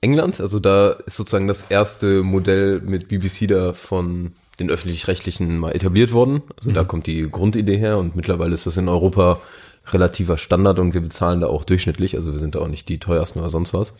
England, 0.00 0.40
also 0.40 0.58
da 0.58 0.90
ist 0.90 1.16
sozusagen 1.16 1.46
das 1.46 1.64
erste 1.64 2.22
Modell 2.22 2.80
mit 2.80 3.08
BBC 3.08 3.46
da 3.48 3.72
von 3.74 4.32
den 4.60 4.70
öffentlich-rechtlichen 4.70 5.58
mal 5.58 5.72
etabliert 5.72 6.12
worden. 6.12 6.42
Also 6.56 6.70
da 6.72 6.84
kommt 6.84 7.06
die 7.06 7.28
Grundidee 7.28 7.78
her 7.78 7.98
und 7.98 8.14
mittlerweile 8.14 8.54
ist 8.54 8.66
das 8.66 8.76
in 8.76 8.88
Europa 8.88 9.40
relativer 9.86 10.38
Standard 10.38 10.78
und 10.78 10.94
wir 10.94 11.00
bezahlen 11.00 11.40
da 11.40 11.48
auch 11.48 11.64
durchschnittlich, 11.64 12.14
also 12.14 12.32
wir 12.32 12.38
sind 12.38 12.54
da 12.54 12.60
auch 12.60 12.68
nicht 12.68 12.88
die 12.88 12.98
teuersten 12.98 13.40
oder 13.40 13.50
sonst 13.50 13.74
was. 13.74 13.94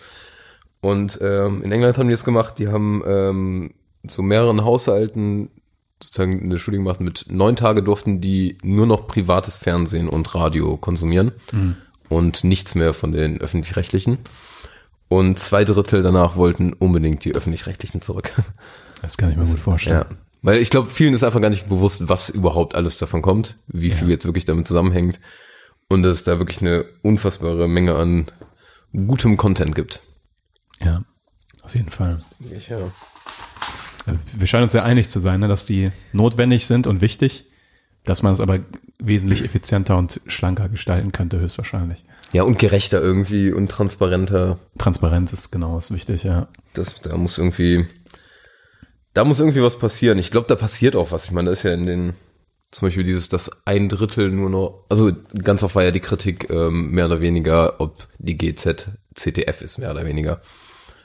Und 0.81 1.19
ähm, 1.23 1.63
in 1.63 1.73
England 1.73 1.99
haben 1.99 2.09
die 2.09 2.13
das 2.15 2.25
gemacht, 2.25 2.59
die 2.59 2.69
haben 2.69 3.03
ähm, 3.07 3.75
zu 4.07 4.23
mehreren 4.23 4.65
Haushalten 4.65 5.51
sozusagen 6.03 6.43
eine 6.43 6.59
Studie 6.59 6.79
gemacht, 6.79 7.01
mit 7.01 7.27
neun 7.29 7.57
Tage 7.57 7.83
durften 7.83 8.21
die 8.21 8.57
nur 8.63 8.87
noch 8.87 9.07
privates 9.07 9.57
Fernsehen 9.57 10.09
und 10.09 10.35
Radio 10.35 10.77
konsumieren 10.79 11.33
und 12.09 12.45
nichts 12.45 12.75
mehr 12.75 12.95
von 12.95 13.13
den 13.13 13.41
öffentlich-rechtlichen. 13.41 14.19
Und 15.09 15.39
zwei 15.39 15.65
Drittel 15.65 16.03
danach 16.03 16.37
wollten 16.37 16.73
unbedingt 16.73 17.25
die 17.25 17.35
öffentlich-rechtlichen 17.35 18.01
zurück. 18.01 18.33
Das 19.03 19.17
kann 19.17 19.31
ich 19.31 19.37
mir 19.37 19.45
gut 19.45 19.59
vorstellen. 19.59 20.05
Ja. 20.11 20.17
Weil 20.43 20.59
ich 20.59 20.71
glaube, 20.71 20.89
vielen 20.89 21.15
ist 21.15 21.23
einfach 21.23 21.41
gar 21.41 21.51
nicht 21.51 21.69
bewusst, 21.69 22.09
was 22.09 22.31
überhaupt 22.31 22.75
alles 22.75 22.99
davon 22.99 23.21
kommt, 23.23 23.57
wie 23.67 23.91
viel 23.91 24.09
jetzt 24.09 24.25
wirklich 24.25 24.47
damit 24.47 24.67
zusammenhängt 24.67 25.21
und 25.89 26.03
dass 26.03 26.17
es 26.17 26.25
da 26.25 26.39
wirklich 26.39 26.61
eine 26.61 26.85
unfassbare 27.03 27.69
Menge 27.69 27.97
an 27.97 28.27
gutem 28.95 29.37
Content 29.37 29.75
gibt. 29.75 30.01
Ja, 30.83 31.05
auf 31.63 31.75
jeden 31.75 31.91
Fall. 31.91 32.19
Ja. 32.69 32.79
Wir 34.35 34.47
scheinen 34.47 34.65
uns 34.65 34.73
ja 34.73 34.83
einig 34.83 35.09
zu 35.09 35.21
sein, 35.21 35.41
ne, 35.41 35.49
dass 35.49 35.67
die 35.67 35.91
notwendig 36.13 36.67
sind 36.67 36.87
und 36.87 37.01
wichtig, 37.03 37.45
dass 38.05 38.23
man 38.23 38.33
es 38.33 38.41
aber 38.41 38.61
wesentlich 38.99 39.45
effizienter 39.45 39.99
und 39.99 40.21
schlanker 40.27 40.69
gestalten 40.69 41.13
könnte, 41.13 41.39
höchstwahrscheinlich. 41.39 42.03
ja, 42.33 42.45
und 42.45 42.59
gerechter 42.59 43.01
irgendwie 43.01 43.53
und 43.53 43.69
transparenter. 43.69 44.59
Transparenz 44.79 45.33
ist 45.33 45.51
genau 45.51 45.77
das 45.77 45.93
wichtig, 45.93 46.23
ja. 46.23 46.49
Das, 46.73 47.01
da 47.03 47.17
muss 47.17 47.37
irgendwie, 47.37 47.87
da 49.15 49.25
muss 49.25 49.41
irgendwie 49.41 49.63
was 49.63 49.79
passieren. 49.79 50.19
Ich 50.19 50.31
glaube, 50.31 50.47
da 50.49 50.55
passiert 50.57 50.97
auch 50.97 51.13
was. 51.13 51.25
Ich 51.25 51.31
meine, 51.33 51.47
da 51.47 51.53
ist 51.53 51.63
ja 51.63 51.75
in 51.75 51.87
den, 51.87 52.15
zum 52.71 52.87
Beispiel 52.87 53.05
dieses, 53.05 53.29
dass 53.29 53.67
ein 53.67 53.89
Drittel 53.89 54.31
nur 54.31 54.51
noch, 54.51 54.85
also 54.89 55.11
ganz 55.43 55.63
oft 55.63 55.75
war 55.75 55.85
ja 55.85 55.91
die 55.91 56.01
Kritik 56.01 56.49
ähm, 56.51 56.91
mehr 56.91 57.07
oder 57.07 57.21
weniger, 57.21 57.81
ob 57.81 58.07
die 58.19 58.37
GZ 58.37 58.91
CTF 59.15 59.63
ist, 59.63 59.79
mehr 59.79 59.91
oder 59.91 60.07
weniger. 60.07 60.41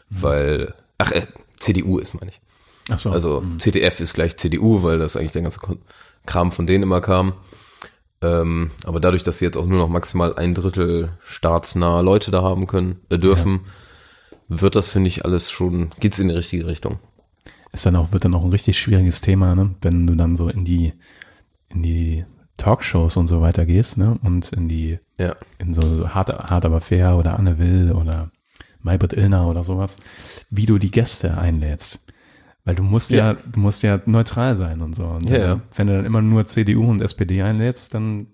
Weil, 0.10 0.74
ach, 0.97 1.12
äh, 1.12 1.26
CDU 1.58 1.97
ist, 1.97 2.14
meine 2.14 2.32
ich. 2.32 2.41
Ach 2.89 2.99
so. 2.99 3.10
Also 3.12 3.43
CTF 3.58 3.99
ist 3.99 4.14
gleich 4.14 4.38
CDU, 4.38 4.84
weil 4.84 4.99
das 4.99 5.18
eigentlich 5.18 5.32
der 5.32 5.41
ganze 5.41 5.60
Kram 6.26 6.51
von 6.51 6.68
denen 6.68 6.84
immer 6.84 7.01
kam. 7.01 7.34
Ähm, 8.22 8.72
aber 8.86 8.99
dadurch, 8.99 9.24
dass 9.24 9.39
sie 9.39 9.45
jetzt 9.45 9.58
auch 9.58 9.66
nur 9.66 9.80
noch 9.80 9.89
maximal 9.89 10.36
ein 10.36 10.53
Drittel 10.53 11.10
staatsnahe 11.26 12.03
Leute 12.03 12.32
da 12.32 12.43
haben 12.43 12.68
können, 12.68 12.99
äh, 13.10 13.18
dürfen, 13.18 13.62
wird 14.47 14.76
das, 14.76 14.91
finde 14.91 15.08
ich, 15.08 15.26
alles 15.26 15.49
schon, 15.49 15.89
geht's 15.99 16.20
in 16.20 16.28
die 16.28 16.36
richtige 16.36 16.68
Richtung. 16.68 16.99
Ist 17.76 17.86
dann 17.86 17.95
auch, 17.95 18.11
wird 18.11 18.26
dann 18.26 18.34
auch 18.34 18.43
ein 18.43 18.49
richtig 18.51 18.80
schwieriges 18.80 19.21
Thema, 19.21 19.53
ne? 19.55 19.76
wenn 19.82 20.07
du 20.07 20.15
dann 20.15 20.36
so 20.36 20.49
in 20.49 20.65
die, 20.65 20.93
in 21.69 21.84
die 21.84 22.26
Talkshows 22.57 23.17
und 23.17 23.28
so 23.28 23.41
weiter 23.41 23.65
gehst, 23.65 23.97
ne? 23.97 24.17
Und 24.23 24.53
in 24.53 24.69
die, 24.69 24.97
Ja. 25.19 25.36
in 25.59 25.73
so 25.73 26.07
hart, 26.09 26.30
hart 26.30 26.63
aber 26.65 26.80
fair 26.80 27.17
oder 27.17 27.38
Anne 27.38 27.57
Will 27.59 27.91
oder 27.91 28.32
Maybrit 28.82 29.11
Illner 29.13 29.47
oder 29.47 29.63
sowas, 29.65 29.97
wie 30.49 30.65
du 30.65 30.78
die 30.78 30.89
Gäste 30.91 31.38
einlädst. 31.38 31.99
Weil 32.63 32.76
du 32.76 32.84
musst 32.84 33.11
ja, 33.11 33.34
Ja. 33.34 33.38
du 33.51 33.59
musst 33.59 33.84
ja 33.84 33.99
neutral 34.05 34.55
sein 34.55 34.82
und 34.82 34.95
so. 34.95 35.03
Und 35.05 35.30
Ja, 35.30 35.38
ja. 35.38 35.61
wenn 35.76 35.88
du 35.88 35.97
dann 35.97 36.05
immer 36.05 36.21
nur 36.21 36.45
CDU 36.45 36.89
und 36.89 37.01
SPD 37.01 37.41
einlädst, 37.41 37.93
dann 37.93 38.28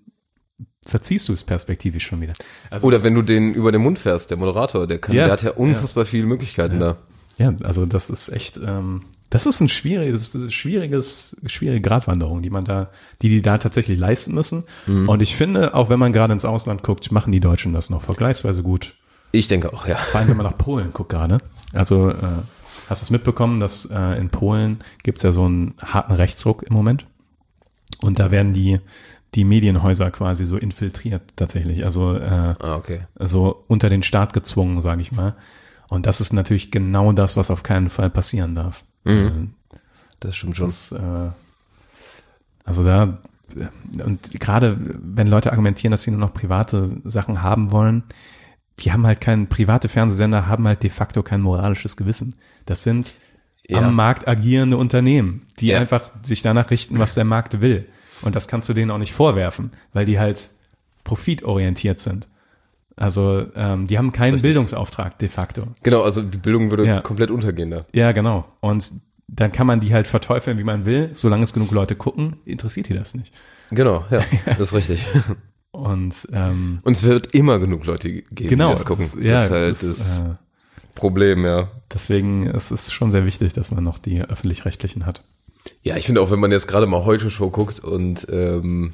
verziehst 0.86 1.28
du 1.28 1.32
es 1.32 1.42
perspektivisch 1.42 2.06
schon 2.06 2.20
wieder. 2.20 2.34
Also 2.70 2.86
Oder 2.86 3.02
wenn 3.02 3.14
du 3.14 3.22
den 3.22 3.54
über 3.54 3.72
den 3.72 3.82
Mund 3.82 3.98
fährst, 3.98 4.30
der 4.30 4.36
Moderator, 4.36 4.86
der 4.86 4.98
kann, 4.98 5.14
der 5.16 5.30
hat 5.32 5.42
ja 5.42 5.50
unfassbar 5.52 6.04
viele 6.04 6.26
Möglichkeiten 6.26 6.78
da. 6.80 6.96
Ja, 7.38 7.54
also 7.64 7.86
das 7.86 8.08
ist 8.10 8.28
echt, 8.28 8.58
ähm, 8.64 9.02
das 9.32 9.46
ist 9.46 9.62
ein 9.62 9.70
schwieriges, 9.70 10.34
ist 10.34 10.52
schwieriges, 10.52 11.40
schwierige 11.46 11.80
Gratwanderung, 11.80 12.42
die 12.42 12.50
man 12.50 12.66
da, 12.66 12.90
die 13.22 13.30
die 13.30 13.40
da 13.40 13.56
tatsächlich 13.56 13.98
leisten 13.98 14.34
müssen. 14.34 14.64
Mhm. 14.86 15.08
Und 15.08 15.22
ich 15.22 15.34
finde, 15.34 15.74
auch 15.74 15.88
wenn 15.88 15.98
man 15.98 16.12
gerade 16.12 16.34
ins 16.34 16.44
Ausland 16.44 16.82
guckt, 16.82 17.10
machen 17.10 17.32
die 17.32 17.40
Deutschen 17.40 17.72
das 17.72 17.88
noch 17.88 18.02
vergleichsweise 18.02 18.62
gut. 18.62 18.94
Ich 19.30 19.48
denke 19.48 19.72
auch, 19.72 19.86
ja. 19.88 19.96
Vor 19.96 20.20
allem, 20.20 20.28
wenn 20.28 20.36
man 20.36 20.44
nach 20.44 20.58
Polen 20.58 20.92
guckt 20.92 21.08
gerade. 21.08 21.38
Also 21.72 22.10
äh, 22.10 22.14
hast 22.90 23.00
du 23.00 23.04
es 23.06 23.10
mitbekommen, 23.10 23.58
dass 23.58 23.86
äh, 23.86 24.18
in 24.18 24.28
Polen 24.28 24.80
gibt's 25.02 25.22
ja 25.22 25.32
so 25.32 25.46
einen 25.46 25.72
harten 25.82 26.12
Rechtsruck 26.12 26.64
im 26.64 26.74
Moment. 26.74 27.06
Und 28.02 28.18
da 28.18 28.30
werden 28.30 28.52
die, 28.52 28.80
die 29.34 29.44
Medienhäuser 29.44 30.10
quasi 30.10 30.44
so 30.44 30.58
infiltriert 30.58 31.22
tatsächlich. 31.36 31.86
Also 31.86 32.16
äh, 32.16 32.54
Ah, 32.60 32.76
okay. 32.76 33.06
also 33.18 33.64
unter 33.66 33.88
den 33.88 34.02
Staat 34.02 34.34
gezwungen, 34.34 34.82
sage 34.82 35.00
ich 35.00 35.10
mal. 35.10 35.36
Und 35.88 36.04
das 36.04 36.20
ist 36.20 36.34
natürlich 36.34 36.70
genau 36.70 37.12
das, 37.12 37.38
was 37.38 37.50
auf 37.50 37.62
keinen 37.62 37.88
Fall 37.88 38.10
passieren 38.10 38.54
darf. 38.54 38.84
Mhm. 39.04 39.54
Das 40.20 40.36
stimmt 40.36 40.56
schon. 40.56 40.68
Das, 40.68 40.92
äh, 40.92 41.30
also 42.64 42.84
da, 42.84 43.18
und 44.04 44.40
gerade 44.40 44.78
wenn 44.80 45.26
Leute 45.26 45.50
argumentieren, 45.50 45.90
dass 45.90 46.02
sie 46.04 46.10
nur 46.10 46.20
noch 46.20 46.32
private 46.34 46.90
Sachen 47.04 47.42
haben 47.42 47.70
wollen, 47.72 48.04
die 48.78 48.92
haben 48.92 49.06
halt 49.06 49.20
kein, 49.20 49.48
private 49.48 49.88
Fernsehsender 49.88 50.46
haben 50.46 50.66
halt 50.66 50.82
de 50.82 50.90
facto 50.90 51.22
kein 51.22 51.40
moralisches 51.42 51.96
Gewissen. 51.96 52.34
Das 52.66 52.82
sind 52.82 53.14
Ja. 53.68 53.78
am 53.78 53.94
Markt 53.94 54.26
agierende 54.26 54.76
Unternehmen, 54.76 55.42
die 55.60 55.68
Ja. 55.68 55.78
einfach 55.80 56.10
sich 56.22 56.42
danach 56.42 56.70
richten, 56.70 56.98
was 56.98 57.14
der 57.14 57.24
Markt 57.24 57.60
will. 57.60 57.86
Und 58.22 58.34
das 58.36 58.48
kannst 58.48 58.68
du 58.68 58.72
denen 58.72 58.90
auch 58.90 58.98
nicht 58.98 59.12
vorwerfen, 59.12 59.72
weil 59.92 60.04
die 60.04 60.18
halt 60.18 60.50
profitorientiert 61.04 61.98
sind. 61.98 62.28
Also 62.96 63.46
ähm, 63.56 63.86
die 63.86 63.98
haben 63.98 64.12
keinen. 64.12 64.40
Bildungsauftrag 64.42 65.18
de 65.18 65.28
facto. 65.28 65.64
Genau, 65.82 66.02
also 66.02 66.22
die 66.22 66.38
Bildung 66.38 66.70
würde 66.70 66.84
Ja. 66.86 67.00
komplett 67.00 67.30
untergehen 67.30 67.70
da. 67.70 67.84
Ja, 67.92 68.12
genau. 68.12 68.44
Und 68.60 68.92
dann 69.28 69.50
kann 69.52 69.66
man 69.66 69.80
die 69.80 69.94
halt 69.94 70.06
verteufeln, 70.06 70.58
wie 70.58 70.64
man 70.64 70.84
will. 70.84 71.10
Solange 71.12 71.42
es 71.44 71.52
genug 71.54 71.70
Leute 71.70 71.94
gucken, 71.96 72.36
interessiert 72.44 72.88
die 72.88 72.94
das 72.94 73.14
nicht. 73.14 73.32
Genau, 73.70 74.04
ja, 74.10 74.20
das 74.46 74.58
ist 74.60 74.74
richtig. 74.74 75.06
Und 75.70 76.28
ähm, 76.32 76.80
Und 76.82 76.96
es 76.96 77.02
wird 77.02 77.34
immer 77.34 77.58
genug 77.58 77.86
Leute 77.86 78.10
geben, 78.10 78.48
genau, 78.50 78.68
die 78.68 78.74
das 78.74 78.84
gucken. 78.84 79.04
das, 79.04 79.14
ja, 79.24 79.32
das 79.32 79.44
ist 79.46 79.50
halt 79.50 79.72
das, 79.72 79.80
das 79.98 80.18
äh, 80.20 80.22
Problem, 80.94 81.46
ja. 81.46 81.70
deswegen 81.92 82.46
ist 82.46 82.70
es 82.70 82.92
schon 82.92 83.10
sehr 83.10 83.24
wichtig, 83.24 83.54
dass 83.54 83.70
man 83.70 83.82
noch 83.82 83.96
die 83.96 84.20
öffentlich-rechtlichen 84.20 85.06
hat. 85.06 85.24
Ja, 85.82 85.96
ich 85.96 86.04
finde 86.04 86.20
auch, 86.20 86.30
wenn 86.30 86.40
man 86.40 86.52
jetzt 86.52 86.68
gerade 86.68 86.86
mal 86.86 87.04
heute 87.06 87.30
Show 87.30 87.48
guckt 87.48 87.80
und 87.80 88.26
ähm, 88.30 88.92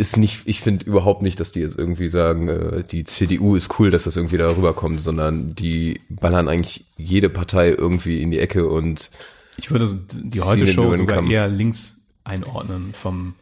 ist 0.00 0.16
nicht, 0.16 0.42
ich 0.46 0.60
finde 0.60 0.86
überhaupt 0.86 1.22
nicht, 1.22 1.38
dass 1.38 1.52
die 1.52 1.60
jetzt 1.60 1.78
irgendwie 1.78 2.08
sagen, 2.08 2.48
äh, 2.48 2.82
die 2.82 3.04
CDU 3.04 3.54
ist 3.54 3.78
cool, 3.78 3.90
dass 3.90 4.04
das 4.04 4.16
irgendwie 4.16 4.38
da 4.38 4.48
rüberkommt, 4.56 5.00
sondern 5.00 5.54
die 5.54 6.00
ballern 6.08 6.48
eigentlich 6.48 6.86
jede 6.96 7.28
Partei 7.28 7.68
irgendwie 7.68 8.22
in 8.22 8.30
die 8.30 8.38
Ecke 8.38 8.68
und 8.68 9.10
Ich 9.58 9.70
würde 9.70 9.86
so 9.86 9.96
die 10.10 10.40
heute 10.40 10.66
Show 10.66 10.94
sogar 10.94 11.16
Kamm. 11.18 11.30
eher 11.30 11.46
links 11.48 11.98
einordnen 12.24 12.94
vom 12.94 13.34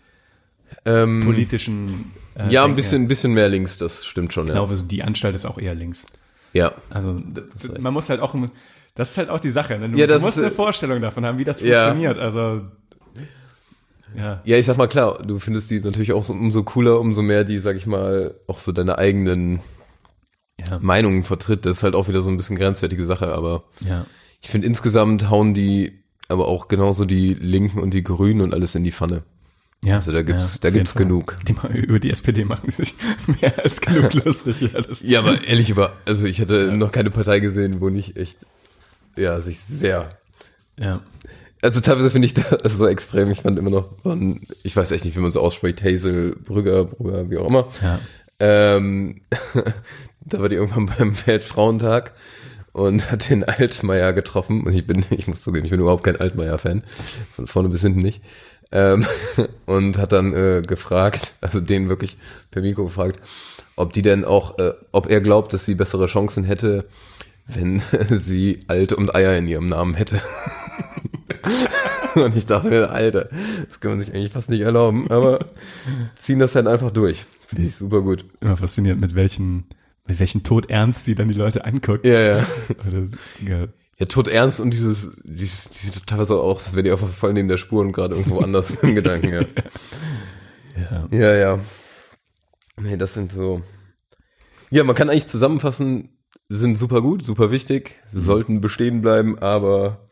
ähm, 0.85 1.23
politischen. 1.25 2.13
Äh, 2.35 2.51
ja, 2.51 2.65
ein 2.65 2.77
bisschen, 2.77 3.05
ein 3.05 3.09
bisschen 3.09 3.33
mehr 3.33 3.49
links, 3.49 3.79
das 3.79 4.05
stimmt 4.05 4.33
schon, 4.33 4.45
Ich 4.45 4.51
ja. 4.51 4.57
glaube, 4.57 4.77
die 4.83 5.03
Anstalt 5.03 5.35
ist 5.35 5.47
auch 5.47 5.59
eher 5.59 5.75
links. 5.75 6.07
Ja, 6.53 6.73
Also 6.91 7.21
man 7.79 7.93
muss 7.93 8.11
halt 8.11 8.21
auch, 8.21 8.35
das 8.95 9.13
ist 9.13 9.19
halt 9.19 9.29
auch 9.29 9.41
die 9.41 9.51
Sache. 9.51 9.79
Ne? 9.79 9.91
Du, 9.91 9.99
Ja, 9.99 10.07
du 10.07 10.19
musst 10.19 10.39
ist, 10.39 10.43
eine 10.43 10.53
äh, 10.53 10.55
Vorstellung 10.55 11.01
davon 11.01 11.25
haben, 11.25 11.39
wie 11.39 11.45
das 11.45 11.61
ja. 11.61 11.85
funktioniert. 11.85 12.19
Also 12.19 12.63
ja, 14.17 14.41
Ja, 14.45 14.57
ich 14.57 14.67
sag 14.67 14.77
mal 14.77 14.89
klar, 14.89 15.23
du 15.23 15.39
findest 15.39 15.71
die 15.71 15.81
natürlich 15.81 16.13
auch 16.13 16.25
so, 16.25 16.33
umso 16.33 16.63
cooler, 16.63 17.01
umso 17.01 17.23
mehr 17.23 17.45
die, 17.45 17.59
sag 17.59 17.77
ich 17.77 17.87
mal, 17.87 18.35
auch 18.47 18.61
so 18.61 18.73
deine 18.73 18.99
eigenen 18.99 19.61
ja, 20.61 20.79
Meinungen 20.81 21.25
vertritt. 21.25 21.65
Das 21.67 21.79
ist 21.79 21.83
halt 21.83 21.95
auch 21.95 22.09
wieder 22.09 22.21
so 22.21 22.31
ein 22.31 22.37
bisschen 22.37 22.57
grenzwertige 22.57 23.07
Sache, 23.07 23.33
aber 23.33 23.65
ja. 23.81 24.07
ich 24.41 24.49
finde 24.51 24.67
insgesamt 24.67 25.31
hauen 25.31 25.55
die 25.55 26.03
aber 26.29 26.47
auch 26.49 26.69
genauso 26.69 27.05
die 27.05 27.33
Linken 27.35 27.79
und 27.79 27.93
die 27.95 28.03
Grünen 28.03 28.41
und 28.43 28.53
alles 28.53 28.75
in 28.75 28.85
die 28.85 28.93
Pfanne. 28.93 29.23
ja. 29.83 29.97
Also 29.97 30.13
da 30.13 30.21
gibt's, 30.23 30.55
ja, 30.55 30.59
da 30.63 30.71
gibt's 30.71 30.93
Fall. 30.93 31.05
genug. 31.05 31.37
Die, 31.47 31.53
ma- 31.55 31.69
über 31.69 31.99
die 32.01 32.11
SPD 32.11 32.45
machen 32.45 32.65
die 32.67 32.73
sich 32.73 32.95
mehr 33.41 33.53
als 33.65 33.81
genug 33.81 34.13
lustig. 34.25 34.61
Ja, 34.61 34.81
das, 34.83 35.01
Ja, 35.03 35.21
aber 35.21 35.43
ehrlich 35.47 35.71
über, 35.71 35.93
also 36.05 36.27
ich 36.27 36.41
hatte 36.41 36.73
noch 36.77 36.93
keine 36.93 37.11
Partei 37.11 37.41
gesehen, 37.41 37.81
wo 37.81 37.89
nicht 37.89 38.17
echt, 38.19 38.37
ja, 39.17 39.41
sich 39.41 39.59
sehr 39.61 40.19
ja. 40.79 41.01
Also 41.63 41.81
teilweise 41.81 42.11
finde 42.11 42.27
ich 42.27 42.35
das 42.35 42.79
so 42.79 42.87
extrem. 42.87 43.31
Ich 43.31 43.41
fand 43.41 43.59
immer 43.59 43.71
noch 43.71 43.89
von, 44.03 44.41
ich 44.63 44.77
weiß 44.77 44.93
echt 44.93 45.05
nicht, 45.05 45.17
wie 45.17 45.21
man 45.21 45.31
so 45.31 45.41
ausspricht, 45.41 45.83
Hazel, 45.83 46.37
Brügger, 46.37 46.85
Brügger, 46.85 47.31
wie 47.31 47.39
auch 47.39 47.49
immer. 47.49 47.69
Ja. 47.83 47.99
Ähm, 48.41 49.23
da 50.25 50.41
war 50.41 50.49
die 50.49 50.57
irgendwann 50.57 50.87
beim 50.87 51.15
Weltfrauentag 51.27 52.13
und 52.73 53.11
hat 53.11 53.29
den 53.29 53.45
Altmaier 53.45 54.13
getroffen. 54.13 54.65
Und 54.65 54.73
ich 54.73 54.87
bin, 54.87 55.05
ich 55.11 55.27
muss 55.27 55.43
zugeben, 55.43 55.65
ich 55.65 55.71
bin 55.71 55.81
überhaupt 55.81 56.05
kein 56.05 56.17
Altmaier-Fan. 56.21 56.85
Von 57.35 57.47
vorne 57.47 57.69
bis 57.69 57.83
hinten 57.83 58.03
nicht. 58.03 58.23
Ähm, 58.71 59.07
und 59.67 59.99
hat 59.99 60.13
dann 60.13 60.35
äh, 60.35 60.63
gefragt, 60.63 61.35
also 61.41 61.61
den 61.61 61.89
wirklich 61.89 62.19
per 62.51 62.63
Mikro 62.63 62.85
gefragt, 62.85 63.19
ob 63.77 63.93
die 63.93 64.03
denn 64.03 64.25
auch, 64.25 64.59
äh, 64.59 64.75
ob 64.93 65.11
er 65.11 65.21
glaubt, 65.21 65.53
dass 65.53 65.65
sie 65.65 65.75
bessere 65.75 66.07
Chancen 66.07 66.45
hätte, 66.45 66.85
wenn 67.47 67.83
sie 68.11 68.61
Alt 68.69 68.93
und 68.93 69.15
Eier 69.15 69.37
in 69.37 69.49
ihrem 69.49 69.67
Namen 69.67 69.95
hätte. 69.95 70.21
Und 72.15 72.37
ich 72.37 72.47
dachte 72.47 72.69
mir, 72.69 72.91
Alter, 72.91 73.29
das 73.69 73.81
kann 73.81 73.93
man 73.93 74.01
sich 74.01 74.15
eigentlich 74.15 74.33
fast 74.33 74.49
nicht 74.49 74.63
erlauben, 74.63 75.11
aber 75.11 75.39
ziehen 76.17 76.39
das 76.39 76.55
halt 76.55 76.67
einfach 76.67 76.91
durch. 76.91 77.27
Finde 77.47 77.65
ich 77.65 77.77
super 77.77 78.03
gut. 78.03 78.25
Immer 78.41 78.57
fasziniert, 78.57 78.99
mit 78.99 79.15
welchen, 79.15 79.67
mit 80.07 80.19
welchem 80.19 80.43
Tod 80.43 80.71
ernst 80.71 81.05
sie 81.05 81.15
dann 81.15 81.29
die 81.29 81.35
Leute 81.35 81.65
anguckt. 81.65 82.05
Ja, 82.07 82.21
ja. 82.21 82.47
Oder, 82.87 83.09
ja. 83.47 83.69
Ja, 83.99 84.07
tot 84.07 84.29
ernst 84.29 84.61
und 84.61 84.71
dieses, 84.71 85.21
dieses, 85.25 85.71
die 85.71 85.79
sieht 85.79 86.07
teilweise 86.07 86.37
auch 86.37 86.55
aus, 86.55 86.73
wäre 86.73 86.85
die 86.85 86.93
einfach 86.93 87.09
voll 87.09 87.33
neben 87.33 87.49
der 87.49 87.57
Spur 87.57 87.81
und 87.81 87.93
gerade 87.93 88.15
irgendwo 88.15 88.39
anders 88.39 88.71
im 88.83 88.95
Gedanken, 88.95 89.33
ja. 89.33 89.41
Ja. 90.79 91.09
Ja, 91.11 91.35
ja. 91.35 91.59
Nee, 92.81 92.97
das 92.97 93.15
sind 93.15 93.33
so. 93.33 93.63
Ja, 94.71 94.85
man 94.85 94.95
kann 94.95 95.11
eigentlich 95.11 95.27
zusammenfassen, 95.27 96.11
sind 96.49 96.79
super 96.79 97.03
gut, 97.03 97.25
super 97.25 97.51
wichtig, 97.51 97.97
sie 98.09 98.21
sollten 98.21 98.61
bestehen 98.61 99.01
bleiben, 99.01 99.39
aber 99.41 100.08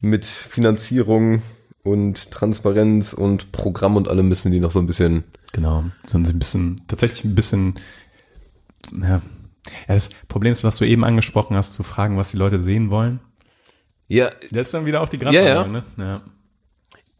mit 0.00 0.24
Finanzierung 0.24 1.42
und 1.82 2.30
Transparenz 2.30 3.12
und 3.12 3.52
Programm 3.52 3.96
und 3.96 4.08
allem 4.08 4.28
müssen 4.28 4.52
die 4.52 4.60
noch 4.60 4.70
so 4.70 4.78
ein 4.78 4.86
bisschen. 4.86 5.24
Genau, 5.52 5.84
sind 6.06 6.26
sie 6.26 6.32
ein 6.32 6.38
bisschen, 6.38 6.80
tatsächlich 6.86 7.24
ein 7.24 7.34
bisschen, 7.34 7.74
ja. 9.02 9.20
das 9.88 10.10
Problem 10.28 10.52
ist, 10.52 10.62
was 10.62 10.76
du 10.76 10.86
eben 10.86 11.04
angesprochen 11.04 11.56
hast, 11.56 11.74
zu 11.74 11.82
fragen, 11.82 12.16
was 12.16 12.30
die 12.30 12.36
Leute 12.36 12.60
sehen 12.60 12.90
wollen. 12.90 13.20
Ja, 14.06 14.30
Das 14.50 14.68
ist 14.68 14.74
dann 14.74 14.86
wieder 14.86 15.00
auch 15.02 15.08
die 15.08 15.18
Ja, 15.18 15.30
ja. 15.30 15.66
ne? 15.66 15.84
Ja. 15.96 16.22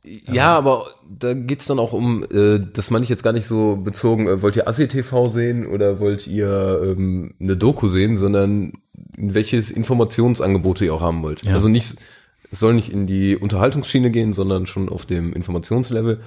Ja, 0.03 0.57
aber 0.57 0.87
da 1.09 1.35
geht's 1.35 1.67
dann 1.67 1.79
auch 1.79 1.93
um, 1.93 2.25
äh, 2.33 2.59
das 2.73 2.91
meine 2.91 3.05
ich 3.05 3.11
jetzt 3.11 3.23
gar 3.23 3.35
nicht 3.35 3.47
so 3.47 3.77
bezogen, 3.77 4.27
äh, 4.27 4.41
wollt 4.41 4.57
ihr 4.57 4.67
ASI-TV 4.67 5.29
sehen 5.29 5.67
oder 5.67 6.01
wollt 6.01 6.27
ihr 6.27 6.81
ähm, 6.97 7.35
eine 7.39 7.57
Doku 7.57 7.87
sehen, 7.87 8.17
sondern 8.17 8.73
welches 9.17 9.71
Informationsangebote 9.71 10.87
ihr 10.87 10.95
auch 10.95 11.03
haben 11.03 11.23
wollt. 11.23 11.45
Ja. 11.45 11.53
Also 11.53 11.69
nicht, 11.69 11.97
es 12.51 12.61
soll 12.61 12.75
nicht 12.75 12.91
in 12.91 13.07
die 13.07 13.37
Unterhaltungsschiene 13.37 14.11
gehen, 14.11 14.33
sondern 14.33 14.67
schon 14.67 14.89
auf 14.89 15.07
dem 15.07 15.33
Informationslevel. 15.33 16.21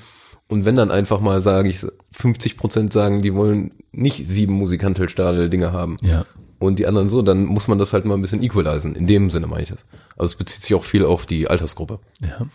Und 0.47 0.65
wenn 0.65 0.75
dann 0.75 0.91
einfach 0.91 1.19
mal, 1.21 1.41
sage 1.41 1.69
ich, 1.69 1.85
50 2.11 2.57
Prozent 2.57 2.93
sagen, 2.93 3.21
die 3.21 3.33
wollen 3.33 3.71
nicht 3.91 4.27
sieben 4.27 4.53
Musikantelstadel-Dinge 4.53 5.71
haben 5.71 5.97
Ja. 6.01 6.25
und 6.59 6.79
die 6.79 6.85
anderen 6.87 7.09
so, 7.09 7.21
dann 7.21 7.45
muss 7.45 7.67
man 7.67 7.77
das 7.77 7.93
halt 7.93 8.05
mal 8.05 8.15
ein 8.15 8.21
bisschen 8.21 8.43
equalisen. 8.43 8.95
In 8.95 9.07
dem 9.07 9.29
Sinne 9.29 9.47
meine 9.47 9.63
ich 9.63 9.69
das. 9.69 9.85
Also 10.17 10.33
es 10.33 10.35
bezieht 10.35 10.63
sich 10.63 10.75
auch 10.75 10.83
viel 10.83 11.05
auf 11.05 11.25
die 11.25 11.47
Altersgruppe. 11.49 11.99
Ja. 12.21 12.47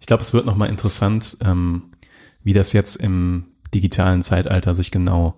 Ich 0.00 0.06
glaube, 0.06 0.22
es 0.22 0.32
wird 0.32 0.46
nochmal 0.46 0.68
interessant, 0.70 1.36
ähm, 1.44 1.92
wie 2.42 2.52
das 2.54 2.72
jetzt 2.72 2.96
im 2.96 3.44
digitalen 3.74 4.22
Zeitalter 4.22 4.74
sich 4.74 4.90
genau 4.90 5.34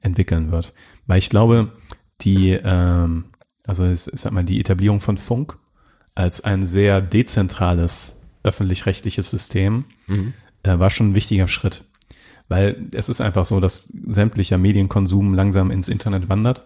entwickeln 0.00 0.52
wird. 0.52 0.72
Weil 1.06 1.18
ich 1.18 1.30
glaube, 1.30 1.72
die, 2.20 2.50
ähm, 2.50 3.24
also 3.66 3.84
ich 3.84 4.00
sag 4.02 4.32
mal, 4.32 4.44
die 4.44 4.60
Etablierung 4.60 5.00
von 5.00 5.16
Funk 5.16 5.58
als 6.14 6.42
ein 6.44 6.64
sehr 6.64 7.00
dezentrales 7.00 8.18
öffentlich-rechtliches 8.42 9.30
System 9.30 9.84
äh, 10.62 10.78
war 10.78 10.90
schon 10.90 11.10
ein 11.10 11.14
wichtiger 11.14 11.48
Schritt. 11.48 11.84
Weil 12.48 12.88
es 12.92 13.08
ist 13.08 13.20
einfach 13.20 13.44
so, 13.44 13.60
dass 13.60 13.88
sämtlicher 14.06 14.58
Medienkonsum 14.58 15.34
langsam 15.34 15.70
ins 15.70 15.88
Internet 15.88 16.28
wandert 16.28 16.64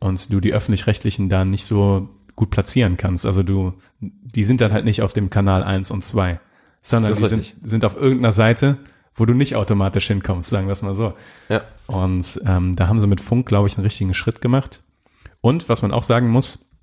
und 0.00 0.32
du 0.32 0.40
die 0.40 0.52
öffentlich-rechtlichen 0.52 1.28
da 1.28 1.44
nicht 1.44 1.64
so 1.64 2.08
gut 2.36 2.50
platzieren 2.50 2.96
kannst. 2.96 3.24
Also 3.24 3.42
du, 3.42 3.74
die 4.00 4.44
sind 4.44 4.60
dann 4.60 4.72
halt 4.72 4.84
nicht 4.84 5.02
auf 5.02 5.12
dem 5.12 5.30
Kanal 5.30 5.62
1 5.62 5.90
und 5.90 6.04
2, 6.04 6.40
sondern 6.82 7.14
die 7.14 7.26
sind, 7.26 7.54
sind 7.62 7.84
auf 7.84 7.96
irgendeiner 7.96 8.32
Seite, 8.32 8.78
wo 9.14 9.24
du 9.24 9.32
nicht 9.32 9.56
automatisch 9.56 10.08
hinkommst, 10.08 10.50
sagen 10.50 10.66
wir 10.66 10.72
es 10.72 10.82
mal 10.82 10.94
so. 10.94 11.14
Ja. 11.48 11.62
Und 11.86 12.40
ähm, 12.44 12.74
da 12.74 12.88
haben 12.88 13.00
sie 13.00 13.06
mit 13.06 13.20
Funk, 13.20 13.46
glaube 13.46 13.68
ich, 13.68 13.76
einen 13.76 13.84
richtigen 13.84 14.12
Schritt 14.12 14.40
gemacht. 14.40 14.82
Und 15.40 15.68
was 15.68 15.82
man 15.82 15.92
auch 15.92 16.02
sagen 16.02 16.28
muss, 16.28 16.73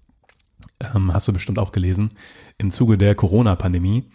ähm, 0.96 1.14
hast 1.14 1.28
du 1.28 1.34
bestimmt 1.34 1.60
auch 1.60 1.72
gelesen, 1.72 2.14
im 2.58 2.72
Zuge 2.72 2.98
der 2.98 3.16
Corona-Pandemie 3.16 4.06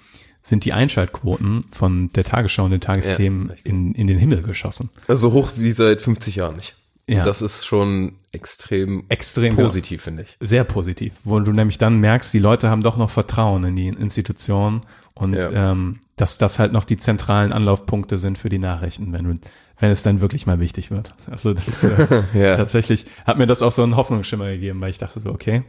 sind 0.42 0.64
die 0.64 0.72
Einschaltquoten 0.72 1.64
von 1.72 2.08
der 2.12 2.22
Tagesschau 2.24 2.64
und 2.64 2.70
den 2.70 2.80
Tagesthemen 2.80 3.48
Ja, 3.48 3.54
in, 3.64 3.94
in 3.94 4.06
den 4.06 4.18
Himmel 4.18 4.42
geschossen. 4.42 4.90
Also 5.08 5.30
so 5.30 5.34
hoch 5.34 5.50
wie 5.56 5.72
seit 5.72 6.00
50 6.02 6.36
Jahren 6.36 6.56
nicht. 6.56 6.76
Ja. 7.08 7.18
Und 7.20 7.26
das 7.26 7.40
ist 7.42 7.64
schon 7.64 8.14
extrem 8.32 9.04
Extrem 9.08 9.54
positiv, 9.54 10.02
finde 10.02 10.22
ich. 10.24 10.36
Sehr 10.40 10.64
positiv, 10.64 11.14
wo 11.24 11.38
du 11.40 11.52
nämlich 11.52 11.78
dann 11.78 11.98
merkst, 11.98 12.32
die 12.34 12.38
Leute 12.40 12.68
haben 12.68 12.82
doch 12.82 12.96
noch 12.96 13.10
Vertrauen 13.10 13.62
in 13.64 13.76
die 13.76 13.88
Institutionen 13.88 14.80
und 15.14 15.34
Ja. 15.34 15.70
ähm, 15.72 16.00
dass 16.16 16.38
das 16.38 16.58
halt 16.58 16.72
noch 16.72 16.84
die 16.84 16.96
zentralen 16.96 17.52
Anlaufpunkte 17.52 18.18
sind 18.18 18.38
für 18.38 18.48
die 18.48 18.58
Nachrichten, 18.58 19.12
wenn 19.12 19.24
du, 19.24 19.38
wenn 19.78 19.90
es 19.90 20.02
dann 20.02 20.20
wirklich 20.20 20.46
mal 20.46 20.58
wichtig 20.60 20.90
wird. 20.90 21.12
Also 21.30 21.54
das 21.54 21.84
äh, 21.84 22.22
Ja. 22.34 22.56
tatsächlich 22.56 23.04
hat 23.24 23.38
mir 23.38 23.46
das 23.46 23.62
auch 23.62 23.72
so 23.72 23.82
einen 23.82 23.96
Hoffnungsschimmer 23.96 24.46
gegeben, 24.46 24.80
weil 24.80 24.90
ich 24.90 24.98
dachte 24.98 25.20
so, 25.20 25.30
okay. 25.30 25.62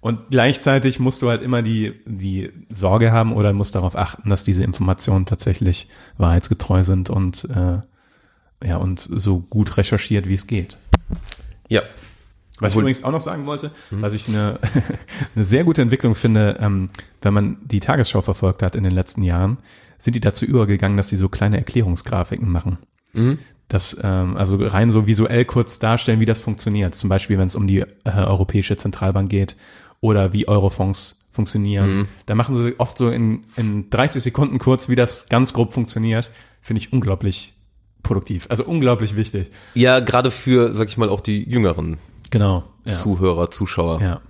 Und 0.00 0.30
gleichzeitig 0.30 0.98
musst 0.98 1.20
du 1.20 1.28
halt 1.28 1.42
immer 1.42 1.60
die, 1.62 1.92
die 2.06 2.50
Sorge 2.70 3.12
haben 3.12 3.34
oder 3.34 3.52
musst 3.52 3.74
darauf 3.74 3.96
achten, 3.96 4.30
dass 4.30 4.44
diese 4.44 4.64
Informationen 4.64 5.26
tatsächlich 5.26 5.88
wahrheitsgetreu 6.16 6.82
sind 6.82 7.10
und 7.10 7.46
äh, 7.54 8.66
ja 8.66 8.76
und 8.76 9.00
so 9.00 9.40
gut 9.40 9.76
recherchiert, 9.76 10.26
wie 10.26 10.34
es 10.34 10.46
geht. 10.46 10.78
Ja. 11.68 11.82
Was 11.82 12.72
ich 12.72 12.76
Obwohl- 12.76 12.82
übrigens 12.82 13.04
auch 13.04 13.12
noch 13.12 13.20
sagen 13.20 13.46
wollte, 13.46 13.70
was 13.90 14.12
ich 14.14 14.28
eine, 14.28 14.58
eine 15.34 15.44
sehr 15.44 15.64
gute 15.64 15.82
Entwicklung 15.82 16.14
finde, 16.14 16.58
ähm, 16.60 16.90
wenn 17.22 17.34
man 17.34 17.58
die 17.64 17.80
Tagesschau 17.80 18.22
verfolgt 18.22 18.62
hat 18.62 18.76
in 18.76 18.82
den 18.82 18.92
letzten 18.92 19.22
Jahren, 19.22 19.58
sind 19.98 20.14
die 20.14 20.20
dazu 20.20 20.46
übergegangen, 20.46 20.96
dass 20.96 21.08
die 21.08 21.16
so 21.16 21.28
kleine 21.28 21.58
Erklärungsgrafiken 21.58 22.50
machen. 22.50 22.78
Das, 23.68 23.98
ähm, 24.02 24.36
also 24.36 24.56
rein 24.58 24.90
so 24.90 25.06
visuell 25.06 25.44
kurz 25.44 25.78
darstellen, 25.78 26.20
wie 26.20 26.26
das 26.26 26.40
funktioniert. 26.40 26.94
Zum 26.94 27.08
Beispiel, 27.08 27.38
wenn 27.38 27.46
es 27.46 27.54
um 27.54 27.66
die 27.66 27.80
äh, 27.80 27.86
Europäische 28.04 28.76
Zentralbank 28.76 29.30
geht 29.30 29.56
oder 30.00 30.32
wie 30.32 30.48
Eurofonds 30.48 31.26
funktionieren. 31.30 31.98
Mhm. 31.98 32.08
Da 32.26 32.34
machen 32.34 32.54
sie 32.54 32.74
oft 32.78 32.98
so 32.98 33.08
in, 33.08 33.44
in 33.56 33.90
30 33.90 34.22
Sekunden 34.22 34.58
kurz, 34.58 34.88
wie 34.88 34.96
das 34.96 35.28
ganz 35.28 35.52
grob 35.52 35.72
funktioniert. 35.72 36.30
Finde 36.60 36.80
ich 36.80 36.92
unglaublich 36.92 37.54
produktiv. 38.02 38.46
Also 38.50 38.64
unglaublich 38.64 39.16
wichtig. 39.16 39.50
Ja, 39.74 40.00
gerade 40.00 40.30
für, 40.30 40.72
sag 40.74 40.88
ich 40.88 40.96
mal, 40.96 41.08
auch 41.08 41.20
die 41.20 41.48
jüngeren 41.48 41.98
Genau. 42.30 42.64
Ja. 42.84 42.92
Zuhörer, 42.92 43.50
Zuschauer. 43.50 44.00
Ja. 44.00 44.20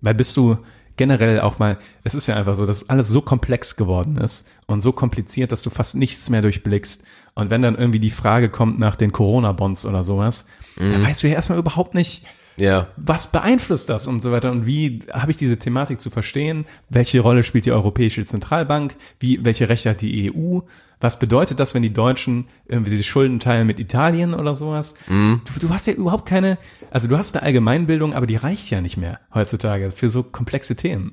Weil 0.00 0.14
bist 0.14 0.36
du 0.36 0.58
generell 0.96 1.40
auch 1.40 1.58
mal, 1.58 1.78
es 2.04 2.14
ist 2.14 2.26
ja 2.26 2.36
einfach 2.36 2.54
so, 2.54 2.66
dass 2.66 2.90
alles 2.90 3.08
so 3.08 3.22
komplex 3.22 3.76
geworden 3.76 4.18
ist 4.18 4.46
und 4.66 4.82
so 4.82 4.92
kompliziert, 4.92 5.50
dass 5.50 5.62
du 5.62 5.70
fast 5.70 5.96
nichts 5.96 6.28
mehr 6.28 6.42
durchblickst. 6.42 7.04
Und 7.34 7.48
wenn 7.48 7.62
dann 7.62 7.76
irgendwie 7.76 8.00
die 8.00 8.10
Frage 8.10 8.50
kommt 8.50 8.78
nach 8.78 8.96
den 8.96 9.10
Corona-Bonds 9.10 9.86
oder 9.86 10.02
sowas, 10.02 10.46
dann 10.76 11.02
weißt 11.02 11.22
du 11.22 11.28
ja 11.28 11.34
erstmal 11.34 11.58
überhaupt 11.58 11.94
nicht, 11.94 12.26
Ja. 12.60 12.88
was 12.96 13.32
beeinflusst 13.32 13.88
das 13.88 14.06
und 14.06 14.20
so 14.20 14.30
weiter 14.32 14.50
und 14.50 14.66
wie 14.66 15.00
habe 15.12 15.30
ich 15.30 15.36
diese 15.36 15.58
Thematik 15.58 16.00
zu 16.00 16.10
verstehen? 16.10 16.66
Welche 16.88 17.20
Rolle 17.20 17.42
spielt 17.42 17.66
die 17.66 17.72
Europäische 17.72 18.24
Zentralbank? 18.24 18.94
Wie, 19.18 19.44
welche 19.44 19.68
Rechte 19.68 19.90
hat 19.90 20.00
die 20.00 20.32
EU? 20.32 20.60
Was 21.00 21.18
bedeutet 21.18 21.58
das, 21.58 21.74
wenn 21.74 21.82
die 21.82 21.92
Deutschen 21.92 22.46
irgendwie 22.66 22.90
diese 22.90 23.04
Schulden 23.04 23.40
teilen 23.40 23.66
mit 23.66 23.80
Italien 23.80 24.34
oder 24.34 24.54
sowas? 24.54 24.94
Du, 25.08 25.40
du 25.58 25.70
hast 25.70 25.86
ja 25.86 25.94
überhaupt 25.94 26.26
keine, 26.26 26.58
also 26.90 27.08
du 27.08 27.16
hast 27.16 27.34
eine 27.34 27.42
Allgemeinbildung, 27.42 28.12
aber 28.12 28.26
die 28.26 28.36
reicht 28.36 28.70
ja 28.70 28.82
nicht 28.82 28.98
mehr 28.98 29.18
heutzutage 29.34 29.90
für 29.90 30.10
so 30.10 30.22
komplexe 30.22 30.76
Themen. 30.76 31.12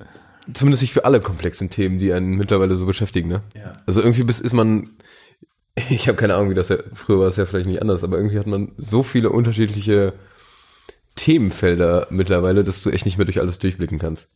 Zumindest 0.54 0.82
nicht 0.82 0.94
für 0.94 1.06
alle 1.06 1.22
komplexen 1.22 1.70
Themen, 1.70 2.00
die 2.00 2.12
einen 2.12 2.36
mittlerweile 2.36 2.76
so 2.76 2.86
beschäftigen, 2.86 3.30
ne? 3.30 3.42
Ja. 3.56 3.74
Also 3.86 4.02
irgendwie 4.02 4.24
bis 4.24 4.40
ist 4.42 4.54
man, 4.54 4.92
ich 5.90 6.10
habe 6.10 6.18
keine 6.18 6.36
Ahnung, 6.36 6.50
wie 6.50 6.56
das 6.56 6.70
ja, 6.70 6.78
früher 6.94 7.20
war 7.20 7.28
es 7.28 7.38
ja 7.38 7.46
vielleicht 7.46 7.68
nicht 7.68 7.82
anders, 7.82 8.04
aber 8.04 8.18
irgendwie 8.18 8.40
hat 8.40 8.48
man 8.48 8.74
so 8.78 9.04
viele 9.04 9.30
unterschiedliche 9.30 10.14
Themenfelder 11.18 12.08
mittlerweile, 12.10 12.64
dass 12.64 12.82
du 12.82 12.90
echt 12.90 13.06
nicht 13.06 13.18
mehr 13.18 13.26
durch 13.26 13.42
alles 13.42 13.60
durchblicken 13.60 14.00
kannst, 14.00 14.28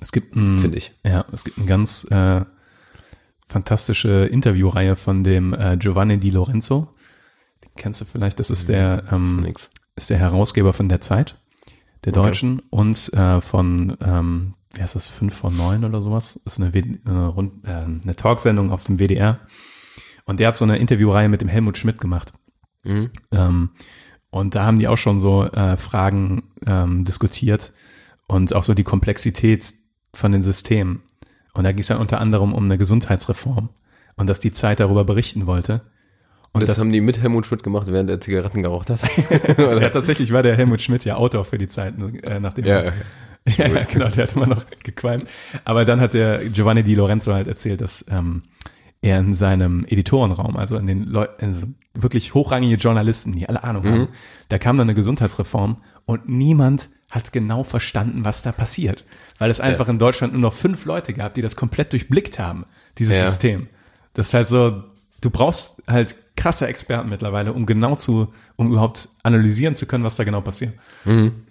Es 0.00 0.10
gibt 0.10 0.34
ein, 0.34 0.58
finde 0.58 0.78
ich. 0.78 0.90
Ja, 1.04 1.24
es 1.32 1.44
gibt 1.44 1.58
eine 1.58 1.66
ganz 1.66 2.04
äh, 2.10 2.44
fantastische 3.46 4.26
Interviewreihe 4.26 4.96
von 4.96 5.24
dem 5.24 5.54
äh, 5.54 5.76
Giovanni 5.76 6.18
Di 6.18 6.30
Lorenzo. 6.30 6.94
Den 7.64 7.70
kennst 7.76 8.00
du 8.00 8.04
vielleicht? 8.04 8.38
Das 8.40 8.50
ist 8.50 8.68
der 8.68 9.04
ähm, 9.12 9.42
Nix. 9.42 9.70
ist 9.96 10.10
der 10.10 10.18
Herausgeber 10.18 10.72
von 10.72 10.88
der 10.88 11.00
Zeit, 11.00 11.38
der 12.04 12.12
Okay. 12.16 12.26
Deutschen 12.28 12.60
und 12.70 13.12
äh, 13.14 13.40
von 13.40 13.96
ähm, 14.04 14.54
wie 14.74 14.82
heißt 14.82 14.96
das 14.96 15.08
5 15.08 15.34
vor 15.34 15.50
9 15.50 15.84
oder 15.84 16.02
sowas? 16.02 16.40
Das 16.44 16.54
ist 16.54 16.60
eine, 16.60 16.74
W- 16.74 16.98
eine, 17.04 17.28
Rund, 17.28 17.64
äh, 17.64 17.70
eine 17.70 18.16
Talksendung 18.16 18.70
auf 18.70 18.84
dem 18.84 18.98
WDR. 18.98 19.40
Und 20.26 20.40
der 20.40 20.48
hat 20.48 20.56
so 20.56 20.64
eine 20.64 20.76
Interviewreihe 20.76 21.30
mit 21.30 21.40
dem 21.40 21.48
Helmut 21.48 21.78
Schmidt 21.78 21.98
gemacht. 22.00 22.34
Mhm. 22.84 23.10
Ähm, 23.32 23.70
und 24.30 24.54
da 24.54 24.64
haben 24.64 24.78
die 24.78 24.88
auch 24.88 24.96
schon 24.96 25.20
so 25.20 25.44
äh, 25.44 25.76
Fragen 25.76 26.42
ähm, 26.66 27.04
diskutiert 27.04 27.72
und 28.26 28.54
auch 28.54 28.64
so 28.64 28.74
die 28.74 28.84
Komplexität 28.84 29.72
von 30.14 30.32
den 30.32 30.42
Systemen. 30.42 31.02
Und 31.54 31.64
da 31.64 31.72
ging 31.72 31.80
es 31.80 31.88
dann 31.88 31.98
unter 31.98 32.20
anderem 32.20 32.52
um 32.52 32.64
eine 32.64 32.78
Gesundheitsreform 32.78 33.70
und 34.16 34.26
dass 34.28 34.40
die 34.40 34.52
Zeit 34.52 34.80
darüber 34.80 35.04
berichten 35.04 35.46
wollte. 35.46 35.82
Und 36.52 36.62
das, 36.62 36.70
das, 36.70 36.78
haben 36.80 36.92
die 36.92 37.00
mit 37.00 37.20
Helmut 37.20 37.46
Schmidt 37.46 37.62
gemacht, 37.62 37.86
während 37.90 38.10
er 38.10 38.20
Zigaretten 38.20 38.62
geraucht 38.62 38.90
hat. 38.90 39.00
ja, 39.58 39.90
tatsächlich 39.90 40.32
war 40.32 40.42
der 40.42 40.56
Helmut 40.56 40.82
Schmidt 40.82 41.04
ja 41.04 41.16
Autor 41.16 41.44
für 41.44 41.58
die 41.58 41.68
Zeit, 41.68 41.94
äh, 42.22 42.40
nachdem 42.40 42.64
Ja, 42.64 42.80
er- 42.80 42.92
ja, 43.56 43.66
ja, 43.66 43.84
genau, 43.84 44.08
der 44.08 44.24
hat 44.24 44.36
immer 44.36 44.46
noch 44.46 44.64
gequalmt. 44.82 45.26
Aber 45.64 45.84
dann 45.84 46.00
hat 46.00 46.12
der 46.12 46.48
Giovanni 46.50 46.82
Di 46.82 46.94
Lorenzo 46.94 47.32
halt 47.32 47.46
erzählt, 47.46 47.80
dass 47.80 48.04
ähm, 48.10 48.42
er 49.00 49.20
in 49.20 49.32
seinem 49.32 49.84
Editorenraum, 49.86 50.56
also 50.56 50.76
in 50.76 50.86
den 50.86 51.04
Leuten, 51.04 51.44
also 51.44 51.66
wirklich 51.94 52.34
hochrangige 52.34 52.76
Journalisten, 52.76 53.32
die 53.32 53.48
alle 53.48 53.62
Ahnung 53.64 53.84
haben, 53.84 54.08
da 54.48 54.58
kam 54.58 54.76
dann 54.76 54.86
eine 54.86 54.94
Gesundheitsreform 54.94 55.78
und 56.04 56.28
niemand 56.28 56.88
hat 57.10 57.32
genau 57.32 57.64
verstanden, 57.64 58.24
was 58.24 58.42
da 58.42 58.52
passiert. 58.52 59.04
Weil 59.38 59.50
es 59.50 59.60
einfach 59.60 59.88
in 59.88 59.98
Deutschland 59.98 60.32
nur 60.34 60.42
noch 60.42 60.52
fünf 60.52 60.84
Leute 60.84 61.14
gab, 61.14 61.34
die 61.34 61.42
das 61.42 61.56
komplett 61.56 61.92
durchblickt 61.92 62.38
haben, 62.38 62.66
dieses 62.98 63.16
Ja. 63.16 63.26
System. 63.26 63.68
Das 64.14 64.28
ist 64.28 64.34
halt 64.34 64.48
so, 64.48 64.84
du 65.20 65.30
brauchst 65.30 65.82
halt 65.86 66.16
krasse 66.36 66.66
Experten 66.66 67.08
mittlerweile, 67.08 67.52
um 67.52 67.66
genau 67.66 67.96
zu, 67.96 68.28
um 68.56 68.70
überhaupt 68.72 69.08
analysieren 69.22 69.74
zu 69.74 69.86
können, 69.86 70.04
was 70.04 70.16
da 70.16 70.24
genau 70.24 70.40
passiert. 70.40 70.74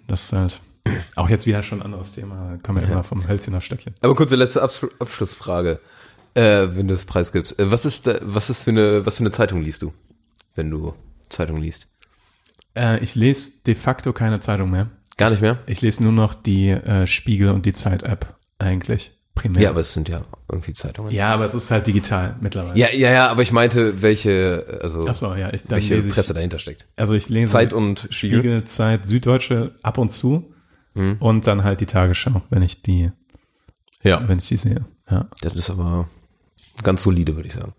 Das 0.06 0.24
ist 0.24 0.32
halt 0.32 0.60
auch 1.16 1.28
jetzt 1.28 1.46
wieder 1.46 1.62
schon 1.62 1.80
ein 1.80 1.86
anderes 1.86 2.14
Thema. 2.14 2.58
Kommen 2.62 2.80
wir 2.80 2.88
immer 2.88 3.04
vom 3.04 3.26
Hölzchen 3.26 3.54
auf 3.54 3.64
Stöckchen. 3.64 3.94
Aber 4.00 4.14
kurze 4.14 4.36
letzte 4.36 4.62
Abs 4.62 4.86
Abschlussfrage, 4.98 5.80
äh, 6.34 6.68
wenn 6.74 6.88
du 6.88 6.94
das 6.94 7.04
Preis 7.04 7.32
gibst. 7.32 7.58
Äh, 7.58 7.70
was 7.70 7.84
ist 7.86 8.06
da, 8.06 8.18
was 8.22 8.50
ist 8.50 8.62
für 8.62 8.70
eine, 8.70 9.04
was 9.06 9.16
für 9.16 9.22
eine 9.22 9.30
Zeitung 9.30 9.62
liest 9.62 9.82
du, 9.82 9.92
wenn 10.54 10.70
du 10.70 10.94
Zeitung 11.28 11.58
liest? 11.58 11.88
Äh, 12.76 13.02
ich 13.02 13.14
lese 13.14 13.62
de 13.66 13.74
facto 13.74 14.12
keine 14.12 14.40
Zeitung 14.40 14.70
mehr. 14.70 14.88
Gar 15.16 15.30
nicht 15.30 15.40
mehr? 15.42 15.58
Ich 15.66 15.80
lese 15.82 16.02
nur 16.02 16.12
noch 16.12 16.34
die 16.34 16.68
äh, 16.70 17.06
Spiegel 17.06 17.48
und 17.50 17.66
die 17.66 17.72
Zeit-App 17.72 18.36
eigentlich 18.58 19.12
primär. 19.34 19.62
Ja, 19.62 19.70
aber 19.70 19.80
es 19.80 19.92
sind 19.94 20.08
ja 20.08 20.22
irgendwie 20.50 20.72
Zeitungen. 20.74 21.12
ja, 21.12 21.32
aber 21.34 21.44
es 21.44 21.54
ist 21.54 21.70
halt 21.70 21.86
digital 21.86 22.36
mittlerweile. 22.40 22.78
Ja, 22.78 22.88
ja, 22.92 23.10
ja, 23.10 23.28
aber 23.28 23.42
ich 23.42 23.50
meinte, 23.52 24.00
welche, 24.02 24.78
also 24.82 25.04
Ach 25.08 25.14
so, 25.14 25.34
ja, 25.34 25.52
ich, 25.52 25.62
dann 25.62 25.72
welche 25.72 25.96
ich, 25.96 26.08
Presse 26.10 26.34
dahinter 26.34 26.58
steckt. 26.58 26.86
also 26.96 27.14
ich 27.14 27.28
lese 27.28 27.52
Zeit 27.52 27.72
und 27.72 28.06
Spiegel. 28.10 28.38
Spiegel, 28.40 28.64
Zeit, 28.64 29.06
Süddeutsche 29.06 29.74
ab 29.82 29.98
und 29.98 30.10
zu 30.12 30.52
Hm. 30.94 31.16
und 31.20 31.46
dann 31.46 31.62
halt 31.64 31.80
die 31.80 31.86
Tagesschau, 31.86 32.42
wenn 32.50 32.62
ich 32.62 32.82
die, 32.82 33.10
Ja. 34.02 34.26
wenn 34.26 34.38
ich 34.38 34.48
die 34.48 34.56
sehe. 34.56 34.84
Ja, 35.10 35.28
Das 35.42 35.54
ist 35.54 35.70
aber 35.70 36.08
ganz 36.82 37.02
solide, 37.02 37.36
würde 37.36 37.48
ich 37.48 37.54
sagen. 37.54 37.72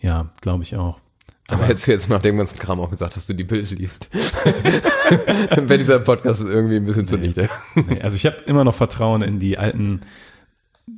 ja, 0.00 0.30
glaube 0.40 0.62
ich 0.62 0.76
auch. 0.76 1.00
Aber 1.48 1.64
hättest 1.64 1.86
du 1.86 1.92
jetzt 1.92 2.08
nach 2.08 2.20
dem 2.20 2.38
ganzen 2.38 2.58
Kram 2.58 2.80
auch 2.80 2.90
gesagt, 2.90 3.16
dass 3.16 3.26
du 3.26 3.34
die 3.34 3.44
Bild 3.44 3.70
liest. 3.70 4.08
Wenn 5.56 5.78
dieser 5.78 6.00
Podcast 6.00 6.42
irgendwie 6.42 6.76
ein 6.76 6.84
bisschen 6.84 7.06
zunichte. 7.06 7.48
Nee, 7.74 8.00
also 8.00 8.16
ich 8.16 8.26
habe 8.26 8.38
immer 8.46 8.64
noch 8.64 8.74
Vertrauen 8.74 9.22
in 9.22 9.38
die 9.38 9.56
alten 9.56 10.00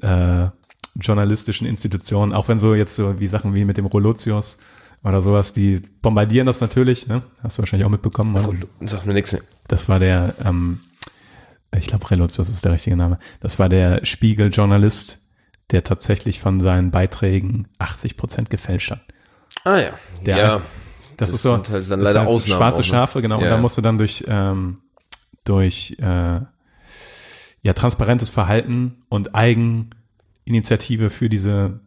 äh, 0.01 0.47
journalistischen 0.99 1.67
Institutionen, 1.67 2.33
auch 2.33 2.49
wenn 2.49 2.59
so 2.59 2.75
jetzt 2.75 2.95
so 2.97 3.21
wie 3.21 3.27
Sachen 3.27 3.55
wie 3.55 3.65
mit 3.65 3.77
dem 3.77 3.87
Rolotius 3.87 4.59
oder 5.05 5.21
sowas, 5.21 5.53
die 5.53 5.81
bombardieren 6.03 6.47
das 6.47 6.61
natürlich, 6.61 7.07
ne? 7.07 7.23
Hast 7.43 7.59
du 7.59 7.63
wahrscheinlich 7.63 7.87
auch 7.87 7.91
mitbekommen. 7.91 8.35
Oder? 8.35 8.59
Sag 8.81 9.07
mir 9.07 9.15
nichts. 9.15 9.37
Das 9.69 9.89
war 9.89 9.99
der, 9.99 10.35
ähm, 10.45 10.81
ich 11.77 11.87
glaube 11.87 12.11
Relotius 12.11 12.49
ist 12.49 12.65
der 12.65 12.73
richtige 12.73 12.97
Name. 12.97 13.19
Das 13.41 13.59
war 13.59 13.69
der 13.69 14.05
Spiegel-Journalist, 14.05 15.19
der 15.71 15.85
tatsächlich 15.85 16.41
von 16.41 16.61
seinen 16.61 16.91
Beiträgen 16.91 17.69
80 17.79 18.17
Prozent 18.17 18.51
gefälscht 18.51 18.91
hat. 18.91 19.01
Ah 19.65 19.77
ja. 19.79 19.91
Der- 20.25 20.37
ja. 20.39 20.57
Das, 21.17 21.31
Das 21.31 21.33
ist 21.35 21.43
so 21.43 21.55
sind 21.57 21.69
halt 21.71 21.91
dann 21.91 22.01
leider 22.01 22.21
sind 22.21 22.29
Ausnahmen 22.29 22.59
schwarze 22.59 22.81
auch, 22.81 22.85
ne? 22.87 22.91
Schafe, 22.91 23.23
genau. 23.23 23.37
und 23.39 23.43
Ja, 23.43 23.49
da 23.51 23.57
ja. 23.57 23.61
musst 23.61 23.77
du 23.77 23.83
dann 23.83 23.99
durch 23.99 24.25
ähm, 24.29 24.79
durch 25.45 25.97
äh, 26.01 26.41
ja 27.63 27.73
transparentes 27.75 28.31
Verhalten 28.31 29.03
und 29.09 29.35
Eigeninitiative 29.35 31.11
für 31.11 31.29
diese 31.29 31.81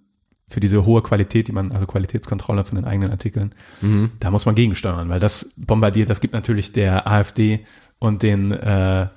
für 0.50 0.60
diese 0.60 0.86
hohe 0.86 1.02
Qualität, 1.02 1.48
die 1.48 1.54
man 1.54 1.72
also 1.72 1.86
Qualitätskontrolle 1.86 2.66
von 2.66 2.76
den 2.76 2.84
eigenen 2.84 3.10
Artikeln, 3.10 3.56
Mhm. 3.80 4.12
da 4.20 4.32
muss 4.32 4.46
man 4.46 4.54
gegensteuern, 4.54 5.08
weil 5.08 5.22
das 5.22 5.54
bombardiert. 5.56 6.10
Das 6.10 6.20
gibt 6.20 6.34
natürlich 6.34 6.74
der 6.74 7.08
AfD 7.08 7.66
und 8.00 8.22
den 8.22 8.52
äh, 8.52 9.08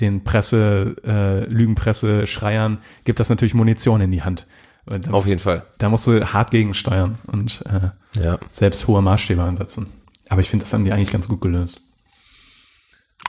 den 0.00 0.24
Presse 0.24 0.96
äh, 1.04 1.44
Lügenpresse 1.44 2.26
Schreiern 2.26 2.78
gibt 3.04 3.20
das 3.20 3.28
natürlich 3.28 3.54
Munition 3.54 4.00
in 4.00 4.10
die 4.10 4.22
Hand. 4.22 4.46
Da 4.86 4.96
Auf 4.96 5.06
musst- 5.10 5.28
jeden 5.28 5.40
Fall. 5.40 5.66
Da 5.78 5.88
musst 5.88 6.06
du 6.06 6.24
hart 6.32 6.50
gegensteuern 6.50 7.18
und 7.26 7.62
äh, 7.66 8.20
Ja. 8.22 8.38
selbst 8.50 8.86
hohe 8.88 9.02
Maßstäbe 9.02 9.42
ansetzen. 9.42 9.86
Aber 10.28 10.40
ich 10.40 10.48
finde, 10.50 10.64
das 10.64 10.72
haben 10.72 10.84
die 10.84 10.92
eigentlich 10.92 11.10
ganz 11.12 11.28
gut 11.28 11.40
gelöst. 11.40 11.82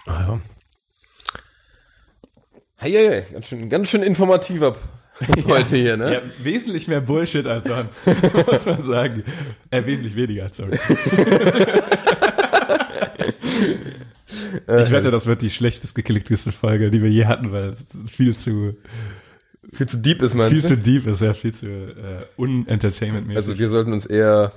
Ah, 0.07 0.21
ja. 0.27 0.39
Hey, 2.77 2.91
hey, 2.93 3.07
hey, 3.09 3.25
ganz 3.33 3.47
schön, 3.47 3.69
ganz 3.69 3.89
schön 3.89 4.01
informativer 4.01 4.75
heute 5.45 5.75
hier, 5.75 5.97
ne? 5.97 6.13
Ja, 6.13 6.21
wesentlich 6.43 6.87
mehr 6.87 7.01
Bullshit 7.01 7.45
als 7.45 7.67
sonst, 7.67 8.07
muss 8.51 8.65
man 8.65 8.81
sagen. 8.83 9.23
Äh, 9.69 9.85
wesentlich 9.85 10.15
weniger, 10.15 10.49
sorry. 10.51 10.71
ich 14.67 14.91
wette, 14.91 15.11
das 15.11 15.25
wird 15.27 15.41
die 15.41 15.49
schlechtest 15.49 15.95
geklickteste 15.95 16.51
Folge, 16.51 16.91
die 16.91 17.01
wir 17.01 17.09
je 17.09 17.25
hatten, 17.25 17.51
weil 17.51 17.69
es 17.69 17.87
viel 18.09 18.35
zu, 18.35 18.75
Viel 19.73 19.87
zu 19.87 19.97
deep 19.97 20.21
ist, 20.21 20.33
meinst 20.35 20.51
viel 20.53 20.61
du? 20.61 20.67
zu 20.67 20.77
deep 20.77 21.07
ist, 21.07 21.21
ja, 21.21 21.33
viel 21.33 21.53
zu 21.53 21.67
äh, 21.67 22.25
unentertainmentmäßig. 22.35 23.35
Also 23.37 23.59
wir 23.59 23.69
sollten 23.69 23.93
uns 23.93 24.05
eher 24.05 24.51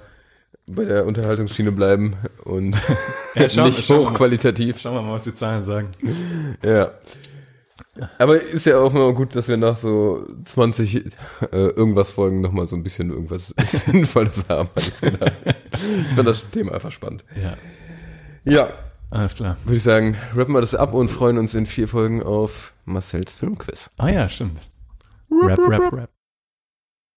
bei 0.67 0.85
der 0.85 1.05
Unterhaltungsschiene 1.07 1.73
bleiben 1.73 2.17
und 2.45 2.77
Ja, 3.35 3.49
schauen- 3.51 3.67
nicht 3.69 3.85
schauen 3.85 3.99
wir 3.99 4.05
mal. 4.05 4.11
hochqualitativ. 4.13 4.79
Schauen 4.81 4.95
wir 4.95 5.03
mal, 5.03 5.13
was 5.13 5.25
die 5.25 5.35
Zahlen 5.35 5.65
sagen. 5.65 5.89
Ja. 6.65 6.93
Aber 8.19 8.41
ist 8.41 8.67
ja 8.67 8.79
auch 8.79 8.93
immer 8.93 9.13
gut, 9.13 9.37
dass 9.37 9.47
wir 9.47 9.57
nach 9.57 9.77
so 9.77 10.27
20 10.45 10.97
äh, 10.97 11.11
irgendwas 11.53 12.11
Folgen 12.11 12.41
nochmal 12.41 12.67
so 12.67 12.75
ein 12.75 12.83
bisschen 12.83 13.11
irgendwas 13.11 13.55
Sinnvolles 13.67 14.49
haben. 14.49 14.69
Wieder. 15.01 15.31
Ich 16.09 16.15
fand 16.17 16.27
das 16.27 16.45
Thema 16.51 16.73
einfach 16.73 16.91
spannend. 16.91 17.25
Ja, 17.41 17.57
Ja, 18.45 18.69
alles 19.15 19.37
klar. 19.37 19.57
würde 19.65 19.77
ich 19.77 19.83
sagen, 19.83 20.17
rappen 20.35 20.55
wir 20.55 20.61
das 20.61 20.75
ab 20.75 20.93
und 20.93 21.11
freuen 21.11 21.39
uns 21.39 21.55
in 21.55 21.67
vier 21.67 21.89
Folgen 21.89 22.23
auf 22.23 22.73
Marcells 22.85 23.37
Filmquiz. 23.37 23.91
Ah 23.97 24.09
ja, 24.09 24.29
stimmt. 24.29 24.61
Rap, 25.31 25.59
rap, 25.59 25.93
rap. 25.93 26.11